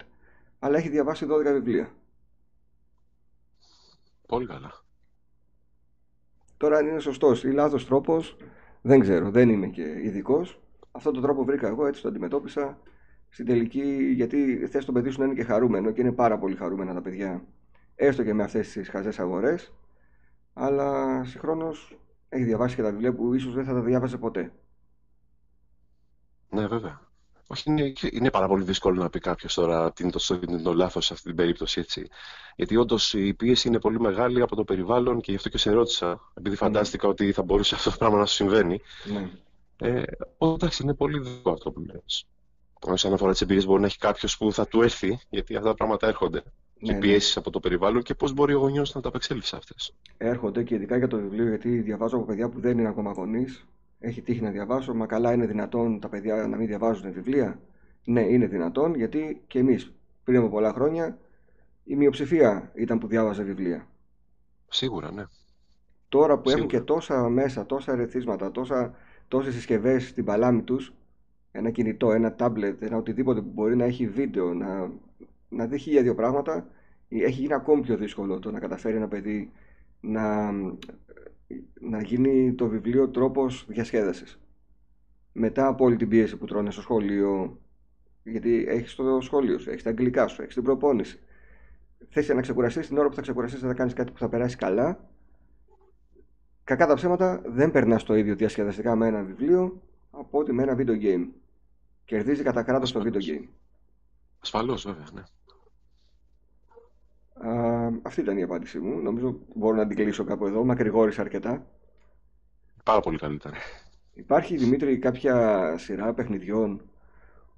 αλλά 0.59 0.77
έχει 0.77 0.89
διαβάσει 0.89 1.25
12 1.29 1.51
βιβλία. 1.51 1.91
Πολύ 4.27 4.45
καλά. 4.45 4.71
Τώρα 6.57 6.77
αν 6.77 6.87
είναι 6.87 6.99
σωστός 6.99 7.43
ή 7.43 7.51
λάθος 7.51 7.85
τρόπος, 7.85 8.37
δεν 8.81 8.99
ξέρω, 8.99 9.31
δεν 9.31 9.49
είμαι 9.49 9.67
και 9.67 9.99
ειδικός. 10.03 10.61
Αυτό 10.91 11.11
τον 11.11 11.21
τρόπο 11.21 11.43
βρήκα 11.43 11.67
εγώ, 11.67 11.85
έτσι 11.85 12.01
το 12.01 12.07
αντιμετώπισα. 12.07 12.79
Στην 13.29 13.45
τελική, 13.45 14.11
γιατί 14.15 14.67
θες 14.67 14.85
το 14.85 14.91
παιδί 14.91 15.09
σου 15.09 15.19
να 15.19 15.25
είναι 15.25 15.33
και 15.33 15.43
χαρούμενο 15.43 15.91
και 15.91 16.01
είναι 16.01 16.11
πάρα 16.11 16.37
πολύ 16.37 16.55
χαρούμενα 16.55 16.93
τα 16.93 17.01
παιδιά, 17.01 17.43
έστω 17.95 18.23
και 18.23 18.33
με 18.33 18.43
αυτές 18.43 18.71
τις 18.71 18.89
χαζές 18.89 19.19
αγορές, 19.19 19.73
αλλά 20.53 21.23
συγχρόνως 21.23 21.99
έχει 22.29 22.43
διαβάσει 22.43 22.75
και 22.75 22.81
τα 22.81 22.91
βιβλία 22.91 23.13
που 23.13 23.33
ίσως 23.33 23.53
δεν 23.53 23.63
θα 23.63 23.73
τα 23.73 23.81
διάβαζε 23.81 24.17
ποτέ. 24.17 24.51
Ναι, 26.51 26.67
βέβαια. 26.67 27.09
Όχι, 27.47 27.69
είναι, 27.69 27.93
είναι 28.11 28.31
πάρα 28.31 28.47
πολύ 28.47 28.63
δύσκολο 28.63 29.01
να 29.01 29.09
πει 29.09 29.19
κάποιος 29.19 29.53
τώρα 29.53 29.91
τι 29.91 30.03
είναι 30.03 30.11
το 30.11 30.19
σωστό 30.19 30.45
και 30.45 30.55
το 30.55 30.73
λάθος 30.73 31.05
σε 31.05 31.13
αυτή 31.13 31.25
την 31.25 31.35
περίπτωση. 31.35 31.79
Έτσι. 31.79 32.07
Γιατί 32.55 32.77
όντως 32.77 33.13
η 33.13 33.33
πίεση 33.33 33.67
είναι 33.67 33.79
πολύ 33.79 33.99
μεγάλη 33.99 34.41
από 34.41 34.55
το 34.55 34.63
περιβάλλον 34.63 35.21
και 35.21 35.31
γι' 35.31 35.37
αυτό 35.37 35.49
και 35.49 35.57
σε 35.57 35.71
ρώτησα, 35.71 36.19
επειδή 36.33 36.49
ναι. 36.49 36.61
φαντάστηκα 36.61 37.07
ότι 37.07 37.31
θα 37.31 37.43
μπορούσε 37.43 37.75
αυτό 37.75 37.89
το 37.89 37.95
πράγμα 37.99 38.17
να 38.17 38.25
σου 38.25 38.35
συμβαίνει. 38.35 38.81
Ναι. 39.13 39.29
Ε, 39.77 40.03
εντάξει, 40.37 40.83
είναι 40.83 40.93
πολύ 40.93 41.19
δύσκολο 41.19 41.53
αυτό 41.53 41.71
που 41.71 41.79
λες. 41.79 42.25
Όσον 42.79 43.13
αφορά 43.13 43.31
τις 43.31 43.41
εμπειρίες, 43.41 43.65
μπορεί 43.65 43.81
να 43.81 43.87
έχει 43.87 43.97
κάποιος 43.97 44.37
που 44.37 44.53
θα 44.53 44.67
του 44.67 44.81
έρθει, 44.81 45.19
γιατί 45.29 45.55
αυτά 45.55 45.67
τα 45.67 45.75
πράγματα 45.75 46.07
έρχονται. 46.07 46.43
Ναι, 46.43 46.87
και 46.87 46.93
ναι. 46.93 46.99
πιέσεις 46.99 47.37
από 47.37 47.49
το 47.49 47.59
περιβάλλον 47.59 48.01
και 48.01 48.13
πώς 48.13 48.33
μπορεί 48.33 48.53
ο 48.53 48.59
γονιός 48.59 48.95
να 48.95 49.01
τα 49.01 49.07
απεξέλθει 49.07 49.45
σε 49.45 49.55
αυτές. 49.55 49.93
Έρχονται 50.17 50.63
και 50.63 50.75
ειδικά 50.75 50.97
για 50.97 51.07
το 51.07 51.17
βιβλίο, 51.17 51.47
γιατί 51.47 51.79
διαβάζω 51.79 52.15
από 52.17 52.25
παιδιά 52.25 52.49
που 52.49 52.59
δεν 52.59 52.77
είναι 52.79 52.87
ακόμα 52.87 53.11
γονείς 53.11 53.65
έχει 54.01 54.21
τύχει 54.21 54.41
να 54.41 54.49
διαβάσω. 54.49 54.93
Μα 54.93 55.05
καλά, 55.05 55.33
είναι 55.33 55.45
δυνατόν 55.45 55.99
τα 55.99 56.09
παιδιά 56.09 56.47
να 56.47 56.57
μην 56.57 56.67
διαβάζουν 56.67 57.11
βιβλία. 57.11 57.59
Ναι, 58.03 58.21
είναι 58.21 58.47
δυνατόν, 58.47 58.95
γιατί 58.95 59.41
και 59.47 59.59
εμείς 59.59 59.93
πριν 60.23 60.37
από 60.37 60.49
πολλά 60.49 60.73
χρόνια 60.73 61.17
η 61.83 61.95
μειοψηφία 61.95 62.71
ήταν 62.75 62.97
που 62.99 63.07
διάβαζε 63.07 63.43
βιβλία. 63.43 63.87
Σίγουρα, 64.67 65.11
ναι. 65.11 65.23
Τώρα 66.09 66.39
που 66.39 66.49
έχουν 66.49 66.67
και 66.67 66.81
τόσα 66.81 67.29
μέσα, 67.29 67.65
τόσα 67.65 67.91
ερεθίσματα, 67.91 68.51
τόσα, 68.51 68.93
τόσες 69.27 69.53
συσκευές 69.53 70.07
στην 70.07 70.25
παλάμη 70.25 70.61
τους, 70.61 70.93
ένα 71.51 71.69
κινητό, 71.69 72.11
ένα 72.11 72.35
τάμπλετ, 72.35 72.81
ένα 72.81 72.97
οτιδήποτε 72.97 73.41
που 73.41 73.51
μπορεί 73.53 73.75
να 73.75 73.83
έχει 73.85 74.07
βίντεο, 74.07 74.53
να, 74.53 74.91
να 75.49 75.65
δει 75.65 75.77
χίλια 75.77 76.01
δύο 76.01 76.15
πράγματα, 76.15 76.67
έχει 77.09 77.41
γίνει 77.41 77.53
ακόμη 77.53 77.81
πιο 77.81 77.97
δύσκολο 77.97 78.39
το 78.39 78.51
να 78.51 78.59
καταφέρει 78.59 78.95
ένα 78.95 79.07
παιδί 79.07 79.51
να 80.01 80.51
να 81.79 82.01
γίνει 82.01 82.53
το 82.53 82.67
βιβλίο 82.67 83.09
τρόπος 83.09 83.65
διασκέδασης. 83.67 84.39
Μετά 85.31 85.67
από 85.67 85.85
όλη 85.85 85.95
την 85.95 86.09
πίεση 86.09 86.37
που 86.37 86.45
τρώνε 86.45 86.71
στο 86.71 86.81
σχολείο, 86.81 87.61
γιατί 88.23 88.65
έχεις 88.67 88.95
το 88.95 89.21
σχολείο 89.21 89.59
σου, 89.59 89.69
έχεις 89.69 89.83
τα 89.83 89.89
αγγλικά 89.89 90.27
σου, 90.27 90.41
έχεις 90.41 90.53
την 90.53 90.63
προπόνηση. 90.63 91.19
Θες 92.09 92.27
να 92.27 92.41
ξεκουραστείς, 92.41 92.87
την 92.87 92.97
ώρα 92.97 93.09
που 93.09 93.15
θα 93.15 93.21
ξεκουραστείς 93.21 93.59
θα 93.59 93.73
κάνεις 93.73 93.93
κάτι 93.93 94.11
που 94.11 94.17
θα 94.17 94.29
περάσει 94.29 94.55
καλά. 94.55 95.09
Κακά 96.63 96.87
τα 96.87 96.93
ψέματα 96.93 97.41
δεν 97.45 97.71
περνάς 97.71 98.03
το 98.03 98.15
ίδιο 98.15 98.35
διασκεδαστικά 98.35 98.95
με 98.95 99.07
ένα 99.07 99.23
βιβλίο 99.23 99.81
από 100.11 100.39
ότι 100.39 100.51
με 100.51 100.63
ένα 100.63 100.75
video 100.77 101.03
game. 101.03 101.27
Κερδίζει 102.05 102.43
κατά 102.43 102.63
κράτος 102.63 102.91
το 102.91 103.01
video 103.05 103.17
game. 103.17 103.47
Ασφαλώς 104.39 104.85
βέβαια, 104.85 105.05
ναι. 105.13 105.23
Α, 108.01 108.07
αυτή 108.07 108.21
ήταν 108.21 108.37
η 108.37 108.43
απάντησή 108.43 108.79
μου. 108.79 108.99
Νομίζω 109.01 109.39
μπορώ 109.55 109.75
να 109.75 109.87
την 109.87 109.97
κλείσω 109.97 110.23
κάπου 110.23 110.45
εδώ. 110.45 110.63
Μακρηγόρησα 110.63 111.21
αρκετά. 111.21 111.65
Πάρα 112.83 112.99
πολύ 112.99 113.17
καλύτερα. 113.17 113.55
Υπάρχει, 114.13 114.57
Δημήτρη, 114.57 114.97
κάποια 114.97 115.75
σειρά 115.77 116.13
παιχνιδιών 116.13 116.81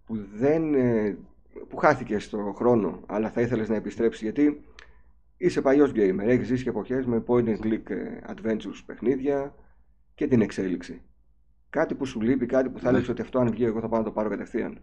που, 0.06 0.28
δεν, 0.34 0.74
ε, 0.74 1.18
που 1.70 1.78
χάθηκε 1.78 2.20
στο 2.20 2.54
χρόνο, 2.58 3.00
αλλά 3.06 3.30
θα 3.30 3.42
ήθελες 3.42 3.70
να 3.70 3.76
επιστρέψεις, 3.76 4.22
γιατί 4.22 4.64
είσαι 5.38 5.62
παλιός 5.62 5.92
gamer, 5.96 6.20
έχεις 6.20 6.48
ζήσει 6.48 6.64
και 6.64 6.70
εποχές 6.70 7.06
με 7.06 7.24
point 7.28 7.46
and 7.48 7.60
click 7.60 7.90
ε, 7.90 8.20
adventures 8.28 8.82
παιχνίδια 8.86 9.56
και 10.16 10.28
την 10.28 10.42
εξέλιξη. 10.42 11.02
Κάτι 11.70 11.96
που 11.96 12.06
σου 12.06 12.22
λείπει, 12.22 12.46
κάτι 12.46 12.70
που 12.70 12.80
θα 12.80 12.92
ναι. 12.92 13.06
ότι 13.10 13.22
αυτό 13.22 13.40
αν 13.40 13.52
βγει 13.52 13.66
εγώ 13.66 13.80
θα 13.80 13.90
πάω 13.90 14.00
να 14.00 14.06
το 14.06 14.12
πάρω 14.12 14.30
κατευθείαν. 14.30 14.82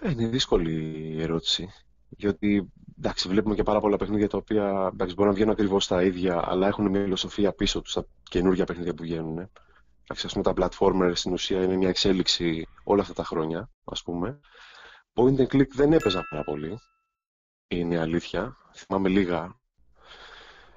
Ε, 0.00 0.10
είναι 0.10 0.26
δύσκολη 0.26 0.72
η 1.14 1.22
ερώτηση. 1.22 1.68
Γιατί 2.08 2.72
εντάξει, 2.98 3.28
βλέπουμε 3.28 3.54
και 3.54 3.62
πάρα 3.62 3.80
πολλά 3.80 3.96
παιχνίδια 3.96 4.28
τα 4.28 4.36
οποία 4.36 4.90
εντάξει, 4.92 5.14
μπορεί 5.14 5.28
να 5.28 5.34
βγαίνουν 5.34 5.52
ακριβώς 5.52 5.86
τα 5.86 6.02
ίδια, 6.02 6.42
αλλά 6.44 6.66
έχουν 6.66 6.90
μια 6.90 7.00
φιλοσοφία 7.02 7.52
πίσω 7.52 7.80
τους 7.80 7.90
στα 7.90 8.06
καινούργια 8.22 8.64
παιχνίδια 8.64 8.94
που 8.94 9.02
βγαίνουν. 9.02 9.50
Εντάξει, 10.02 10.26
ας 10.26 10.32
πούμε, 10.32 10.42
τα 10.42 10.52
platformer 10.56 11.12
στην 11.14 11.32
ουσία 11.32 11.62
είναι 11.62 11.76
μια 11.76 11.88
εξέλιξη 11.88 12.66
όλα 12.84 13.02
αυτά 13.02 13.14
τα 13.14 13.24
χρόνια, 13.24 13.70
ας 13.84 14.02
πούμε. 14.02 14.40
Point 15.14 15.36
and 15.36 15.46
click 15.46 15.68
δεν 15.68 15.92
έπαιζα 15.92 16.22
πάρα 16.30 16.44
πολύ. 16.44 16.78
Είναι 17.68 17.98
αλήθεια. 17.98 18.56
Θυμάμαι 18.74 19.08
λίγα. 19.08 19.60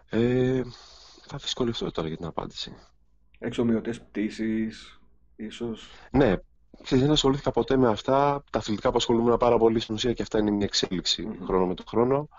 Ε, 0.10 0.62
θα 1.28 1.38
δυσκολευτώ 1.38 1.91
τώρα 1.91 2.08
για 2.08 2.17
την 2.17 2.25
απάντηση. 2.25 2.75
Εξομοιωτές 3.39 4.01
πτήσεις, 4.01 4.99
ίσως. 5.36 5.89
Ναι, 6.12 6.36
Ξέρεις, 6.83 7.03
δεν 7.03 7.13
ασχολήθηκα 7.13 7.51
ποτέ 7.51 7.77
με 7.77 7.88
αυτά. 7.88 8.43
Τα 8.49 8.59
αθλητικά 8.59 8.89
που 8.91 8.97
ασχολούμαι 8.97 9.38
πάρα 9.38 9.57
πολύ 9.57 9.79
στην 9.79 9.95
ουσία 9.95 10.13
και 10.13 10.21
αυτά 10.21 10.39
είναι 10.39 10.51
μια 10.51 10.65
εξέλιξη 10.65 11.27
mm-hmm. 11.29 11.45
χρόνο 11.45 11.65
με 11.65 11.73
τον 11.73 11.85
χρόνο. 11.88 12.29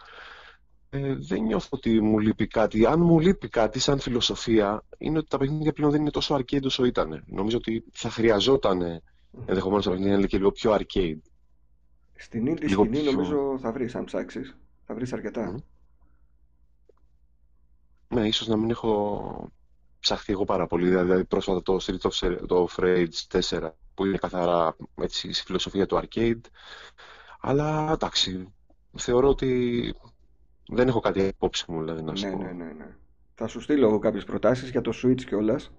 Ε, 0.90 1.14
δεν 1.14 1.42
νιώθω 1.42 1.68
ότι 1.70 2.00
μου 2.00 2.18
λείπει 2.18 2.46
κάτι. 2.46 2.86
Αν 2.86 3.00
μου 3.00 3.20
λείπει 3.20 3.48
κάτι 3.48 3.78
σαν 3.78 3.98
φιλοσοφία, 3.98 4.82
είναι 4.98 5.18
ότι 5.18 5.28
τα 5.28 5.38
παιχνίδια 5.38 5.72
πλέον 5.72 5.90
δεν 5.90 6.00
είναι 6.00 6.10
τόσο 6.10 6.34
arcade 6.34 6.64
όσο 6.64 6.84
ήταν. 6.84 7.22
Νομίζω 7.26 7.56
ότι 7.56 7.84
θα 7.92 8.10
χρειαζόταν 8.10 8.80
mm-hmm. 8.82 9.42
ενδεχομένως 9.46 9.84
τα 9.84 9.90
παιχνίδια 9.90 10.12
να 10.12 10.18
είναι 10.18 10.28
και 10.28 10.36
λίγο 10.36 10.52
πιο 10.52 10.74
arcade. 10.74 11.20
Στην 12.14 12.48
indie 12.48 12.70
σκηνή 12.70 13.00
πιο... 13.00 13.12
νομίζω 13.12 13.58
θα 13.60 13.72
βρεις 13.72 13.94
αν 13.94 14.04
ψάξεις. 14.04 14.56
Θα 14.86 14.94
βρεις 14.94 15.12
αρκετά. 15.12 15.54
Mm-hmm. 15.54 15.62
Ναι, 18.08 18.26
ίσως 18.26 18.46
να 18.46 18.56
μην 18.56 18.70
έχω 18.70 19.50
ψαχθεί 20.00 20.32
εγώ 20.32 20.44
πάρα 20.44 20.66
πολύ. 20.66 20.88
Δηλαδή 20.88 21.24
πρόσφατα 21.24 21.62
το 21.62 21.76
Street 21.82 22.10
of 22.10 22.36
το 22.46 22.68
Rage 22.76 23.40
4 23.50 23.70
που 23.96 24.06
είναι 24.06 24.16
καθαρά 24.16 24.76
έτσι, 24.94 25.32
στη 25.32 25.44
φιλοσοφία 25.44 25.86
του 25.86 26.00
arcade. 26.02 26.40
Αλλά 27.40 27.92
εντάξει, 27.92 28.52
θεωρώ 28.96 29.28
ότι 29.28 29.94
δεν 30.68 30.88
έχω 30.88 31.00
κάτι 31.00 31.20
υπόψη 31.20 31.64
μου, 31.68 31.80
δηλαδή 31.80 32.02
να 32.02 32.14
σου 32.14 32.26
ναι, 32.26 32.34
Ναι, 32.34 32.52
ναι, 32.52 32.72
ναι. 32.72 32.96
Θα 33.34 33.46
σου 33.46 33.60
στείλω 33.60 33.86
εγώ 33.86 33.98
κάποιες 33.98 34.24
προτάσεις 34.24 34.70
για 34.70 34.80
το 34.80 34.92
Switch 35.02 35.24
κιόλας. 35.24 35.70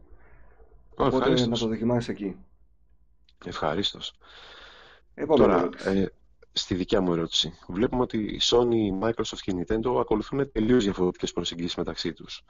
Οπότε 0.95 1.45
να 1.45 1.57
το 1.57 1.67
δοκιμάσεις 1.67 2.09
εκεί. 2.09 2.35
Ευχαρίστως. 3.45 4.13
Τώρα, 5.27 5.69
ε, 5.85 6.05
στη 6.51 6.75
δικιά 6.75 7.01
μου 7.01 7.13
ερώτηση. 7.13 7.59
Βλέπουμε 7.67 8.01
ότι 8.01 8.17
η 8.17 8.39
Sony, 8.43 8.73
η 8.73 8.99
Microsoft 9.01 9.39
και 9.41 9.51
η 9.51 9.65
Nintendo 9.67 9.99
ακολουθούν 9.99 10.51
τελείως 10.51 10.83
διαφορετικές 10.83 11.33
προσεγγίσεις 11.33 11.75
μεταξύ 11.75 12.13
τους. 12.13 12.43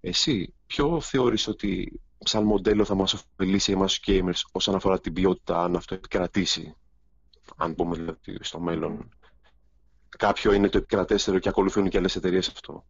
Εσύ, 0.00 0.54
ποιο 0.66 1.00
θεωρείς 1.00 1.48
ότι 1.48 2.00
σαν 2.24 2.44
μοντέλο 2.44 2.84
θα 2.84 2.94
μας 2.94 3.14
ωφελήσει 3.14 3.72
εμάς 3.72 3.98
τους 3.98 4.14
gamers 4.14 4.40
όσον 4.52 4.74
αφορά 4.74 5.00
την 5.00 5.12
ποιότητα, 5.12 5.62
αν 5.62 5.76
αυτό 5.76 5.94
επικρατήσει, 5.94 6.74
αν 7.56 7.74
πούμε 7.74 7.96
δηλαδή 7.96 8.36
στο 8.40 8.60
μέλλον. 8.60 9.08
Κάποιο 10.18 10.52
είναι 10.52 10.68
το 10.68 10.78
επικρατέστερο 10.78 11.38
και 11.38 11.48
ακολουθούν 11.48 11.88
και 11.88 11.98
άλλες 11.98 12.16
εταιρείες 12.16 12.48
αυτό. 12.48 12.84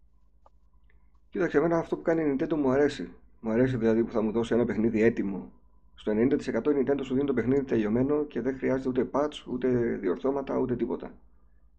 Κοίταξε, 1.31 1.59
εμένα 1.59 1.79
αυτό 1.79 1.97
που 1.97 2.03
κάνει 2.03 2.23
η 2.23 2.37
Nintendo 2.38 2.55
μου 2.57 2.71
αρέσει. 2.71 3.11
Μου 3.40 3.51
αρέσει 3.51 3.77
δηλαδή 3.77 4.05
που 4.05 4.12
θα 4.12 4.23
μου 4.23 4.33
δώσει 4.33 4.55
ένα 4.55 4.64
παιχνίδι 4.64 5.03
έτοιμο. 5.03 5.53
Στο 5.95 6.12
90% 6.12 6.14
η 6.14 6.85
Nintendo 6.85 7.01
σου 7.03 7.14
δίνει 7.14 7.27
το 7.27 7.33
παιχνίδι 7.33 7.64
τελειωμένο 7.64 8.25
και 8.25 8.40
δεν 8.40 8.59
χρειάζεται 8.59 8.88
ούτε 8.88 9.11
patch, 9.12 9.45
ούτε 9.47 9.68
διορθώματα, 10.01 10.59
ούτε 10.59 10.77
τίποτα. 10.77 11.14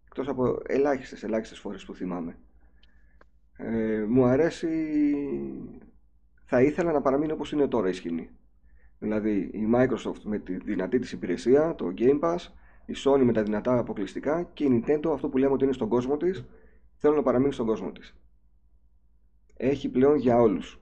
Εκτός 0.05 0.27
από 0.27 0.61
ελάχιστες, 0.65 1.23
ελάχιστες 1.23 1.59
φορές 1.59 1.85
που 1.85 1.93
θυμάμαι. 1.93 2.37
Ε, 3.57 4.05
μου 4.07 4.25
αρέσει 4.25 4.69
θα 6.53 6.61
ήθελα 6.61 6.91
να 6.91 7.01
παραμείνει 7.01 7.31
όπως 7.31 7.51
είναι 7.51 7.67
τώρα 7.67 7.89
η 7.89 7.93
σκηνή. 7.93 8.29
Δηλαδή 8.99 9.39
η 9.39 9.67
Microsoft 9.75 10.21
με 10.23 10.39
τη 10.39 10.57
δυνατή 10.57 10.99
της 10.99 11.11
υπηρεσία, 11.11 11.75
το 11.75 11.93
Game 11.97 12.19
Pass, 12.19 12.37
η 12.85 12.93
Sony 13.03 13.21
με 13.23 13.33
τα 13.33 13.43
δυνατά 13.43 13.77
αποκλειστικά 13.77 14.43
και 14.43 14.63
η 14.63 14.83
Nintendo 14.87 15.11
αυτό 15.13 15.29
που 15.29 15.37
λέμε 15.37 15.53
ότι 15.53 15.63
είναι 15.63 15.73
στον 15.73 15.87
κόσμο 15.87 16.17
της, 16.17 16.45
θέλω 16.95 17.15
να 17.15 17.21
παραμείνει 17.21 17.53
στον 17.53 17.65
κόσμο 17.65 17.91
της. 17.91 18.15
Έχει 19.57 19.89
πλέον 19.89 20.15
για 20.15 20.37
όλους. 20.41 20.81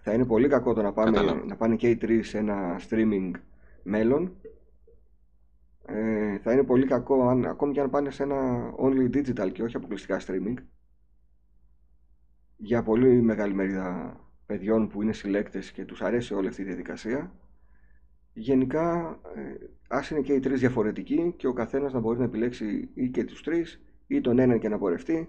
Θα 0.00 0.12
είναι 0.12 0.26
πολύ 0.26 0.48
κακό 0.48 0.72
το 0.72 0.82
να, 0.82 0.92
πάμε, 0.92 1.42
να 1.46 1.56
πάνε 1.56 1.76
και 1.76 1.90
οι 1.90 1.96
τρεις 1.96 2.28
σε 2.28 2.38
ένα 2.38 2.80
streaming 2.88 3.30
μέλλον. 3.82 4.36
Ε, 5.86 6.38
θα 6.38 6.52
είναι 6.52 6.64
πολύ 6.64 6.86
κακό 6.86 7.28
αν, 7.28 7.46
ακόμη 7.46 7.72
και 7.72 7.80
αν 7.80 7.90
πάνε 7.90 8.10
σε 8.10 8.22
ένα 8.22 8.70
only 8.78 9.16
digital 9.16 9.52
και 9.52 9.62
όχι 9.62 9.76
αποκλειστικά 9.76 10.20
streaming 10.26 10.54
για 12.56 12.82
πολύ 12.82 13.22
μεγάλη 13.22 13.54
μερίδα 13.54 14.20
παιδιών 14.46 14.88
που 14.88 15.02
είναι 15.02 15.12
συλλέκτες 15.12 15.72
και 15.72 15.84
τους 15.84 16.02
αρέσει 16.02 16.34
όλη 16.34 16.48
αυτή 16.48 16.62
η 16.62 16.64
διαδικασία. 16.64 17.32
Γενικά, 18.32 19.18
ε, 19.34 19.66
ας 19.88 20.10
είναι 20.10 20.20
και 20.20 20.32
οι 20.32 20.40
τρεις 20.40 20.60
διαφορετικοί 20.60 21.34
και 21.36 21.46
ο 21.46 21.52
καθένας 21.52 21.92
να 21.92 22.00
μπορεί 22.00 22.18
να 22.18 22.24
επιλέξει 22.24 22.90
ή 22.94 23.08
και 23.08 23.24
τους 23.24 23.42
τρεις 23.42 23.80
ή 24.06 24.20
τον 24.20 24.38
έναν 24.38 24.58
και 24.58 24.68
να 24.68 24.78
πορευτεί. 24.78 25.28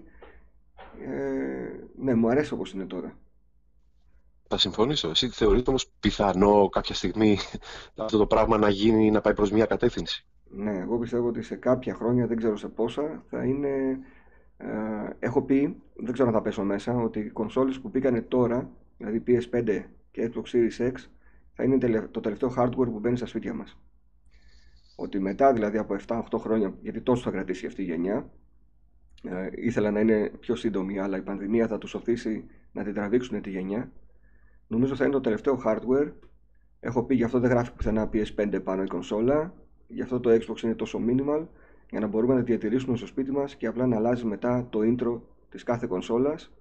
Ε, 1.00 1.70
ναι, 1.96 2.14
μου 2.14 2.28
αρέσει 2.28 2.52
όπως 2.52 2.72
είναι 2.72 2.86
τώρα. 2.86 3.18
Θα 4.48 4.58
συμφωνήσω. 4.58 5.10
Εσύ 5.10 5.28
θεωρείς 5.28 5.62
όμως 5.66 5.90
πιθανό 6.00 6.68
κάποια 6.68 6.94
στιγμή 6.94 7.38
αυτό 7.96 8.18
το 8.18 8.26
πράγμα 8.26 8.58
να 8.58 8.68
γίνει 8.68 9.10
να 9.10 9.20
πάει 9.20 9.34
προς 9.34 9.50
μια 9.50 9.66
κατεύθυνση; 9.66 10.26
Ναι, 10.50 10.78
εγώ 10.78 10.98
πιστεύω 10.98 11.28
ότι 11.28 11.42
σε 11.42 11.56
κάποια 11.56 11.94
χρόνια, 11.94 12.26
δεν 12.26 12.36
ξέρω 12.36 12.56
σε 12.56 12.68
πόσα, 12.68 13.24
θα 13.30 13.44
είναι 13.44 13.98
ε, 14.56 14.66
έχω 15.18 15.42
πει, 15.42 15.82
δεν 15.96 16.12
ξέρω 16.12 16.28
αν 16.28 16.34
θα 16.34 16.42
πέσω 16.42 16.64
μέσα, 16.64 16.96
ότι 16.96 17.20
οι 17.20 17.30
κονσόλες 17.30 17.80
που 17.80 17.90
πήγανε 17.90 18.20
τώρα, 18.20 18.70
δηλαδή 18.96 19.22
PS5 19.26 19.82
και 20.10 20.30
Xbox 20.32 20.54
Series 20.54 20.90
X, 20.90 20.94
θα 21.52 21.64
είναι 21.64 22.08
το 22.10 22.20
τελευταίο 22.20 22.54
hardware 22.56 22.70
που 22.70 22.98
μπαίνει 22.98 23.16
στα 23.16 23.26
σπίτια 23.26 23.54
μας. 23.54 23.78
Ότι 24.96 25.18
μετά 25.18 25.52
δηλαδή 25.52 25.78
από 25.78 25.96
7-8 26.06 26.20
χρόνια, 26.38 26.74
γιατί 26.82 27.00
τόσο 27.00 27.22
θα 27.22 27.30
κρατήσει 27.30 27.66
αυτή 27.66 27.82
η 27.82 27.84
γενιά, 27.84 28.30
ε, 29.22 29.48
ήθελα 29.54 29.90
να 29.90 30.00
είναι 30.00 30.30
πιο 30.40 30.56
σύντομη, 30.56 30.98
αλλά 30.98 31.16
η 31.16 31.22
πανδημία 31.22 31.66
θα 31.66 31.78
τους 31.78 31.94
οθήσει 31.94 32.44
να 32.72 32.84
την 32.84 32.94
τραβήξουν 32.94 33.40
τη 33.40 33.50
γενιά. 33.50 33.92
Νομίζω 34.66 34.94
θα 34.94 35.04
είναι 35.04 35.12
το 35.12 35.20
τελευταίο 35.20 35.62
hardware 35.64 36.12
Έχω 36.84 37.02
πει 37.02 37.14
γι' 37.14 37.24
αυτό 37.24 37.38
δεν 37.38 37.50
γράφει 37.50 37.72
πουθενά 37.72 38.10
PS5 38.12 38.60
πάνω 38.64 38.82
η 38.82 38.86
κονσόλα. 38.86 39.54
Γι' 39.88 40.02
αυτό 40.02 40.20
το 40.20 40.30
Xbox 40.30 40.62
είναι 40.62 40.74
τόσο 40.74 41.00
minimal 41.06 41.46
για 41.90 42.00
να 42.00 42.06
μπορούμε 42.06 42.34
να 42.34 42.40
διατηρήσουμε 42.40 42.96
στο 42.96 43.06
σπίτι 43.06 43.30
μας 43.30 43.56
και 43.56 43.66
απλά 43.66 43.86
να 43.86 43.96
αλλάζει 43.96 44.24
μετά 44.24 44.66
το 44.70 44.80
intro 44.82 45.20
της 45.50 45.62
κάθε 45.62 45.86
κονσόλας. 45.86 46.52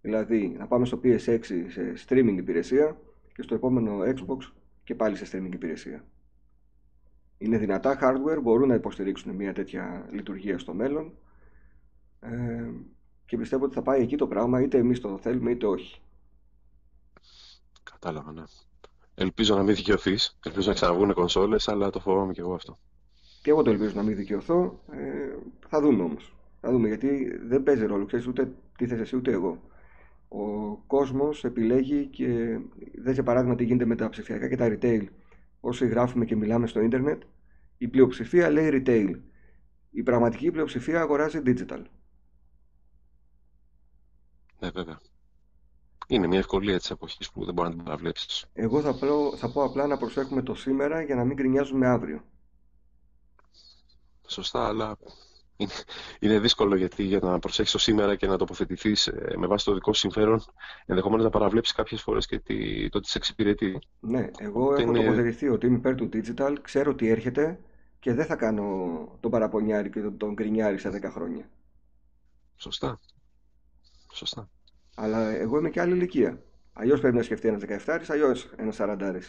Δηλαδή 0.00 0.56
να 0.58 0.66
πάμε 0.66 0.86
στο 0.86 1.00
PS6 1.02 1.38
σε 1.68 1.94
streaming 2.08 2.34
υπηρεσία 2.36 3.00
και 3.34 3.42
στο 3.42 3.54
επόμενο 3.54 3.98
Xbox 4.00 4.52
και 4.84 4.94
πάλι 4.94 5.16
σε 5.16 5.26
streaming 5.32 5.52
υπηρεσία. 5.52 6.04
Είναι 7.38 7.58
δυνατά 7.58 7.98
hardware, 8.00 8.42
μπορούν 8.42 8.68
να 8.68 8.74
υποστηρίξουν 8.74 9.34
μια 9.34 9.52
τέτοια 9.52 10.08
λειτουργία 10.10 10.58
στο 10.58 10.74
μέλλον 10.74 11.12
ε, 12.20 12.70
και 13.26 13.36
πιστεύω 13.36 13.64
ότι 13.64 13.74
θα 13.74 13.82
πάει 13.82 14.02
εκεί 14.02 14.16
το 14.16 14.26
πράγμα 14.26 14.62
είτε 14.62 14.78
εμείς 14.78 15.00
το 15.00 15.18
θέλουμε 15.18 15.50
είτε 15.50 15.66
όχι. 15.66 16.00
Κατάλαβα, 17.82 18.32
ναι. 18.32 18.42
Ελπίζω 19.14 19.56
να 19.56 19.62
μην 19.62 19.74
δικαιωθείς. 19.74 20.38
Ελπίζω 20.44 20.68
να 20.68 20.74
ξαναβγούν 20.74 21.12
κονσόλες, 21.14 21.68
αλλά 21.68 21.90
το 21.90 22.00
φοβάμαι 22.00 22.32
και 22.32 22.40
εγώ 22.40 22.54
αυτό. 22.54 22.78
Και 23.42 23.50
εγώ 23.50 23.62
το 23.62 23.70
ελπίζω 23.70 23.92
να 23.94 24.02
μην 24.02 24.16
δικαιωθώ. 24.16 24.80
Ε, 24.92 25.36
θα 25.68 25.80
δούμε 25.80 26.02
όμως. 26.02 26.36
Θα 26.60 26.70
δούμε 26.70 26.88
γιατί 26.88 27.38
δεν 27.46 27.62
παίζει 27.62 27.86
ρόλο. 27.86 28.04
Ξέρεις 28.04 28.26
ούτε 28.26 28.52
τι 28.78 28.86
θες 28.86 29.00
εσύ 29.00 29.16
ούτε 29.16 29.32
εγώ. 29.32 29.62
Ο 30.28 30.74
κόσμος 30.86 31.44
επιλέγει 31.44 32.06
και 32.06 32.58
δεν 32.94 33.14
σε 33.14 33.22
παράδειγμα 33.22 33.54
τι 33.54 33.64
γίνεται 33.64 33.84
με 33.84 33.96
τα 33.96 34.08
ψηφιακά 34.08 34.48
και 34.48 34.56
τα 34.56 34.68
retail. 34.68 35.04
Όσοι 35.60 35.86
γράφουμε 35.86 36.24
και 36.24 36.36
μιλάμε 36.36 36.66
στο 36.66 36.80
ίντερνετ, 36.80 37.22
η 37.78 37.88
πλειοψηφία 37.88 38.50
λέει 38.50 38.70
retail. 38.72 39.14
Η 39.90 40.02
πραγματική 40.02 40.50
πλειοψηφία 40.50 41.00
αγοράζει 41.00 41.42
digital. 41.44 41.82
Ναι, 44.58 44.70
βέβαια. 44.70 44.98
Είναι 46.06 46.26
μια 46.26 46.38
ευκολία 46.38 46.78
της 46.78 46.90
εποχής 46.90 47.30
που 47.30 47.44
δεν 47.44 47.54
μπορεί 47.54 47.68
να 47.68 47.74
την 47.74 47.84
παραβλέψεις. 47.84 48.46
Εγώ 48.52 48.80
θα, 48.80 48.94
πω, 48.98 49.36
θα 49.36 49.52
πω 49.52 49.62
απλά 49.62 49.86
να 49.86 49.96
προσέχουμε 49.96 50.42
το 50.42 50.54
σήμερα 50.54 51.02
για 51.02 51.14
να 51.14 51.24
μην 51.24 51.36
γκρινιάζουμε 51.36 51.86
αύριο. 51.86 52.24
Σωστά, 54.28 54.66
αλλά 54.66 54.98
είναι, 55.56 55.72
είναι 56.20 56.38
δύσκολο 56.38 56.76
γιατί 56.76 57.02
για 57.02 57.18
να 57.22 57.38
προσέξεις 57.38 57.72
το 57.72 57.78
σήμερα 57.78 58.16
και 58.16 58.26
να 58.26 58.36
τοποθετηθείς 58.36 59.06
ε, 59.06 59.34
με 59.36 59.46
βάση 59.46 59.64
το 59.64 59.74
δικό 59.74 59.92
σου 59.92 60.00
συμφέρον, 60.00 60.42
ενδεχομένως 60.86 61.24
να 61.24 61.30
παραβλέψεις 61.30 61.74
κάποιες 61.74 62.02
φορές 62.02 62.26
και 62.26 62.38
τι, 62.38 62.88
το 62.88 63.00
τι 63.00 63.08
σε 63.08 63.18
εξυπηρετεί. 63.18 63.78
Ναι, 64.00 64.30
εγώ 64.38 64.74
έχω 64.74 64.80
είναι... 64.80 64.98
τοποθετηθεί 64.98 65.48
ότι 65.48 65.66
είμαι 65.66 65.76
υπέρ 65.76 65.94
του 65.94 66.08
digital, 66.12 66.56
ξέρω 66.62 66.94
τι 66.94 67.08
έρχεται 67.08 67.60
και 68.00 68.14
δεν 68.14 68.26
θα 68.26 68.36
κάνω 68.36 68.76
τον 69.20 69.30
παραπονιάρι 69.30 69.90
και 69.90 70.00
τον 70.00 70.32
γκρινιάρι 70.32 70.78
σε 70.78 71.00
10 71.02 71.10
χρόνια. 71.12 71.48
Σωστά. 72.56 73.00
Σωστά. 74.12 74.48
Αλλά 74.94 75.30
εγώ 75.30 75.58
είμαι 75.58 75.70
και 75.70 75.80
άλλη 75.80 75.94
ηλικία. 75.94 76.42
Αλλιώς 76.72 77.00
πρέπει 77.00 77.16
να 77.16 77.22
σκεφτεί 77.22 77.48
ένας 77.48 77.62
17, 77.86 78.00
αλλιώς 78.08 78.50
ένας 78.56 78.76
40. 78.80 79.22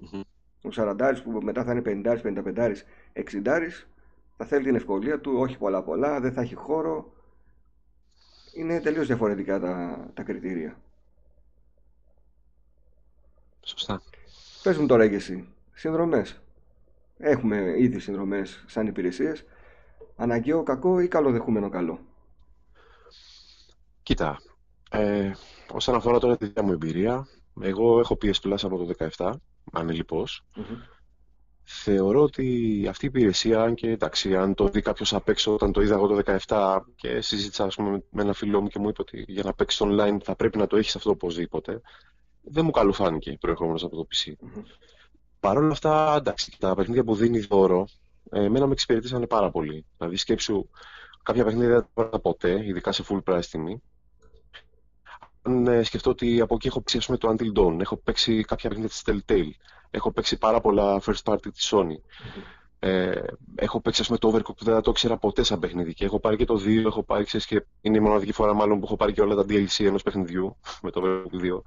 Mm-hmm. 0.00 0.20
Ο 0.62 0.68
40 0.76 1.14
που 1.24 1.30
μετά 1.30 1.64
θα 1.64 1.72
είναι 1.72 2.02
50, 2.04 2.20
55, 2.22 2.74
60, 3.14 3.58
θα 4.36 4.44
θέλει 4.44 4.64
την 4.64 4.74
ευκολία 4.74 5.20
του, 5.20 5.32
όχι 5.36 5.58
πολλά 5.58 5.82
πολλά, 5.82 6.20
δεν 6.20 6.32
θα 6.32 6.40
έχει 6.40 6.54
χώρο. 6.54 7.12
Είναι 8.54 8.80
τελείως 8.80 9.06
διαφορετικά 9.06 9.60
τα, 9.60 10.04
τα 10.14 10.22
κριτήρια. 10.22 10.80
Σωστά. 13.60 14.02
Πες 14.62 14.78
μου 14.78 14.86
τώρα 14.86 15.08
και 15.08 15.14
εσύ, 15.14 15.48
συνδρομές. 15.74 16.40
Έχουμε 17.18 17.74
ήδη 17.78 17.98
συνδρομές 17.98 18.64
σαν 18.66 18.86
υπηρεσίες. 18.86 19.44
Αναγκαίο 20.16 20.62
κακό 20.62 21.00
ή 21.00 21.08
καλοδεχούμενο 21.08 21.68
καλό; 21.68 22.00
Κοίτα, 24.02 24.40
ε, 24.90 25.32
όσον 25.72 25.94
αφορά 25.94 26.18
τώρα 26.18 26.36
τη 26.36 26.46
δική 26.46 26.62
μου 26.62 26.72
εμπειρία, 26.72 27.28
εγώ 27.60 27.98
έχω 28.00 28.18
PS 28.22 28.40
Plus 28.42 28.58
από 28.62 28.76
το 28.76 28.94
17, 29.16 29.32
ανελιπώς. 29.72 30.44
Θεωρώ 31.62 32.22
ότι 32.22 32.86
αυτή 32.88 33.04
η 33.04 33.08
υπηρεσία, 33.08 33.62
αν 33.62 33.74
και 33.74 33.90
εντάξει, 33.90 34.36
αν 34.36 34.54
το 34.54 34.68
δει 34.68 34.80
κάποιος 34.80 35.14
απ' 35.14 35.28
έξω 35.28 35.54
όταν 35.54 35.72
το 35.72 35.80
είδα 35.80 35.94
εγώ 35.94 36.06
το 36.06 36.38
17 36.46 36.80
και 36.96 37.20
συζήτησα 37.20 37.64
ας 37.64 37.74
πούμε, 37.74 38.02
με 38.10 38.22
ένα 38.22 38.32
φίλο 38.32 38.60
μου 38.60 38.68
και 38.68 38.78
μου 38.78 38.88
είπε 38.88 39.00
ότι 39.00 39.24
για 39.28 39.42
να 39.42 39.52
παίξεις 39.52 39.80
online 39.84 40.16
θα 40.22 40.36
πρέπει 40.36 40.58
να 40.58 40.66
το 40.66 40.76
έχεις 40.76 40.96
αυτό 40.96 41.10
οπωσδήποτε, 41.10 41.80
δεν 42.42 42.64
μου 42.64 42.70
καλουφάνηκε 42.70 43.36
προερχόμενος 43.40 43.84
από 43.84 43.96
το 43.96 44.06
PC. 44.10 44.30
mm 44.30 44.62
Παρ' 45.40 45.56
όλα 45.56 45.72
αυτά, 45.72 46.14
εντάξει, 46.16 46.56
τα 46.58 46.74
παιχνίδια 46.74 47.04
που 47.04 47.14
δίνει 47.14 47.38
δώρο, 47.38 47.86
ε, 48.30 48.44
εμένα 48.44 48.66
με 48.66 48.72
εξυπηρετήσανε 48.72 49.26
πάρα 49.26 49.50
πολύ. 49.50 49.84
Δηλαδή, 49.98 50.16
σκέψου, 50.16 50.68
κάποια 51.22 51.44
παιχνίδια 51.44 51.88
δεν 51.94 52.10
τα 52.10 52.18
ποτέ, 52.18 52.66
ειδικά 52.66 52.92
σε 52.92 53.04
full 53.08 53.22
price 53.24 53.44
τιμή 53.50 53.82
αν 55.42 55.66
ε, 55.66 55.82
σκεφτώ 55.82 56.10
ότι 56.10 56.40
από 56.40 56.54
εκεί 56.54 56.66
έχω 56.66 56.80
παίξει 56.80 57.06
πούμε, 57.06 57.18
το 57.18 57.34
Until 57.38 57.58
Dawn, 57.58 57.80
έχω 57.80 57.96
παίξει 57.96 58.42
κάποια 58.42 58.68
παιχνίδια 58.68 58.88
της 58.88 59.02
Telltale, 59.06 59.50
έχω 59.90 60.12
παίξει 60.12 60.38
πάρα 60.38 60.60
πολλά 60.60 61.00
first 61.04 61.22
party 61.24 61.52
της 61.52 61.72
Sony. 61.72 61.96
Ε, 62.78 63.22
έχω 63.54 63.80
παίξει 63.80 64.06
πούμε, 64.06 64.18
το 64.18 64.32
Overcooked 64.34 64.56
που 64.56 64.64
δεν 64.64 64.82
το 64.82 64.90
ήξερα 64.90 65.16
ποτέ 65.16 65.42
σαν 65.42 65.58
παιχνίδι 65.58 65.94
και 65.94 66.04
έχω 66.04 66.20
πάρει 66.20 66.36
και 66.36 66.44
το 66.44 66.54
2, 66.54 66.84
έχω 66.86 67.02
πάρει 67.02 67.24
ξέρεις, 67.24 67.46
και 67.46 67.64
είναι 67.80 67.96
η 67.96 68.00
μοναδική 68.00 68.32
φορά 68.32 68.54
μάλλον 68.54 68.78
που 68.78 68.84
έχω 68.84 68.96
πάρει 68.96 69.12
και 69.12 69.20
όλα 69.20 69.34
τα 69.34 69.44
DLC 69.48 69.84
ενός 69.84 70.02
παιχνιδιού 70.02 70.56
με 70.82 70.90
το 70.90 71.02
Overcooked 71.04 71.44
2. 71.44 71.60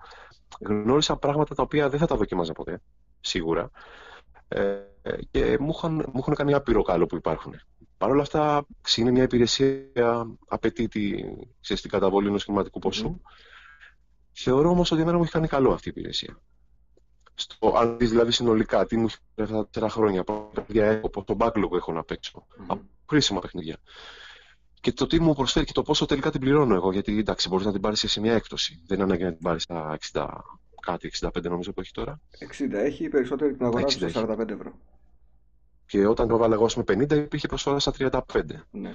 Γνώρισα 0.60 1.16
πράγματα 1.16 1.56
τα 1.56 1.64
οποία 1.64 1.90
δεν 1.90 2.00
θα 2.00 2.06
τα 2.06 2.16
δοκιμάζα 2.16 2.54
ποτέ, 2.54 2.82
σίγουρα. 3.20 3.72
Ε, 4.48 4.78
και 5.32 5.58
μου 5.60 5.70
έχουν, 5.70 5.94
μου 5.96 6.18
έχουν 6.18 6.36
κάνει 6.36 6.54
άπειρο 6.54 6.82
καλό 6.82 7.06
που 7.06 7.16
υπάρχουν. 7.16 7.54
Παρ' 7.98 8.12
όλα 8.12 8.22
αυτά, 8.22 8.66
είναι 8.96 9.12
μια 9.12 9.24
υπηρεσία 9.24 10.28
απαιτεί 10.48 10.88
τη, 10.88 11.24
την 11.62 11.90
καταβολή 11.90 12.28
ενός 12.28 12.44
χρηματικού 12.44 12.80
ποσού. 12.80 13.22
Θεωρώ 14.34 14.70
όμως 14.70 14.92
ότι 14.92 15.02
εμένα 15.02 15.18
μου 15.18 15.24
έχει 15.24 15.32
κάνει 15.32 15.48
καλό 15.48 15.74
αυτή 15.74 15.90
η 15.90 15.92
υπηρεσία. 15.96 16.42
Στο, 17.36 17.74
αν 17.78 17.98
δεις 17.98 18.10
δηλαδή 18.10 18.32
συνολικά 18.32 18.86
τι 18.86 18.98
μου 18.98 19.06
έχει 19.06 19.18
φέρει 19.36 19.48
αυτά 19.48 19.64
τα 19.64 19.70
τέσσερα 19.70 19.92
χρόνια, 19.92 20.20
από 21.04 21.24
το 21.24 21.36
backlog 21.40 21.68
που 21.70 21.76
έχω 21.76 21.92
να 21.92 22.04
παίξω, 22.04 22.48
mm-hmm. 22.50 22.66
από 22.68 22.82
χρήσιμα 23.10 23.40
παιχνίδια. 23.40 23.78
Και 24.82 24.92
το 24.92 25.08
τι 25.08 25.22
μου 25.22 25.34
προσφέρει 25.34 25.66
και 25.66 25.72
το 25.72 25.82
πόσο 25.82 26.06
τελικά 26.06 26.32
την 26.32 26.40
πληρώνω 26.40 26.76
εγώ. 26.76 26.92
Γιατί 26.92 27.18
εντάξει, 27.18 27.50
μπορείς 27.50 27.66
να 27.66 27.72
την 27.72 27.82
πάρεις 27.82 28.04
σε 28.08 28.20
μια 28.20 28.34
έκπτωση. 28.34 28.82
Δεν 28.86 28.98
είναι 28.98 29.06
ανάγκη 29.06 29.24
να 29.24 29.32
την 29.32 29.42
πάρεις 29.42 29.64
στα 29.64 29.98
60, 30.12 30.28
κάτι, 30.82 31.12
65 31.20 31.30
νομίζω 31.44 31.74
που 31.74 31.82
έχει 31.82 31.92
τώρα. 31.92 32.22
60 32.60 32.72
έχει, 32.72 33.10
περισσότερη 33.10 33.56
την 33.56 33.66
αγοράζει 33.66 34.10
στα 34.10 34.36
45 34.40 34.50
ευρώ. 34.50 34.80
Και 35.86 36.08
όταν 36.08 36.28
το 36.28 36.36
έβαλα 36.36 36.54
εγώ 36.54 36.68
με 36.76 36.84
50 36.88 37.12
υπήρχε 37.12 37.48
προσφορά 37.48 37.80
στα 37.80 37.94
35. 37.98 38.42
Ναι. 38.72 38.94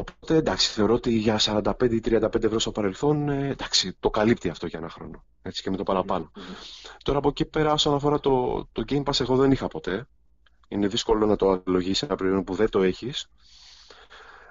Οπότε 0.00 0.34
εντάξει, 0.34 0.70
θεωρώ 0.70 0.94
ότι 0.94 1.10
για 1.10 1.38
45 1.40 1.72
ή 1.90 2.00
35 2.04 2.44
ευρώ 2.44 2.58
στο 2.58 2.70
παρελθόν 2.70 3.28
ε, 3.28 3.48
εντάξει, 3.48 3.96
το 4.00 4.10
καλύπτει 4.10 4.48
αυτό 4.48 4.66
για 4.66 4.78
ένα 4.78 4.88
χρόνο. 4.88 5.24
Έτσι 5.42 5.62
και 5.62 5.70
με 5.70 5.76
το 5.76 5.82
παραπάνω. 5.82 6.30
Mm-hmm. 6.34 6.96
Τώρα 7.02 7.18
από 7.18 7.28
εκεί 7.28 7.44
πέρα, 7.44 7.72
όσον 7.72 7.94
αφορά 7.94 8.20
το, 8.20 8.64
το 8.72 8.84
Game 8.88 9.02
Pass, 9.02 9.20
εγώ 9.20 9.36
δεν 9.36 9.50
είχα 9.52 9.68
ποτέ. 9.68 10.08
Είναι 10.68 10.86
δύσκολο 10.86 11.26
να 11.26 11.36
το 11.36 11.62
αλογίσει 11.66 12.04
ένα 12.04 12.16
προϊόν 12.16 12.44
που 12.44 12.54
δεν 12.54 12.70
το 12.70 12.82
έχεις. 12.82 13.30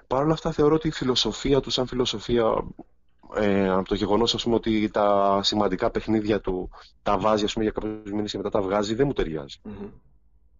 Παρ' 0.06 0.22
όλα 0.22 0.32
αυτά, 0.32 0.52
θεωρώ 0.52 0.74
ότι 0.74 0.88
η 0.88 0.90
φιλοσοφία 0.90 1.60
του, 1.60 1.70
σαν 1.70 1.86
φιλοσοφία, 1.86 2.64
ε, 3.34 3.68
από 3.68 3.88
το 3.88 3.94
γεγονός 3.94 4.46
ότι 4.46 4.90
τα 4.90 5.40
σημαντικά 5.42 5.90
παιχνίδια 5.90 6.40
του 6.40 6.70
τα 7.02 7.18
βάζει 7.18 7.44
ας 7.44 7.52
πούμε, 7.52 7.64
για 7.64 7.72
κάποιους 7.72 8.12
μήνες 8.12 8.30
και 8.30 8.36
μετά 8.36 8.50
τα 8.50 8.60
βγάζει, 8.60 8.94
δεν 8.94 9.06
μου 9.06 9.12
ταιριάζει. 9.12 9.60
Mm-hmm. 9.64 9.90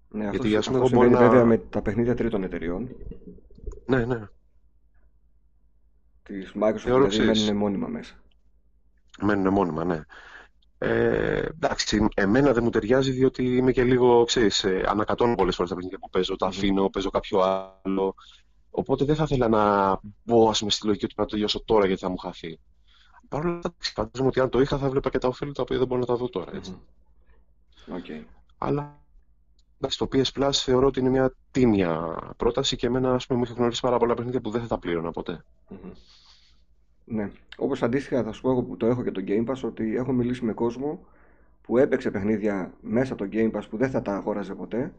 Ναι, 0.09 0.29
Γιατί 0.31 0.57
αυτό, 0.57 0.73
αυτό 0.73 0.87
συμβαίνει 0.87 1.13
να... 1.13 1.19
βέβαια 1.19 1.45
με 1.45 1.59
τα 1.59 1.83
παιχνίδια 1.83 2.15
τρίτων 2.15 2.43
εταιριών. 2.43 2.89
Ναι, 3.87 4.05
ναι. 4.05 4.29
Της 6.29 6.53
Microsoft 6.61 7.09
δηλαδή 7.09 7.41
μένουν 7.41 7.57
μόνιμα 7.57 7.89
μέσα. 7.89 8.15
Μένουν 9.21 9.53
μόνιμα, 9.53 9.85
ναι. 9.85 10.01
Ε, 10.79 11.39
εντάξει, 11.39 12.07
εμένα 12.15 12.53
δεν 12.53 12.63
μου 12.63 12.71
ταιριάζει 12.71 13.11
διότι 13.11 13.57
είμαι 13.57 13.73
και 13.73 13.85
λίγο, 13.85 14.25
ξέρεις, 14.25 14.65
ε, 14.65 14.85
ανακατώνω 14.89 15.35
πολλές 15.35 15.55
φορές 15.55 15.71
τα 15.71 15.77
παιχνίδια 15.77 15.99
που 15.99 16.11
παίζω, 16.11 16.37
τα 16.37 16.47
αφήνω, 16.47 16.89
παίζω 16.89 17.11
κάποιο 17.11 17.41
άλλο. 17.41 18.15
Οπότε 18.71 19.05
δεν 19.05 19.15
θα 19.17 19.23
ήθελα 19.23 19.49
να 19.49 19.93
μπω 20.23 20.49
ας 20.49 20.59
πούμε, 20.59 20.71
στη 20.71 20.87
λογική 20.87 21.05
ότι 21.05 21.15
πρέπει 21.15 21.21
να 21.21 21.25
το 21.25 21.31
τελειώσω 21.31 21.65
τώρα 21.65 21.87
γιατί 21.87 22.01
θα 22.01 22.09
μου 22.09 22.17
χαθεί. 22.17 22.59
Παρ' 23.29 23.45
όλα 23.45 23.57
αυτά, 23.57 23.75
φαντάζομαι 23.79 24.29
ότι 24.29 24.41
αν 24.41 24.49
το 24.49 24.61
είχα 24.61 24.79
θα 24.79 24.91
βλέπα 24.91 25.11
και 25.11 25.19
τα 25.19 25.29
ωφέλη 25.29 25.53
τα 25.53 25.63
οποία 25.63 25.79
δεν 25.79 25.87
μπορώ 25.87 26.01
να 26.01 26.07
τα 26.07 26.17
δω 26.17 26.29
τώρα. 26.29 26.51
Έτσι. 26.55 26.79
Okay. 27.89 28.25
Αλλά 28.59 28.99
Εντάξει, 29.81 29.99
το 29.99 30.09
PS 30.13 30.43
Plus 30.43 30.53
θεωρώ 30.53 30.87
ότι 30.87 31.01
είναι 31.01 31.09
μια 31.09 31.35
τίμια 31.51 32.19
πρόταση 32.37 32.77
και 32.77 32.87
εμένα 32.87 33.15
ας 33.15 33.27
πούμε, 33.27 33.39
μου 33.39 33.45
έχει 33.45 33.55
γνωρίσει 33.55 33.81
πάρα 33.81 33.99
πολλά 33.99 34.15
παιχνίδια 34.15 34.41
που 34.41 34.51
δεν 34.51 34.61
θα 34.61 34.67
τα 34.67 34.79
πλήρωνα 34.79 35.11
ποτέ. 35.11 35.45
Mm-hmm. 35.71 35.93
Ναι. 37.09 37.31
Όπως 37.57 37.83
αντίστοιχα 37.83 38.23
θα 38.23 38.33
σου 38.33 38.41
πω 38.41 38.51
εγώ 38.51 38.63
που 38.63 38.77
το 38.77 38.87
έχω 38.87 39.03
και 39.03 39.11
το 39.11 39.23
Game 39.27 39.47
Pass 39.47 39.61
ότι 39.65 39.97
έχω 39.97 40.13
μιλήσει 40.13 40.45
με 40.45 40.53
κόσμο 40.53 41.07
που 41.63 41.79
έπαιξε 41.79 42.11
παιχνίδια 42.11 42.75
μέσα 42.81 43.13
από 43.13 43.25
το 43.25 43.31
Game 43.33 43.51
Pass 43.53 43.63
που 43.71 43.77
δεν 43.77 43.91
θα 43.91 44.03
τα 44.03 44.15
αγόραζε 44.15 44.55
ποτέ 44.55 44.93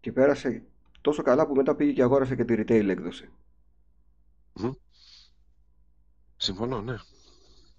και 0.00 0.12
πέρασε 0.12 0.62
τόσο 1.00 1.22
καλά 1.22 1.46
που 1.46 1.54
μετά 1.54 1.74
πήγε 1.74 1.92
και 1.92 2.02
αγόρασε 2.02 2.36
και 2.36 2.44
τη 2.44 2.54
retail 2.58 2.88
έκδοση. 2.88 3.28
Mm. 4.60 4.70
Συμφωνώ, 6.36 6.82
ναι. 6.82 6.94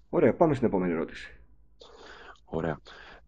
Ωραία, 0.08 0.34
πάμε 0.34 0.54
στην 0.54 0.66
επόμενη 0.66 0.92
ερώτηση. 0.92 1.40
Ωραία. 2.44 2.80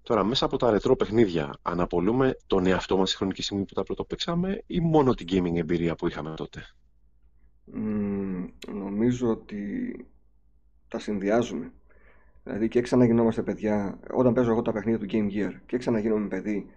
Τώρα, 0.03 0.25
μέσα 0.25 0.45
από 0.45 0.57
τα 0.57 0.71
ρετρό 0.71 0.97
παιχνίδια, 0.97 1.55
αναπολούμε 1.63 2.37
τον 2.47 2.67
εαυτό 2.67 2.97
μας 2.97 3.09
στη 3.09 3.17
χρονική 3.17 3.43
στιγμή 3.43 3.65
που 3.65 3.75
τα 3.75 3.83
πρώτα 3.83 4.05
παίξαμε 4.05 4.63
ή 4.67 4.81
μόνο 4.81 5.15
την 5.15 5.27
gaming 5.31 5.57
εμπειρία 5.57 5.95
που 5.95 6.09
είχαμε 6.09 6.35
τότε; 6.37 6.67
νομίζω 8.73 9.31
ότι 9.31 10.07
τα 10.89 10.99
συνδυάζουμε. 10.99 11.73
Δηλαδή 12.45 12.69
και 12.69 12.81
ξαναγινόμαστε 12.81 13.43
παιδιά, 13.43 13.99
όταν 14.13 14.33
παίζω 14.33 14.51
εγώ 14.51 14.63
τα 14.63 14.73
παιχνίδια 14.73 15.07
του 15.07 15.07
Game 15.11 15.33
Gear 15.35 15.55
και 15.67 15.79
ξαναγίνομαι 15.79 16.29
παιδί 16.29 16.71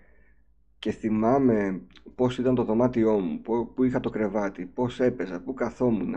και 0.80 0.91
θυμάμαι 0.91 1.82
πώς 2.16 2.38
ήταν 2.38 2.55
το 2.55 2.64
δωμάτιό 2.64 3.20
μου, 3.20 3.41
που 3.76 3.84
είχα 3.84 3.99
το 3.99 4.09
κρεβάτι, 4.09 4.66
πώς 4.66 4.99
έπαιζα, 4.99 5.41
πού 5.41 5.53
καθόμουν, 5.53 6.14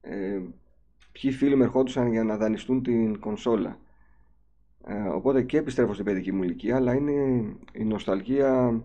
ε, 0.00 0.40
ποιοι 1.12 1.32
φίλοι 1.32 1.56
με 1.56 1.64
ερχόντουσαν 1.64 2.10
για 2.10 2.24
να 2.24 2.36
δανειστούν 2.36 2.82
την 2.82 3.20
κονσόλα. 3.20 3.78
Ε, 4.86 5.08
οπότε 5.08 5.42
και 5.42 5.58
επιστρέφω 5.58 5.92
στην 5.92 6.04
παιδική 6.04 6.32
μου 6.32 6.42
ηλικία, 6.42 6.76
αλλά 6.76 6.94
είναι 6.94 7.44
η 7.72 7.84
νοσταλγία 7.84 8.82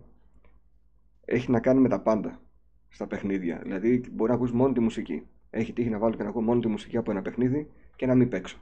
έχει 1.26 1.52
να 1.52 1.60
κάνει 1.60 1.80
με 1.80 1.90
τα 1.90 2.00
πάντα 2.00 2.40
στα 2.88 3.08
παιχνίδια. 3.08 3.60
Δηλαδή 3.64 4.04
μπορεί 4.12 4.30
να 4.30 4.36
ακούς 4.36 4.52
μόνο 4.52 4.74
τη 4.74 4.80
μουσική. 4.80 5.28
Έχει 5.50 5.74
τύχει 5.74 5.90
να 5.90 5.98
βάλω 5.98 6.16
και 6.16 6.24
να 6.24 6.30
ακούω 6.30 6.42
μόνο 6.42 6.60
τη 6.60 6.68
μουσική 6.68 6.98
από 6.98 7.12
ένα 7.12 7.22
παιχνίδι 7.22 7.72
και 7.96 8.06
να 8.06 8.16
μην 8.16 8.30
παίξω. 8.30 8.58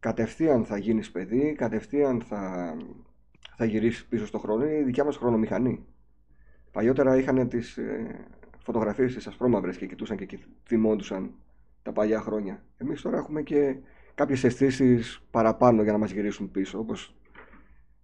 Κατευθείαν 0.00 0.64
θα 0.64 0.78
γίνεις 0.78 1.10
παιδί, 1.10 1.52
κατευθείαν 1.52 2.22
θα, 2.22 2.74
θα 3.56 3.64
γυρίσεις 3.64 4.06
πίσω 4.06 4.26
στο 4.26 4.38
χρόνο. 4.38 4.64
Είναι 4.64 4.78
η 4.78 4.82
δικιά 4.82 5.04
μας 5.04 5.16
χρονομηχανή. 5.16 5.84
Παλιότερα 6.72 7.16
είχαν 7.16 7.48
τις 7.48 7.76
ε, 7.76 8.26
φωτογραφίες 8.58 9.14
τις 9.14 9.26
ασπρόμαυρες 9.26 9.76
και 9.76 9.86
κοιτούσαν 9.86 10.16
και 10.16 10.38
θυμόντουσαν 10.64 11.34
τα 11.82 11.92
παλιά 11.92 12.20
χρόνια. 12.20 12.62
Εμείς 12.76 13.02
τώρα 13.02 13.16
έχουμε 13.16 13.42
και 13.42 13.76
κάποιες 14.14 14.44
αισθήσεις 14.44 15.22
παραπάνω 15.30 15.82
για 15.82 15.92
να 15.92 15.98
μας 15.98 16.10
γυρίσουν 16.10 16.50
πίσω, 16.50 16.78
όπως 16.78 17.14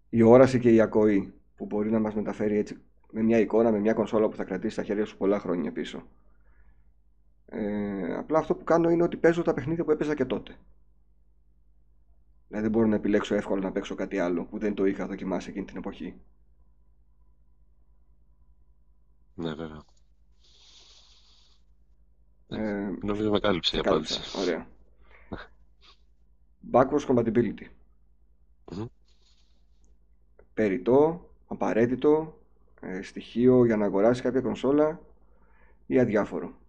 η 0.09 0.22
όραση 0.22 0.59
και 0.59 0.70
η 0.70 0.81
ακοή, 0.81 1.33
που 1.57 1.66
μπορεί 1.66 1.91
να 1.91 1.99
μας 1.99 2.14
μεταφέρει 2.14 2.57
έτσι 2.57 2.79
με 3.11 3.22
μια 3.22 3.39
εικόνα, 3.39 3.70
με 3.70 3.79
μια 3.79 3.93
κονσόλα 3.93 4.29
που 4.29 4.37
θα 4.37 4.45
κρατήσει 4.45 4.72
στα 4.72 4.83
χέρια 4.83 5.05
σου 5.05 5.16
πολλά 5.16 5.39
χρόνια 5.39 5.72
πίσω. 5.72 6.07
Ε, 7.57 8.14
απλά 8.14 8.38
αυτό 8.38 8.55
που 8.55 8.64
κάνω 8.64 8.90
είναι 8.90 9.02
ότι 9.02 9.16
παίζω 9.16 9.42
τα 9.42 9.55
παιχνίδια 9.55 9.84
που 9.84 9.90
έπαιζα 9.90 10.14
και 10.14 10.24
τότε. 10.24 10.57
Δηλαδή 12.48 12.66
δεν 12.66 12.70
μπορώ 12.70 12.86
να 12.86 12.96
επιλέξω 12.96 13.34
εύκολα 13.34 13.61
να 13.61 13.72
παίξω 13.72 13.94
κάτι 13.94 14.18
άλλο 14.18 14.44
που 14.44 14.59
δεν 14.59 14.74
το 14.74 14.84
είχα 14.84 15.07
δοκιμάσει 15.07 15.50
εκείνη 15.50 15.64
την 15.64 15.76
εποχή. 15.76 16.20
Ναι, 19.34 19.55
βέβαια. 19.55 19.84
Ε, 22.48 22.90
Νομίζω 23.02 23.30
με 23.30 23.40
κάλυψε 23.40 23.76
η 23.76 23.78
απάντηση. 23.78 24.38
Ωραία. 24.38 24.66
Backwards 26.72 27.07
compatibility. 27.07 27.66
mm 28.64 28.86
Περιτό, 30.55 31.30
απαραίτητο, 31.46 32.40
ε, 32.80 33.02
στοιχείο 33.02 33.64
για 33.64 33.76
να 33.76 33.84
αγοράσει 33.84 34.22
κάποια 34.22 34.40
κονσόλα 34.40 35.00
ή 35.86 35.98
αδιάφορο. 35.98 36.62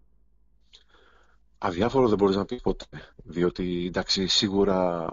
Αδιάφορο 1.65 2.07
δεν 2.07 2.17
μπορείς 2.17 2.35
να 2.35 2.45
πεις 2.45 2.61
ποτέ, 2.61 2.85
διότι 3.23 3.85
εντάξει 3.85 4.27
σίγουρα 4.27 5.07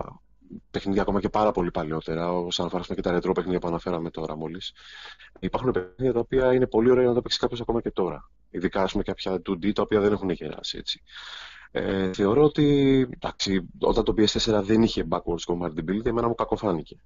παιχνίδια 0.71 1.03
ακόμα 1.03 1.21
και 1.21 1.29
πάρα 1.29 1.53
πολύ 1.53 1.71
παλιότερα, 1.71 2.33
όσον 2.33 2.67
αφορά 2.67 2.85
και 2.95 3.01
τα 3.01 3.11
ρετρό 3.11 3.33
παιχνίδια 3.33 3.59
που 3.59 3.69
αναφέραμε 3.69 4.11
τώρα 4.11 4.37
μόλις. 4.37 4.73
Υπάρχουν 5.41 5.71
παιχνίδια 5.71 6.13
τα 6.13 6.19
οποία 6.19 6.55
είναι 6.55 6.67
πολύ 6.67 6.91
ωραία 6.91 7.07
να 7.07 7.15
τα 7.15 7.23
παίξεις 7.23 7.41
κάποιος 7.41 7.61
ακόμα 7.61 7.81
και 7.81 7.91
τώρα. 7.91 8.31
Ειδικά 8.51 8.89
πούμε, 8.91 9.03
κάποια 9.03 9.43
2D 9.49 9.73
τα 9.73 9.83
οποία 9.83 10.01
δεν 10.01 10.13
έχουν 10.13 10.31
γεράσει 10.31 10.79
έτσι. 10.79 11.03
Ε, 11.71 12.13
θεωρώ 12.13 12.43
ότι 12.43 12.99
εντάξει, 13.15 13.69
όταν 13.79 14.05
το 14.05 14.15
PS4 14.17 14.63
δεν 14.63 14.83
είχε 14.83 15.07
backwards 15.11 15.55
compatibility, 15.55 16.07
εμένα 16.07 16.29
μου 16.29 16.35
κακοφάνηκε 16.35 16.97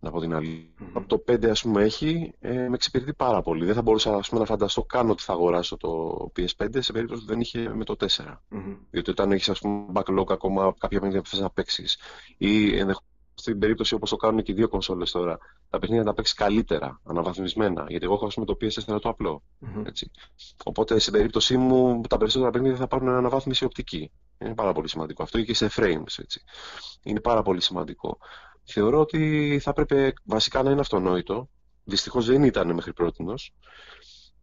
να 0.00 0.10
πω 0.10 0.20
την 0.20 0.34
άλλη. 0.34 0.74
Mm-hmm. 0.80 0.90
Από 0.92 1.06
το 1.06 1.24
5 1.32 1.46
ας 1.46 1.62
πούμε 1.62 1.82
έχει, 1.82 2.32
ε, 2.40 2.68
με 2.68 2.74
εξυπηρετεί 2.74 3.14
πάρα 3.14 3.42
πολύ. 3.42 3.64
Δεν 3.64 3.74
θα 3.74 3.82
μπορούσα 3.82 4.14
ας 4.14 4.28
πούμε, 4.28 4.40
να 4.40 4.46
φανταστώ 4.46 4.82
καν 4.82 5.10
ότι 5.10 5.22
θα 5.22 5.32
αγοράσω 5.32 5.76
το 5.76 6.16
PS5 6.36 6.66
σε 6.78 6.92
περίπτωση 6.92 7.20
που 7.20 7.26
δεν 7.26 7.40
είχε 7.40 7.74
με 7.74 7.84
το 7.84 7.96
4. 7.96 8.06
Mm-hmm. 8.06 8.76
Διότι 8.90 9.10
όταν 9.10 9.32
έχεις 9.32 9.48
ας 9.48 9.60
πούμε 9.60 9.86
backlog 9.92 10.26
ακόμα 10.28 10.62
κάποια 10.78 10.98
παιχνίδια 10.98 11.22
που 11.22 11.28
θες 11.28 11.40
να 11.40 11.50
παίξεις 11.50 11.98
ή 12.36 12.64
ενδεχομένως 12.64 13.02
στην 13.38 13.58
περίπτωση 13.58 13.94
όπως 13.94 14.10
το 14.10 14.16
κάνουν 14.16 14.42
και 14.42 14.52
οι 14.52 14.54
δύο 14.54 14.68
κονσόλες 14.68 15.10
τώρα, 15.10 15.38
τα 15.70 15.78
παιχνίδια 15.78 16.02
να 16.04 16.08
τα 16.08 16.14
παίξεις 16.14 16.34
καλύτερα, 16.34 17.00
αναβαθμισμένα. 17.04 17.84
Γιατί 17.88 18.04
εγώ 18.04 18.14
έχω 18.14 18.26
ας 18.26 18.34
πούμε, 18.34 18.46
το 18.46 18.56
PS4 18.60 19.00
το 19.00 19.08
απλό. 19.08 19.42
Mm-hmm. 19.60 19.86
Έτσι. 19.86 20.10
Οπότε 20.64 20.98
στην 20.98 21.12
περίπτωσή 21.12 21.56
μου 21.56 22.00
τα 22.08 22.16
περισσότερα 22.16 22.50
παιχνίδια 22.50 22.76
θα 22.76 22.86
πάρουν 22.86 23.08
αναβάθμιση 23.08 23.64
οπτική. 23.64 24.10
Είναι 24.38 24.54
πάρα 24.54 24.72
πολύ 24.72 24.88
σημαντικό. 24.88 25.22
Αυτό 25.22 25.42
και 25.42 25.54
σε 25.54 25.70
frames. 25.76 26.18
Έτσι. 26.18 26.42
Είναι 27.02 27.20
πάρα 27.20 27.42
πολύ 27.42 27.60
σημαντικό 27.60 28.18
θεωρώ 28.72 29.00
ότι 29.00 29.58
θα 29.62 29.70
έπρεπε 29.70 30.12
βασικά 30.24 30.62
να 30.62 30.70
είναι 30.70 30.80
αυτονόητο. 30.80 31.48
Δυστυχώς 31.84 32.26
δεν 32.26 32.42
ήταν 32.42 32.74
μέχρι 32.74 32.92
πρώτη. 32.92 33.24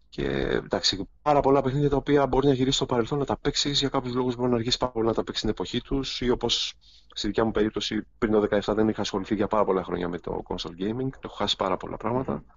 Και 0.10 0.26
εντάξει, 0.66 1.10
πάρα 1.22 1.40
πολλά 1.40 1.62
παιχνίδια 1.62 1.90
τα 1.90 1.96
οποία 1.96 2.28
μπορεί 2.28 2.48
να 2.48 2.54
γυρίσει 2.54 2.76
στο 2.76 2.86
παρελθόν 2.86 3.20
να 3.20 3.26
τα 3.26 3.38
παίξεις 3.38 3.80
για 3.80 3.90
κάποιους 3.90 4.14
λόγους 4.14 4.36
μπορεί 4.36 4.50
να 4.50 4.56
αργήσει 4.56 4.78
πάρα 4.78 4.92
πολύ 4.92 5.06
να 5.06 5.14
τα 5.14 5.24
παίξεις 5.24 5.38
στην 5.38 5.50
εποχή 5.50 5.82
τους 5.82 6.22
ή 6.22 6.30
όπως 6.30 6.74
στη 7.14 7.28
δικιά 7.28 7.46
μου 7.46 7.52
περίπτωση 7.52 8.08
πριν 8.18 8.32
το 8.32 8.48
2017 8.52 8.74
δεν 8.76 8.88
είχα 8.90 9.02
ασχοληθεί 9.02 9.36
για 9.36 9.48
πάρα 9.48 9.66
πολλά 9.66 9.84
χρόνια 9.84 10.10
με 10.10 10.20
το 10.20 10.42
console 10.48 10.82
gaming. 10.82 11.10
Έχω 11.24 11.36
χάσει 11.36 11.56
πάρα 11.56 11.78
πολλά 11.78 11.98
πράγματα. 11.98 12.42
Mm. 12.42 12.56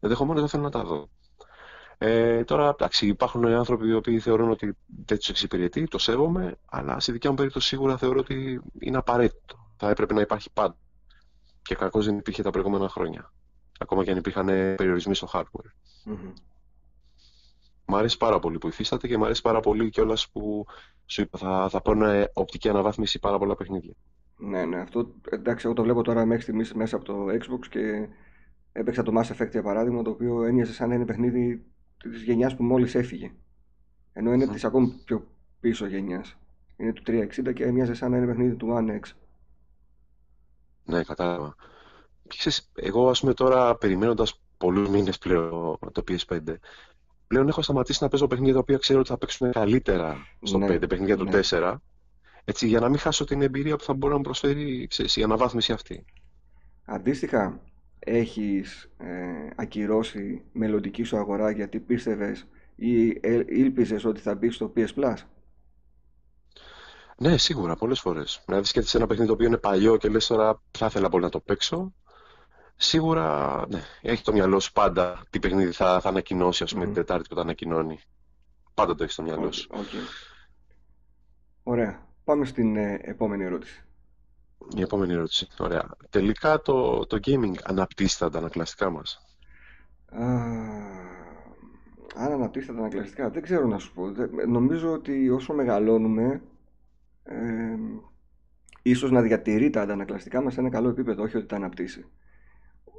Ενδεχομένω 0.00 0.40
δεν 0.40 0.48
θέλω 0.48 0.62
να 0.62 0.70
τα 0.70 0.84
δω. 0.84 1.08
Ε, 1.98 2.44
τώρα, 2.44 2.68
εντάξει, 2.68 3.06
υπάρχουν 3.06 3.46
άνθρωποι 3.46 3.88
οι 3.88 3.94
οποίοι 3.94 4.18
θεωρούν 4.18 4.50
ότι 4.50 4.76
δεν 5.06 5.18
τους 5.18 5.28
εξυπηρετεί, 5.28 5.86
το 5.86 5.98
σέβομαι, 5.98 6.58
αλλά 6.66 7.00
στη 7.00 7.12
δικιά 7.12 7.30
μου 7.30 7.36
περίπτωση 7.36 7.68
σίγουρα 7.68 7.96
θεωρώ 7.96 8.18
ότι 8.18 8.60
είναι 8.78 8.96
απαραίτητο. 8.96 9.72
Θα 9.76 9.90
έπρεπε 9.90 10.14
να 10.14 10.20
υπάρχει 10.20 10.50
πάντα 10.52 10.76
και 11.62 11.74
κακώς 11.74 12.06
δεν 12.06 12.16
υπήρχε 12.18 12.42
τα 12.42 12.50
προηγούμενα 12.50 12.88
χρόνια. 12.88 13.32
Ακόμα 13.78 14.04
και 14.04 14.10
αν 14.10 14.16
υπήρχαν 14.16 14.46
περιορισμοί 14.46 15.14
στο 15.14 15.28
hardware. 15.32 15.70
Mm-hmm. 16.06 16.32
Μ' 17.84 17.94
αρέσει 17.94 18.16
πάρα 18.16 18.38
πολύ 18.38 18.58
που 18.58 18.68
υφίσταται 18.68 19.08
και 19.08 19.18
μ' 19.18 19.24
αρέσει 19.24 19.42
πάρα 19.42 19.60
πολύ 19.60 19.90
κιόλας 19.90 20.28
που 20.28 20.66
σου 21.06 21.20
είπα 21.20 21.38
θα, 21.38 21.68
θα 21.68 21.82
παίρνω 21.82 22.24
οπτική 22.32 22.68
αναβάθμιση 22.68 23.18
πάρα 23.18 23.38
πολλά 23.38 23.54
παιχνίδια. 23.54 23.94
Ναι, 24.36 24.64
ναι. 24.64 24.80
Αυτό 24.80 25.14
εντάξει, 25.30 25.66
εγώ 25.66 25.74
το 25.74 25.82
βλέπω 25.82 26.02
τώρα 26.02 26.24
μέχρι 26.24 26.42
στιγμής 26.42 26.74
μέσα 26.74 26.96
από 26.96 27.04
το 27.04 27.26
Xbox 27.26 27.66
και 27.70 28.08
έπαιξα 28.72 29.02
το 29.02 29.12
Mass 29.18 29.36
Effect 29.36 29.50
για 29.50 29.62
παράδειγμα, 29.62 30.02
το 30.02 30.10
οποίο 30.10 30.42
έμοιαζε 30.42 30.72
σαν 30.72 30.88
να 30.88 30.94
είναι 30.94 31.04
παιχνίδι 31.04 31.64
της 32.02 32.22
γενιάς 32.22 32.56
που 32.56 32.64
μόλις 32.64 32.94
έφυγε. 32.94 33.32
Ενώ 34.12 34.32
είναι 34.32 34.44
mm. 34.44 34.52
της 34.52 34.64
ακόμη 34.64 35.00
πιο 35.04 35.28
πίσω 35.60 35.86
γενιάς. 35.86 36.38
Είναι 36.76 36.92
του 36.92 37.02
360 37.06 37.52
και 37.54 37.64
έμοιαζε 37.64 37.94
σαν 37.94 38.10
να 38.10 38.16
είναι 38.16 38.26
παιχνίδι 38.26 38.54
του 38.54 38.68
One 38.70 38.90
X. 38.90 39.12
Ναι, 40.90 41.04
κατάλαβα. 41.04 41.54
Ξέρεις, 42.26 42.70
εγώ 42.74 43.08
ας 43.08 43.20
πούμε 43.20 43.34
τώρα 43.34 43.76
περιμένοντας 43.76 44.40
πολλούς 44.56 44.88
μήνες 44.88 45.18
πλέον 45.18 45.78
το 45.92 46.04
PS5 46.08 46.38
πλέον 47.30 47.48
έχω 47.48 47.62
σταματήσει 47.62 48.02
να 48.02 48.08
παίζω 48.08 48.26
παιχνίδια 48.26 48.54
τα 48.54 48.58
οποία 48.58 48.76
ξέρω 48.76 48.98
ότι 49.00 49.08
θα 49.08 49.18
παίξουν 49.18 49.52
καλύτερα 49.52 50.16
στο 50.42 50.58
ναι, 50.58 50.66
5, 50.74 50.88
παιχνίδια 50.88 51.16
του 51.16 51.28
4 51.32 51.60
ναι. 51.60 51.74
έτσι, 52.44 52.66
για 52.66 52.80
να 52.80 52.88
μην 52.88 52.98
χάσω 52.98 53.24
την 53.24 53.42
εμπειρία 53.42 53.76
που 53.76 53.84
θα 53.84 53.94
μπορεί 53.94 54.12
να 54.12 54.18
μου 54.18 54.24
προσφέρει 54.24 54.86
ξέρεις, 54.86 55.16
η 55.16 55.22
αναβάθμιση 55.22 55.72
αυτή. 55.72 56.04
Αντίστοιχα, 56.84 57.60
έχεις 57.98 58.90
ε, 58.98 59.06
ακυρώσει 59.56 60.42
μελλοντική 60.52 61.02
σου 61.02 61.16
αγορά 61.16 61.50
γιατί 61.50 61.80
πίστευες 61.80 62.46
ή 62.76 63.08
ε, 63.20 63.42
ήλπιζες 63.46 64.04
ότι 64.04 64.20
θα 64.20 64.34
μπεις 64.34 64.54
στο 64.54 64.72
PS 64.76 64.94
Plus; 64.94 65.16
Ναι, 67.22 67.36
σίγουρα, 67.36 67.76
πολλές 67.76 68.00
φορές. 68.00 68.42
Δηλαδή, 68.46 68.66
σκέφτεσαι 68.66 68.96
ένα 68.96 69.06
παιχνίδι 69.06 69.28
το 69.28 69.34
οποίο 69.34 69.46
είναι 69.46 69.56
παλιό 69.56 69.96
και 69.96 70.08
λες 70.08 70.26
τώρα 70.26 70.60
θα 70.78 70.86
ήθελα 70.86 71.08
πολύ 71.08 71.24
να 71.24 71.30
το 71.30 71.40
παίξω. 71.40 71.94
Σίγουρα 72.76 73.64
ναι, 73.68 73.82
έχει 74.02 74.22
το 74.22 74.32
μυαλό 74.32 74.60
σου 74.60 74.72
πάντα 74.72 75.22
τι 75.30 75.38
παιχνίδι 75.38 75.72
θα, 75.72 76.00
θα 76.00 76.08
ανακοινώσει, 76.08 76.62
ας 76.62 76.72
πούμε, 76.72 76.84
mm-hmm. 76.84 76.86
την 76.86 76.96
Τετάρτη 76.96 77.28
που 77.28 77.34
θα 77.34 77.40
ανακοινώνει. 77.40 78.00
Πάντα 78.74 78.94
το 78.94 79.02
έχεις 79.02 79.14
στο 79.14 79.22
μυαλό 79.22 79.52
σου. 79.52 79.68
Okay. 79.72 80.08
Ωραία. 81.62 82.06
Πάμε 82.24 82.44
στην 82.44 82.76
ε, 82.76 83.00
επόμενη 83.02 83.44
ερώτηση. 83.44 83.84
Η 84.76 84.80
επόμενη 84.80 85.12
ερώτηση. 85.12 85.48
Ωραία. 85.58 85.88
Τελικά 86.10 86.60
το, 86.60 87.06
το 87.06 87.18
gaming 87.24 87.54
αναπτύσσει 87.62 88.18
τα 88.18 88.26
αντανακλαστικά 88.26 88.90
μα. 88.90 89.02
αν 92.16 92.32
αναπτύσσει 92.32 92.66
τα 92.66 92.72
αντανακλαστικά, 92.72 93.30
δεν 93.30 93.42
ξέρω 93.42 93.66
να 93.66 93.78
σου 93.78 93.92
πω. 93.92 94.12
Νομίζω 94.48 94.92
ότι 94.92 95.30
όσο 95.30 95.52
μεγαλώνουμε 95.52 96.42
ε, 97.24 97.76
ίσως 98.82 99.10
να 99.10 99.20
διατηρεί 99.22 99.70
τα 99.70 99.82
αντανακλαστικά 99.82 100.42
μας 100.42 100.52
σε 100.52 100.60
ένα 100.60 100.68
καλό 100.68 100.88
επίπεδο, 100.88 101.22
όχι 101.22 101.36
ότι 101.36 101.46
τα 101.46 101.56
αναπτύσσει. 101.56 102.06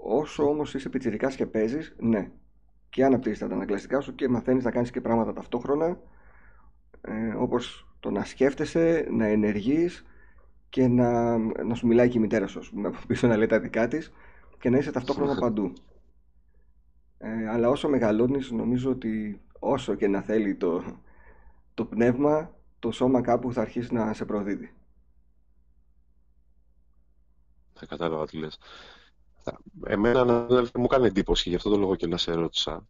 Όσο 0.04 0.50
όμως 0.50 0.74
είσαι 0.74 0.90
πιτσιρικάς 0.90 1.36
και 1.36 1.46
παίζεις, 1.46 1.96
ναι, 2.00 2.32
και 2.90 3.06
αναπτύσσεις 3.06 3.40
τα 3.40 3.46
αντανακλαστικά 3.46 4.02
σου 4.02 4.16
και 4.16 4.30
μαθαίνεις 4.30 4.64
να 4.64 4.72
κάνεις 4.72 4.92
και 4.92 5.02
πράγματα 5.02 5.34
ταυτόχρονα, 5.34 6.00
ε, 7.02 7.34
όπως 7.38 7.88
το 8.00 8.12
να 8.12 8.24
σκέφτεσαι, 8.24 9.08
να 9.12 9.26
ενεργείς 9.26 10.06
και 10.70 10.88
να, 10.88 11.38
να 11.38 11.76
σου 11.76 11.88
μιλάει 11.88 12.10
και 12.10 12.18
η 12.18 12.22
μητέρα 12.22 12.48
σου, 12.48 12.60
πούμε, 12.70 12.88
από 12.88 12.98
πίσω 13.08 13.28
να 13.28 13.38
λέει 13.38 13.48
τα 13.48 13.60
δικά 13.60 13.88
της 13.88 14.12
και 14.60 14.70
να 14.70 14.78
είσαι 14.78 14.92
ταυτόχρονα 14.92 15.40
παντού. 15.42 15.74
Ε, 17.18 17.50
αλλά 17.50 17.70
όσο 17.70 17.90
μεγαλώνεις 17.90 18.52
νομίζω 18.52 18.92
ότι 18.92 19.42
όσο 19.60 19.96
και 19.96 20.08
να 20.08 20.22
θέλει 20.22 20.56
το, 20.56 20.84
το 21.74 21.86
πνεύμα 21.86 22.56
το 22.82 22.92
σώμα 22.92 23.22
κάπου 23.22 23.54
θα 23.54 23.62
αρχίσει 23.62 23.94
να 23.94 24.14
σε 24.14 24.26
προδίδει. 24.26 24.74
Θα 27.74 27.86
κατάλαβα 27.86 28.26
τι 28.26 28.38
λες. 28.38 28.58
Εμένα 29.86 30.48
μου 30.74 30.88
κάνει 30.88 31.06
εντύπωση, 31.06 31.50
γι' 31.50 31.56
αυτό 31.56 31.70
το 31.70 31.78
λόγο 31.78 31.96
και 31.96 32.08
να 32.08 32.18
σε 32.18 32.34
ρώτησα. 32.34 32.86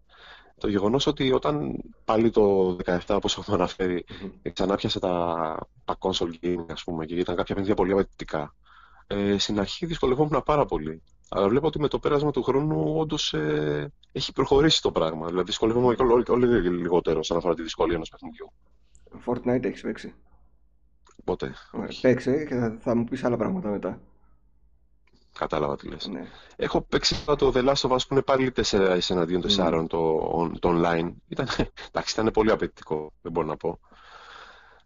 Το 0.57 0.67
γεγονός 0.67 1.05
ότι 1.07 1.31
όταν 1.31 1.81
πάλι 2.05 2.29
το 2.29 2.77
17, 2.85 2.99
όπως 3.07 3.37
έχουμε 3.37 3.55
αναφέρει, 3.55 4.05
mm-hmm. 4.09 4.51
ξανά 4.53 4.75
πιάσε 4.75 4.99
τα, 4.99 5.57
τα 5.85 5.97
console 5.99 6.33
gaming, 6.41 6.65
ας 6.71 6.83
πούμε, 6.83 7.05
και 7.05 7.15
ήταν 7.15 7.35
κάποια 7.35 7.55
παιχνίδια 7.55 7.75
πολύ 7.75 7.91
απαιτητικά. 7.91 8.55
ε, 9.07 9.37
στην 9.37 9.59
αρχή 9.59 9.85
δυσκολευόμουν 9.85 10.43
πάρα 10.45 10.65
πολύ. 10.65 11.01
Αλλά 11.29 11.47
βλέπω 11.47 11.67
ότι 11.67 11.79
με 11.79 11.87
το 11.87 11.99
πέρασμα 11.99 12.31
του 12.31 12.43
χρόνου 12.43 12.95
όντως 12.97 13.33
ε, 13.33 13.93
έχει 14.11 14.33
προχωρήσει 14.33 14.81
το 14.81 14.91
πράγμα. 14.91 15.27
Δηλαδή 15.27 15.45
δυσκολεύομαι 15.45 15.95
όλο, 15.99 16.23
όλο, 16.27 16.45
λιγότερο 16.47 17.19
όσον 17.19 17.37
αφορά 17.37 17.53
τη 17.53 17.61
δυσκολία 17.61 17.95
ενός 17.95 18.09
παιχνιδιού. 18.09 18.51
Fortnite 19.26 19.64
έχεις 19.64 19.82
παίξει; 19.82 20.14
Πότε. 21.24 21.53
Παίξε 22.01 22.45
και 22.45 22.55
θα, 22.55 22.78
θα 22.80 22.95
μου 22.95 23.03
πεις 23.03 23.24
άλλα 23.24 23.38
πράγματα 23.38 23.70
μετά. 23.70 24.01
Κατάλαβα 25.39 25.76
τι 25.76 25.88
λες. 25.88 26.07
Ναι. 26.07 26.26
Έχω 26.55 26.82
παίξει 26.82 27.26
το 27.26 27.51
The 27.55 27.68
Last 27.68 27.74
of 27.74 27.91
Us 27.91 27.97
που 28.07 28.14
είναι 28.14 28.22
πάλι 28.22 28.51
4 28.55 28.99
εναντίον 29.09 29.43
4 29.57 29.82
mm. 29.82 29.86
το, 29.88 30.51
το 30.59 30.70
online. 30.76 31.12
Ήταν, 31.28 31.47
εντάξει, 31.89 32.20
ήταν 32.20 32.32
πολύ 32.34 32.51
απαιτητικό, 32.51 33.12
δεν 33.22 33.32
μπορώ 33.32 33.47
να 33.47 33.57
πω. 33.57 33.80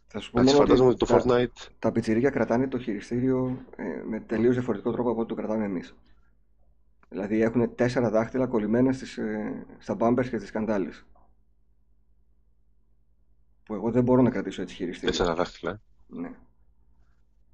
Θα 0.08 0.20
σου 0.20 0.32
πω 0.32 0.40
εντάξει, 0.40 0.58
φαντάζομαι 0.58 0.90
ότι 0.90 0.98
το 0.98 1.06
τα, 1.06 1.24
Fortnite... 1.24 1.68
Τα 1.80 1.92
πιτσιρίκια 1.92 2.30
κρατάνε 2.30 2.68
το 2.68 2.80
χειριστήριο 2.80 3.66
ε, 3.76 3.84
με 4.10 4.20
τελείως 4.20 4.54
διαφορετικό 4.54 4.92
τρόπο 4.92 5.10
από 5.10 5.20
ό,τι 5.20 5.30
το 5.30 5.36
κρατάμε 5.36 5.66
εμείς. 5.66 5.96
Δηλαδή 7.10 7.42
έχουν 7.42 7.76
τέσσερα 7.76 8.10
δάχτυλα 8.10 8.48
κολλημένα 8.48 8.94
στις, 8.94 9.18
ε, 9.18 9.66
στα 9.78 9.98
bumpers 10.00 10.28
και 10.30 10.38
στις 10.38 10.48
σκαντάλες. 10.48 11.06
Που 13.66 13.74
εγώ 13.74 13.92
δεν 13.92 14.04
μπορώ 14.04 14.22
να 14.22 14.30
κρατήσω 14.30 14.62
έτσι 14.62 14.76
χειριστήριο. 14.76 15.10
Τέσσερα 15.10 15.36
δάχτυλα. 15.36 15.82
Ναι. 16.08 16.32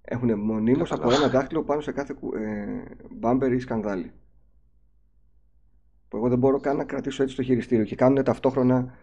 Έχουν 0.01 0.39
μονίμως 0.39 0.91
από 0.91 1.11
ένα 1.11 1.29
δάχτυλο 1.29 1.63
πάνω 1.63 1.81
σε 1.81 1.91
κάθε 1.91 2.15
ε, 2.35 2.83
μπάμπερ 3.11 3.53
ή 3.53 3.59
σκανδάλι. 3.59 4.11
Που 6.07 6.17
εγώ 6.17 6.29
δεν 6.29 6.37
μπορώ 6.39 6.59
καν 6.59 6.77
να 6.77 6.83
κρατήσω 6.83 7.23
έτσι 7.23 7.35
το 7.35 7.43
χειριστήριο 7.43 7.85
και 7.85 7.95
κάνουν 7.95 8.23
ταυτόχρονα 8.23 8.93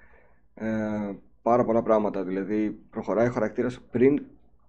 ε, 0.55 1.13
πάρα 1.43 1.65
πολλά 1.65 1.83
πράγματα. 1.83 2.25
Δηλαδή, 2.25 2.71
προχωράει 2.71 3.29
ο 3.29 3.33
χαρακτήρας 3.33 3.81
πριν 3.91 4.23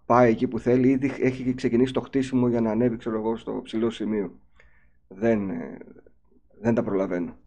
πάει 0.05 0.31
εκεί 0.31 0.47
που 0.47 0.59
θέλει, 0.59 0.89
ήδη 0.89 1.11
έχει 1.19 1.53
ξεκινήσει 1.53 1.93
το 1.93 2.01
χτίσιμο 2.01 2.47
για 2.47 2.61
να 2.61 2.71
ανέβει 2.71 2.97
ξέρω 2.97 3.17
εγώ, 3.17 3.37
στο 3.37 3.61
ψηλό 3.63 3.89
σημείο. 3.89 4.39
Δεν, 5.07 5.49
ε, 5.49 5.77
δεν 6.59 6.73
τα 6.73 6.83
προλαβαίνω. 6.83 7.37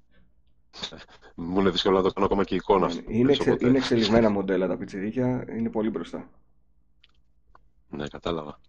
Μου 1.35 1.61
είναι 1.61 1.71
δύσκολο 1.71 1.97
να 1.97 2.03
το 2.03 2.13
κάνω 2.13 2.27
ακόμα 2.27 2.45
και 2.45 2.55
εικόνα. 2.55 2.91
Είναι, 2.93 3.19
είναι, 3.19 3.33
εξε, 3.33 3.57
είναι 3.61 3.79
εξελιγμένα 3.79 4.31
μοντέλα 4.31 4.67
τα 4.67 4.77
πιτσιρίκια, 4.77 5.45
είναι 5.57 5.71
πολύ 5.71 5.91
μπροστά. 5.91 6.31
Ναι, 7.89 8.09
κατάλαβα. 8.09 8.61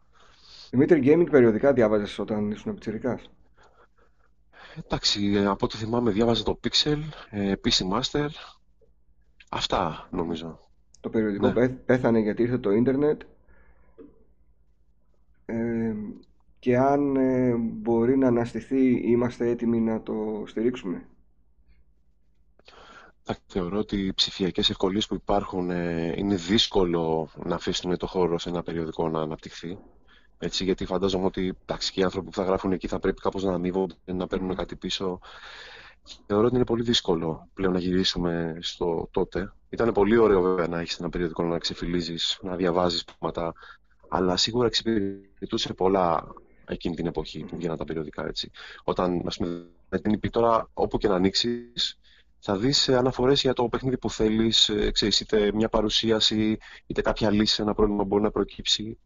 Δημήτρη, 0.69 1.01
gaming 1.05 1.29
περιοδικά 1.29 1.73
διάβαζες 1.73 2.19
όταν 2.19 2.51
ήσουν 2.51 2.73
πιτσιρικάς; 2.73 3.29
Εντάξει, 4.75 5.45
από 5.45 5.65
ό,τι 5.65 5.77
θυμάμαι 5.77 6.11
διάβαζα 6.11 6.43
το 6.43 6.59
Pixel, 6.63 6.99
ε, 7.29 7.53
PC 7.63 7.89
Master. 7.91 8.27
Αυτά 9.49 10.07
νομίζω. 10.11 10.59
Το 10.99 11.09
περιοδικό 11.09 11.51
ναι. 11.51 11.69
πέθανε 11.69 12.19
γιατί 12.19 12.41
ήρθε 12.41 12.57
το 12.57 12.71
ίντερνετ. 12.71 13.21
Ε, 15.45 15.93
και 16.59 16.77
αν 16.77 17.15
ε, 17.15 17.55
μπορεί 17.55 18.17
να 18.17 18.27
αναστηθεί, 18.27 19.11
είμαστε 19.11 19.49
έτοιμοι 19.49 19.79
να 19.79 20.01
το 20.01 20.43
στηρίξουμε; 20.47 21.07
Θεωρώ 23.47 23.77
ότι 23.77 24.05
οι 24.05 24.13
ψηφιακές 24.13 24.69
ευκολίες 24.69 25.07
που 25.07 25.15
υπάρχουν 25.15 25.69
είναι 26.15 26.35
δύσκολο 26.35 27.29
να 27.45 27.55
αφήσουν 27.55 27.97
το 27.97 28.07
χώρο 28.07 28.39
σε 28.39 28.49
ένα 28.49 28.63
περιοδικό 28.63 29.09
να 29.09 29.21
αναπτυχθεί. 29.21 29.77
Έτσι, 30.37 30.63
γιατί 30.63 30.85
φαντάζομαι 30.85 31.25
ότι 31.25 31.53
εντάξει, 31.61 31.91
και 31.91 31.99
οι 31.99 32.03
άνθρωποι 32.03 32.29
που 32.29 32.33
θα 32.35 32.43
γράφουν 32.43 32.71
εκεί 32.71 32.87
θα 32.87 32.99
πρέπει 32.99 33.21
κάπως 33.21 33.43
να 33.43 33.53
αμείβονται, 33.53 33.95
να 34.05 34.27
παίρνουν 34.27 34.55
κάτι 34.55 34.75
πίσω. 34.75 35.19
Θεωρώ 36.25 36.45
ότι 36.45 36.55
είναι 36.55 36.65
πολύ 36.65 36.83
δύσκολο 36.83 37.47
πλέον 37.53 37.73
να 37.73 37.79
γυρίσουμε 37.79 38.57
στο 38.61 39.07
τότε. 39.11 39.53
Ήταν 39.69 39.91
πολύ 39.91 40.17
ωραίο 40.17 40.41
βέβαια 40.41 40.67
να 40.67 40.79
έχεις 40.79 40.99
ένα 40.99 41.09
περιοδικό 41.09 41.43
να 41.43 41.57
ξεφυλίζεις, 41.57 42.39
να 42.41 42.55
διαβάζεις 42.55 43.05
πράγματα, 43.05 43.53
αλλά 44.07 44.37
σίγουρα 44.37 44.67
εξυπηρετούσε 44.67 45.73
πολλά 45.73 46.33
εκείνη 46.65 46.95
την 46.95 47.07
εποχή 47.07 47.43
που 47.43 47.55
βγαίναν 47.55 47.77
τα 47.77 47.85
περιοδικά. 47.85 48.25
Έτσι. 48.25 48.51
Όταν, 48.83 49.21
ας 49.25 49.37
πούμε, 49.37 49.65
με 49.89 49.99
την 49.99 50.13
IP 50.13 50.29
τώρα, 50.29 50.69
όπου 50.73 50.97
και 50.97 51.07
να 51.07 51.15
ανοίξεις, 51.15 51.99
θα 52.45 52.57
δεις 52.57 52.89
αναφορές 52.89 53.41
για 53.41 53.53
το 53.53 53.69
παιχνίδι 53.69 53.97
που 53.97 54.09
θέλεις, 54.09 54.69
ε, 54.69 54.91
είτε 55.21 55.51
μια 55.53 55.69
παρουσίαση, 55.69 56.57
είτε 56.85 57.01
κάποια 57.01 57.31
λύση 57.31 57.53
σε 57.53 57.61
ένα 57.61 57.73
πρόβλημα 57.73 58.01
που 58.01 58.07
μπορεί 58.07 58.23
να 58.23 58.31
προκύψει. 58.31 58.99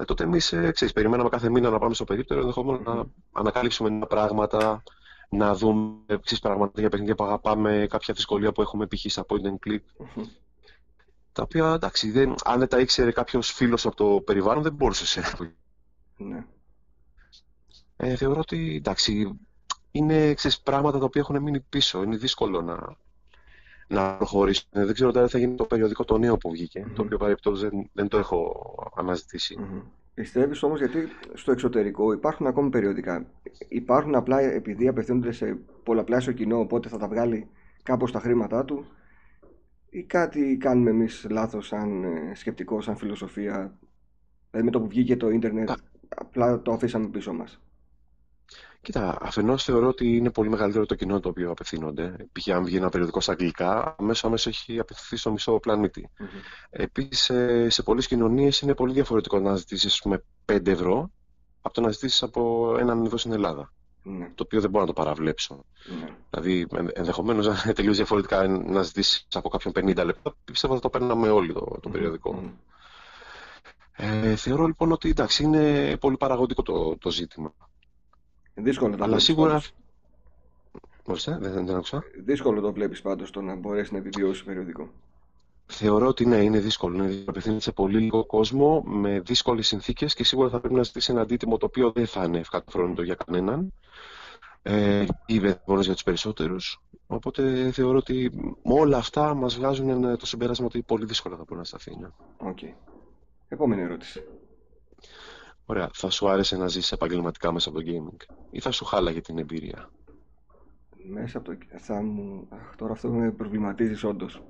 Ε, 0.00 0.04
τότε 0.04 0.24
εμείς 0.24 0.54
περιμέναμε 0.94 1.28
κάθε 1.28 1.50
μήνα 1.50 1.70
να 1.70 1.78
πάμε 1.78 1.94
στο 1.94 2.04
περίπτερο, 2.04 2.40
ενδεχομένω 2.40 2.94
να 2.94 3.04
ανακαλύψουμε 3.32 3.88
νέα 3.88 4.06
πράγματα, 4.06 4.82
να 5.28 5.54
δούμε 5.54 5.94
ξέρεις, 6.06 6.38
πράγματα 6.40 6.80
για 6.80 6.88
παιχνίδια 6.88 7.14
που 7.14 7.24
αγαπάμε, 7.24 7.86
κάποια 7.90 8.14
δυσκολία 8.14 8.52
που 8.52 8.62
έχουμε 8.62 8.86
π.χ. 8.86 9.00
στα 9.10 9.24
point 9.28 9.46
and 9.46 9.68
click. 9.68 10.14
Τα 11.32 11.42
οποία 11.42 11.72
εντάξει, 11.72 12.10
δεν, 12.10 12.34
αν 12.44 12.58
δεν 12.58 12.68
τα 12.68 12.80
ήξερε 12.80 13.12
κάποιος 13.12 13.50
φίλος 13.50 13.86
από 13.86 13.96
το 13.96 14.20
περιβάλλον, 14.20 14.62
δεν 14.62 14.72
μπορούσε 14.72 15.20
να 15.20 15.54
ναι. 16.26 16.46
ε, 17.96 18.16
θεωρώ 18.16 18.40
ότι 18.40 18.74
εντάξει, 18.76 19.40
είναι 19.90 20.34
ξέρεις, 20.34 20.60
πράγματα 20.60 20.98
τα 20.98 21.04
οποία 21.04 21.20
έχουν 21.20 21.42
μείνει 21.42 21.60
πίσω. 21.60 22.02
Είναι 22.02 22.16
δύσκολο 22.16 22.60
να, 22.60 22.96
να 23.88 24.16
προχωρήσουν. 24.16 24.68
Ε, 24.72 24.84
δεν 24.84 24.94
ξέρω 24.94 25.12
τώρα 25.12 25.28
θα 25.28 25.38
γίνει 25.38 25.54
το 25.54 25.64
περιοδικό 25.64 26.04
το 26.04 26.18
νέο 26.18 26.36
που 26.36 26.50
βγηκε 26.50 26.86
το 26.94 27.02
οποίο 27.02 27.18
παρεπτώσει 27.18 27.68
δεν, 27.68 27.90
δεν 27.92 28.08
το 28.08 28.18
έχω 28.18 28.92
αναζητήσει. 28.96 29.56
Mm-hmm. 29.60 29.82
Πιστεύει 30.14 30.64
όμως 30.64 30.78
γιατί 30.78 31.08
στο 31.34 31.52
εξωτερικό 31.52 32.12
υπάρχουν 32.12 32.46
ακόμη 32.46 32.70
περιοδικά. 32.70 33.26
Υπάρχουν 33.68 34.14
απλά 34.14 34.40
επειδή 34.40 34.88
απευθύνονται 34.88 35.32
σε 35.32 35.58
πολλαπλάσιο 35.82 36.32
κοινό, 36.32 36.58
οπότε 36.58 36.88
θα 36.88 36.98
τα 36.98 37.08
βγάλει 37.08 37.48
κάπως 37.82 38.12
τα 38.12 38.20
χρήματά 38.20 38.64
του, 38.64 38.86
ή 39.90 40.02
κάτι 40.02 40.56
κάνουμε 40.56 40.90
εμείς 40.90 41.26
λάθος 41.30 41.66
σαν 41.66 42.04
ε, 42.04 42.34
σκεπτικό, 42.34 42.80
σαν 42.80 42.96
φιλοσοφία. 42.96 43.78
Δηλαδή 44.50 44.66
με 44.66 44.72
το 44.72 44.80
που 44.80 44.88
βγήκε 44.88 45.16
το 45.16 45.30
ίντερνετ, 45.30 45.70
απλά 46.08 46.62
το 46.62 46.72
αφήσαμε 46.72 47.08
πίσω 47.08 47.32
μας. 47.32 47.60
Κοίτα, 48.82 49.18
αφενός 49.20 49.64
θεωρώ 49.64 49.88
ότι 49.88 50.16
είναι 50.16 50.30
πολύ 50.30 50.48
μεγαλύτερο 50.48 50.86
το 50.86 50.94
κοινό 50.94 51.20
το 51.20 51.28
οποίο 51.28 51.50
απευθύνονται. 51.50 52.28
Π.χ. 52.32 52.48
αν 52.48 52.64
βγει 52.64 52.76
ένα 52.76 52.88
περιοδικός 52.88 53.22
στα 53.22 53.32
αγγλικά, 53.32 53.94
αμέσως 53.98 54.24
αμέσως 54.24 54.46
έχει 54.46 54.78
απευθυνθεί 54.78 55.16
στο 55.16 55.30
μισό 55.30 55.58
πλανήτη. 55.58 56.10
Mm-hmm. 56.18 56.66
Επίσης, 56.70 57.30
σε 57.74 57.82
πολλές 57.82 58.06
κοινωνίες 58.06 58.60
είναι 58.60 58.74
πολύ 58.74 58.92
διαφορετικό 58.92 59.38
να 59.38 59.54
ζητήσεις 59.54 60.02
5 60.46 60.66
ευρώ 60.66 61.10
από 61.60 61.74
το 61.74 61.80
να 61.80 61.90
ζητήσεις 61.90 62.22
από 62.22 62.74
έναν 62.78 63.04
εδώ 63.04 63.16
στην 63.16 63.32
Ελλάδα. 63.32 63.72
Mm-hmm. 64.04 64.30
Το 64.34 64.42
οποίο 64.42 64.60
δεν 64.60 64.70
μπορώ 64.70 64.84
να 64.84 64.92
το 64.92 65.02
παραβλέψω. 65.02 65.64
Mm-hmm. 65.64 66.14
Δηλαδή, 66.30 66.66
ενδεχομένως 66.92 67.46
να 67.46 67.60
είναι 67.64 67.72
τελείως 67.72 67.96
διαφορετικά 67.96 68.48
να 68.48 68.82
ζητήσεις 68.82 69.26
από 69.32 69.48
κάποιον 69.48 69.72
50 69.76 70.04
λεπτά. 70.04 70.34
Πιστεύω 70.44 70.72
ότι 70.72 70.82
το 70.82 70.90
παίρναμε 70.90 71.28
όλοι 71.28 71.52
το, 71.52 71.78
το 71.82 71.88
περιοδικό. 71.88 72.52
Ε, 73.92 74.36
θεωρώ 74.36 74.66
λοιπόν 74.66 74.92
ότι 74.92 75.08
εντάξει, 75.08 75.42
είναι 75.42 75.96
πολύ 75.96 76.16
παραγωγικό 76.16 76.62
το, 76.62 76.96
το 76.96 77.10
ζήτημα. 77.10 77.54
Δύσκολο 78.62 78.96
το 78.96 79.04
Αλλά 79.04 79.18
σίγουρα. 79.18 79.62
Ορίστε, 81.04 81.38
δεν, 81.40 81.66
δεν 81.66 81.76
άκουσα. 81.76 82.04
Δύσκολο 82.24 82.60
το 82.60 82.72
βλέπεις 82.72 83.02
πάντως 83.02 83.30
το 83.30 83.40
να 83.40 83.54
μπορέσει 83.54 83.92
να 83.92 83.98
επιβιώσει 83.98 84.44
περιοδικό. 84.44 84.90
Θεωρώ 85.66 86.06
ότι 86.06 86.26
ναι, 86.26 86.36
είναι 86.36 86.58
δύσκολο. 86.58 87.04
Είναι 87.04 87.24
απευθύνεται 87.26 87.60
σε 87.60 87.72
πολύ 87.72 87.98
λίγο 87.98 88.24
κόσμο, 88.24 88.82
με 88.86 89.20
δύσκολες 89.20 89.66
συνθήκες 89.66 90.14
και 90.14 90.24
σίγουρα 90.24 90.48
θα 90.48 90.60
πρέπει 90.60 90.74
να 90.74 90.82
ζητήσει 90.82 91.12
ένα 91.12 91.20
αντίτιμο 91.20 91.56
το 91.56 91.66
οποίο 91.66 91.90
δεν 91.90 92.06
θα 92.06 92.24
είναι 92.24 92.38
ευκατοφρόνητο 92.38 93.02
για 93.02 93.14
κανέναν. 93.14 93.72
Ε, 94.62 95.06
ή 95.26 95.40
μόνο 95.64 95.80
για 95.80 95.92
τους 95.92 96.02
περισσότερους. 96.02 96.80
Οπότε 97.06 97.70
θεωρώ 97.70 97.96
ότι 97.96 98.30
όλα 98.62 98.96
αυτά 98.96 99.34
μας 99.34 99.56
βγάζουν 99.56 100.16
το 100.18 100.26
συμπέρασμα 100.26 100.66
ότι 100.66 100.82
πολύ 100.82 101.04
δύσκολα 101.04 101.36
θα 101.36 101.44
μπορεί 101.46 101.58
να 101.60 101.66
σταθεί. 101.66 101.96
Ναι. 101.96 102.08
Okay. 102.38 102.72
Επόμενη 103.48 103.82
ερώτηση. 103.82 104.22
Ωραία. 105.70 105.90
Θα 105.92 106.10
σου 106.10 106.28
άρεσε 106.28 106.56
να 106.56 106.68
ζήσεις 106.68 106.92
επαγγελματικά 106.92 107.52
μέσα 107.52 107.68
από 107.68 107.78
το 107.78 107.84
gaming 107.88 108.34
ή 108.50 108.60
θα 108.60 108.70
σου 108.70 108.84
χάλαγε 108.84 109.20
την 109.20 109.38
εμπειρία; 109.38 109.90
Μέσα 111.08 111.38
από 111.38 111.50
το... 111.50 111.56
Θα 111.78 112.02
μου... 112.02 112.46
Αχ, 112.48 112.74
τώρα 112.76 112.92
αυτό 112.92 113.08
με 113.08 113.30
προβληματίζεις 113.30 114.04
όντως. 114.04 114.42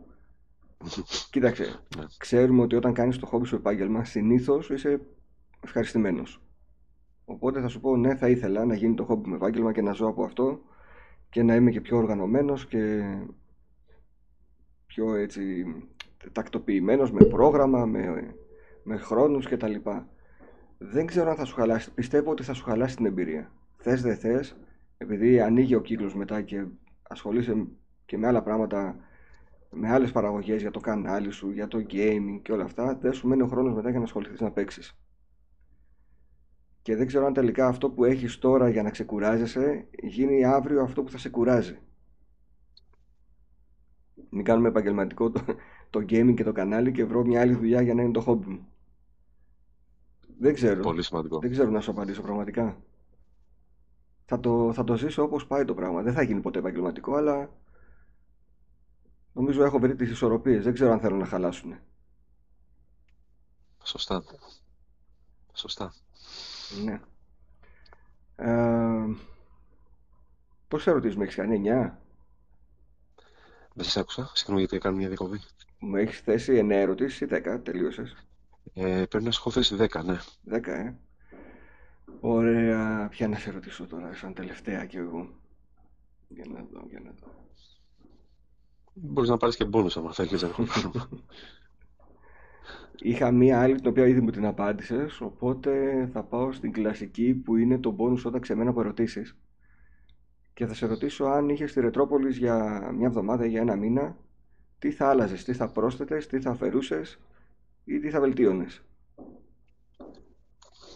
Κοίταξε, 1.33 1.81
ναι. 1.97 2.05
ξέρουμε 2.19 2.63
ότι 2.63 2.77
όταν 2.77 2.93
κάνεις 2.93 3.19
το 3.19 3.27
χόμπι 3.27 3.47
σου 3.47 3.55
επάγγελμα, 3.55 4.05
συνήθως 4.05 4.71
είσαι 4.71 5.01
ευχαριστημένος. 5.61 6.41
Οπότε 7.25 7.61
θα 7.61 7.69
σου 7.69 7.81
πω 7.81 7.97
ναι, 7.97 8.17
θα 8.17 8.29
ήθελα 8.29 8.65
να 8.65 8.75
γίνει 8.75 8.95
το 8.95 9.05
χόμπι 9.05 9.29
μου 9.29 9.35
επάγγελμα 9.35 9.73
και 9.73 9.83
να 9.83 9.93
ζω 9.93 10.07
από 10.07 10.25
αυτό 10.25 10.61
και 11.31 11.43
να 11.43 11.55
είμαι 11.55 11.71
και 11.71 11.81
πιο 11.81 11.97
οργανωμένος 11.97 12.67
και 12.67 13.03
πιο 14.87 15.15
έτσι 15.15 15.65
τακτοποιημένος 16.33 17.13
με 17.13 17.25
πρόγραμμα, 17.25 17.87
με, 17.87 18.35
με 18.83 18.97
χρόνους 18.97 19.49
κτλ 19.49 19.75
δεν 20.83 21.07
ξέρω 21.07 21.31
αν 21.31 21.37
θα 21.37 21.45
σου 21.45 21.55
χαλάσει. 21.55 21.93
Πιστεύω 21.93 22.31
ότι 22.31 22.43
θα 22.43 22.55
σου 22.55 22.65
χαλάσει 22.65 22.97
την 22.97 23.07
εμπειρία. 23.07 23.53
Θες 23.77 24.03
δεν 24.03 24.17
θες, 24.17 24.57
επειδή 24.99 25.41
ανοίγει 25.41 25.75
ο 25.75 25.81
κύκλος 25.81 26.15
μετά 26.15 26.43
και 26.43 26.65
ασχολείσαι 27.03 27.67
και 28.07 28.19
με 28.19 28.27
άλλα 28.27 28.43
πράγματα, 28.43 28.97
με 29.71 29.91
άλλες 29.91 30.13
παραγωγές 30.13 30.61
για 30.61 30.71
το 30.71 30.81
κανάλι 30.81 31.31
σου, 31.31 31.51
για 31.51 31.69
το 31.69 31.79
gaming 31.91 32.41
και 32.43 32.53
όλα 32.53 32.65
αυτά, 32.65 32.99
δεν 33.01 33.13
σου 33.13 33.29
μένει 33.29 33.43
ο 33.43 33.47
χρόνος 33.47 33.75
μετά 33.75 33.91
για 33.91 33.99
να 33.99 34.05
ασχοληθείς 34.05 34.41
να 34.41 34.51
παίξεις. 34.51 34.99
Και 36.83 36.97
δεν 36.97 37.07
ξέρω 37.07 37.27
αν 37.27 37.33
τελικά 37.33 37.67
αυτό 37.67 37.91
που 37.91 38.05
έχεις 38.05 38.39
τώρα 38.39 38.69
για 38.69 38.83
να 38.83 38.91
ξεκουράζεσαι 38.91 39.87
γίνει 40.03 40.45
αύριο 40.45 40.83
αυτό 40.83 41.03
που 41.03 41.11
θα 41.11 41.19
σε 41.19 41.29
κουράζει. 41.29 41.79
Μην 44.31 44.45
κάνουμε 44.45 44.69
επαγγελματικό 44.69 45.31
το, 45.31 45.45
το 45.91 45.99
gaming 45.99 46.35
και 46.35 46.45
το 46.45 46.53
κανάλι 46.53 46.93
και 46.93 47.05
βρω 47.05 47.25
μια 47.25 47.41
άλλη 47.41 47.55
δουλειά 47.55 47.81
για 47.81 47.95
να 47.95 48.03
είναι 48.03 48.13
το 48.13 48.21
χόμπι 48.21 48.47
μου. 48.47 48.70
Δεν 50.41 50.55
ξέρω. 50.55 50.81
Πολύ 50.81 51.03
σημαντικό. 51.03 51.39
Δεν 51.39 51.51
ξέρω 51.51 51.71
να 51.71 51.81
σου 51.81 51.91
απαντήσω 51.91 52.23
πραγματικά. 52.23 52.77
Θα 54.25 54.41
το, 54.41 54.73
θα 54.73 54.85
το 54.85 54.97
ζήσω 54.97 55.23
όπως 55.23 55.47
πάει 55.47 55.65
το 55.65 55.75
πράγμα. 55.75 56.03
Δεν 56.03 56.13
θα 56.13 56.23
γίνει 56.23 56.41
ποτέ 56.41 56.59
επαγγελματικό, 56.59 57.15
αλλά 57.15 57.51
νομίζω 59.33 59.65
έχω 59.65 59.79
βρει 59.79 59.95
τις 59.95 60.11
ισορροπίες. 60.11 60.65
Δεν 60.65 60.73
ξέρω 60.73 60.93
αν 60.93 61.01
θέλω 61.01 61.17
να 61.17 61.27
χαλάσουν. 61.27 61.75
Σωστά. 63.85 64.23
Σωστά. 65.53 65.93
Ναι. 66.85 67.01
Ε, 68.37 69.17
πώς 70.69 70.87
ερωτήσεις 70.87 71.17
με 71.17 71.23
έχεις 71.25 71.35
κάνει, 71.35 71.63
9? 71.65 71.91
Δεν 73.75 73.85
σε 73.85 74.01
άκουσα. 74.01 74.31
Συγγνώμη 74.35 74.61
γιατί 74.61 74.77
έκανα 74.77 74.97
μια 74.97 75.09
διακοπή. 75.09 75.41
Μου 75.79 75.97
έχεις 75.97 76.21
θέσει 76.21 76.61
9 76.65 76.71
ερωτήσεις 76.71 77.21
ή 77.21 77.27
10, 77.27 77.61
τελείωσες. 77.63 78.30
Ε, 78.75 79.05
πρέπει 79.09 79.25
να 79.25 79.31
σου 79.31 79.39
έχω 79.41 79.51
θέσει 79.51 79.77
10, 79.79 80.05
ναι. 80.05 80.19
10, 80.51 80.67
ε. 80.67 80.95
Ωραία. 82.21 83.09
Ποια 83.09 83.29
να 83.29 83.37
σε 83.37 83.51
ρωτήσω 83.51 83.87
τώρα, 83.87 84.15
σαν 84.15 84.35
τελευταία 84.35 84.85
κι 84.85 84.97
εγώ. 84.97 85.29
Για 86.29 86.45
να 86.49 86.67
δω, 86.73 86.85
για 86.89 87.01
να 87.05 87.11
δω. 87.21 87.41
Μπορείς 88.95 89.31
να 89.31 89.37
πάρεις 89.37 89.57
και 89.57 89.65
μπόνους 89.65 89.97
άμα 89.97 90.13
θέλεις, 90.13 90.41
δεν 90.41 90.51
Είχα 93.03 93.31
μία 93.31 93.61
άλλη 93.61 93.75
την 93.75 93.87
οποία 93.87 94.07
ήδη 94.07 94.21
μου 94.21 94.31
την 94.31 94.47
απάντησες, 94.47 95.21
οπότε 95.21 96.07
θα 96.13 96.23
πάω 96.23 96.53
στην 96.53 96.73
κλασική 96.73 97.35
που 97.35 97.57
είναι 97.57 97.79
το 97.79 97.91
μπόνους 97.91 98.25
όταν 98.25 98.41
ξεμένα 98.41 98.71
από 98.71 98.81
ερωτήσεις. 98.81 99.37
Και 100.55 100.67
θα 100.67 100.75
σε 100.75 100.87
ρωτήσω 100.87 101.25
αν 101.25 101.49
είχες 101.49 101.73
τη 101.73 101.81
Ρετρόπολης 101.81 102.37
για 102.37 102.89
μια 102.97 103.07
εβδομάδα 103.07 103.47
ή 103.47 103.49
για 103.49 103.61
ένα 103.61 103.77
μήνα, 103.77 104.17
τι 104.79 104.91
θα 104.91 105.09
άλλαζες, 105.09 105.45
τι 105.45 105.53
θα 105.53 105.69
πρόσθετες, 105.69 106.27
τι 106.27 106.41
θα 106.41 106.51
αφαιρούσες 106.51 107.19
ή 107.95 108.01
τι 108.01 108.11
θα 108.11 108.21
βελτίωνες; 108.21 108.83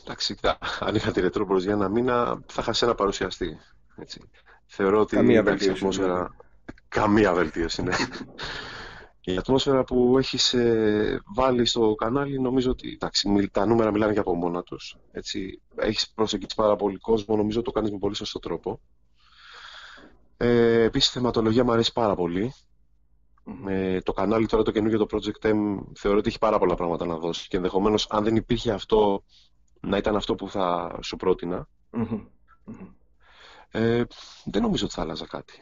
Εντάξει, 0.03 0.36
αν 0.80 0.95
είχα 0.95 1.12
τη 1.12 1.20
Ρετρόπολης 1.20 1.64
για 1.64 1.72
ένα 1.72 1.88
μήνα, 1.88 2.42
θα 2.47 2.64
είχα 2.66 2.84
ένα 2.86 2.95
παρουσιαστή. 2.95 3.59
Έτσι. 3.97 4.20
Θεωρώ 4.66 5.01
ότι 5.01 5.16
Καμία 5.16 5.42
βελτίωση. 5.42 5.86
Ναι. 5.86 6.24
Καμία 6.88 7.32
βελτίωση, 7.32 7.82
ναι. 7.82 7.95
Η 9.26 9.36
ατμόσφαιρα 9.36 9.84
που 9.84 10.18
έχει 10.18 10.57
ε, 10.57 11.16
βάλει 11.34 11.64
στο 11.64 11.95
κανάλι 11.95 12.40
νομίζω 12.40 12.70
ότι 12.70 12.90
εντάξει, 12.92 13.49
τα 13.53 13.66
νούμερα 13.66 13.90
μιλάνε 13.90 14.12
για 14.12 14.20
από 14.20 14.34
μόνα 14.34 14.62
τους. 14.62 14.97
Έχεις 15.76 16.11
προσεγγίσει 16.14 16.55
πάρα 16.55 16.76
πολύ 16.76 16.99
κόσμο, 16.99 17.36
νομίζω 17.36 17.62
το 17.62 17.70
κάνεις 17.70 17.90
με 17.90 17.99
πολύ 17.99 18.14
σωστό 18.14 18.38
τρόπο. 18.38 18.80
Ε, 20.36 20.82
Επίσης, 20.82 21.09
η 21.09 21.12
θεματολογία 21.12 21.64
μου 21.64 21.72
αρέσει 21.72 21.92
πάρα 21.92 22.14
πολύ. 22.14 22.53
Με 23.45 24.01
το 24.05 24.12
κανάλι 24.12 24.47
τώρα 24.47 24.62
το 24.62 24.70
καινούργιο 24.70 25.07
το 25.07 25.07
Project 25.11 25.47
M 25.47 25.78
θεωρώ 25.95 26.18
ότι 26.18 26.28
έχει 26.28 26.38
πάρα 26.38 26.59
πολλά 26.59 26.74
πράγματα 26.74 27.07
να 27.07 27.16
δώσει 27.16 27.49
και 27.49 27.57
ενδεχομένως 27.57 28.07
αν 28.11 28.24
δεν 28.24 28.36
υπήρχε 28.36 28.72
αυτό 28.72 29.24
να 29.80 29.97
ήταν 29.97 30.16
αυτό 30.16 30.34
που 30.34 30.49
θα 30.51 30.99
σου 31.03 31.16
προτεινα 31.16 31.68
Ε, 33.70 34.03
δεν 34.45 34.62
νομίζω 34.62 34.84
ότι 34.84 34.95
θα 34.95 35.03
άλλαζα 35.03 35.26
κάτι. 35.26 35.55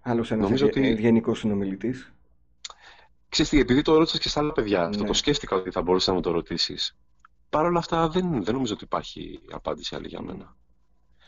Άλλος 0.00 0.30
ένας 0.30 0.62
ότι... 0.62 0.88
ευγενικός 0.88 1.38
συνομιλητής; 1.38 2.14
Ξέρεις 3.28 3.50
τι, 3.50 3.58
επειδή 3.58 3.82
το 3.82 3.96
ρώτησες 3.96 4.20
και 4.20 4.28
στα 4.28 4.40
άλλα 4.40 4.52
παιδιά, 4.52 4.80
ναι. 4.80 4.86
αυτό 4.86 5.04
το 5.04 5.12
σκέφτηκα 5.12 5.56
ότι 5.56 5.70
θα 5.70 5.82
μπορούσε 5.82 6.10
να 6.10 6.16
μου 6.16 6.22
το 6.22 6.30
ρωτήσεις. 6.30 6.96
Παρ' 7.50 7.64
όλα 7.64 7.78
αυτά 7.78 8.08
δεν, 8.08 8.44
δεν 8.44 8.54
νομίζω 8.54 8.74
ότι 8.74 8.84
υπάρχει 8.84 9.40
απάντηση 9.50 9.94
άλλη 9.94 10.08
για 10.08 10.22
μένα. 10.22 10.56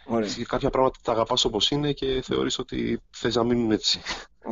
Ωραία. 0.08 0.28
κάποια 0.48 0.70
πράγματα 0.70 0.98
τα 1.02 1.12
αγαπάς 1.12 1.44
όπως 1.44 1.70
είναι 1.70 1.92
και 1.92 2.20
θεωρείς 2.24 2.58
ότι 2.58 3.00
θες 3.10 3.34
να 3.34 3.44
μείνουν 3.44 3.70
έτσι. 3.70 4.00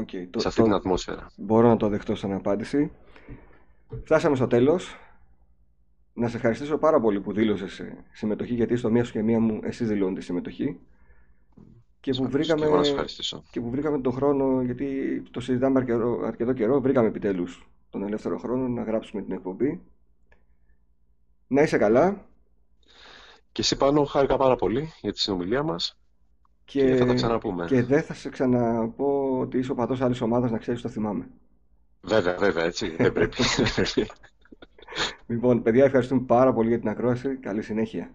Okay, 0.00 0.28
σε 0.36 0.48
αυτή 0.48 0.62
την 0.62 0.72
ατμόσφαιρα. 0.72 1.30
Μπορώ 1.36 1.68
να 1.68 1.76
το 1.76 1.88
δεχτώ 1.88 2.14
σαν 2.14 2.32
απάντηση. 2.32 2.90
Φτάσαμε 4.05 4.36
στο 4.36 4.46
τέλος. 4.46 4.96
Να 6.12 6.28
σε 6.28 6.36
ευχαριστήσω 6.36 6.78
πάρα 6.78 7.00
πολύ 7.00 7.20
που 7.20 7.32
δήλωσες 7.32 7.82
συμμετοχή, 8.12 8.55
γιατί 8.55 8.76
στο 8.76 8.90
μία 8.90 9.05
σου 9.05 9.12
και 9.12 9.22
μία 9.22 9.40
μου 9.40 9.61
εσύ 9.62 9.84
δηλώνει 9.84 10.14
τη 10.14 10.20
συμμετοχή. 10.22 10.78
Και 12.00 12.12
που, 12.12 12.28
βρήκαμε, 12.28 12.66
και 13.50 13.61
που 13.61 13.70
βρήκαμε 13.70 14.00
τον 14.00 14.12
χρόνο, 14.12 14.62
γιατί 14.62 15.20
το 15.30 15.40
συζητάμε 15.40 15.78
αρκετό, 15.78 16.20
αρκετό 16.24 16.52
καιρό, 16.52 16.80
βρήκαμε 16.80 17.09
επιτέλους 17.09 17.68
τον 17.90 18.02
ελεύθερο 18.02 18.38
χρόνο 18.38 18.68
να 18.68 18.82
γράψουμε 18.82 19.22
την 19.22 19.32
εκπομπή. 19.32 19.80
Να 21.46 21.62
είσαι 21.62 21.78
καλά. 21.78 22.26
Και 23.55 23.61
εσύ 23.61 23.76
πάνω 23.76 24.05
χάρηκα 24.05 24.36
πάρα 24.36 24.57
πολύ 24.57 24.92
για 25.00 25.12
τη 25.12 25.18
συνομιλία 25.20 25.62
μας 25.62 25.98
και, 26.64 26.90
και 26.90 26.96
θα 26.96 27.07
τα 27.07 27.14
ξαναπούμε. 27.14 27.66
Και 27.66 27.82
δεν 27.82 28.02
θα 28.02 28.14
σε 28.14 28.28
ξαναπώ 28.28 29.38
ότι 29.40 29.59
είσαι 29.59 29.70
ο 29.72 29.74
πατός 29.74 30.00
άλλης 30.00 30.20
ομάδας 30.20 30.50
να 30.50 30.59
ξέρεις 30.59 30.80
το 30.80 30.88
θυμάμαι. 30.88 31.28
Βέβαια, 32.00 32.36
βέβαια, 32.36 32.64
έτσι, 32.64 32.96
δεν 32.96 33.12
πρέπει. 33.12 33.36
λοιπόν, 35.26 35.62
παιδιά, 35.62 35.84
ευχαριστούμε 35.84 36.20
πάρα 36.20 36.52
πολύ 36.52 36.68
για 36.68 36.78
την 36.78 36.88
ακρόαση. 36.88 37.36
Καλή 37.36 37.62
συνέχεια. 37.62 38.11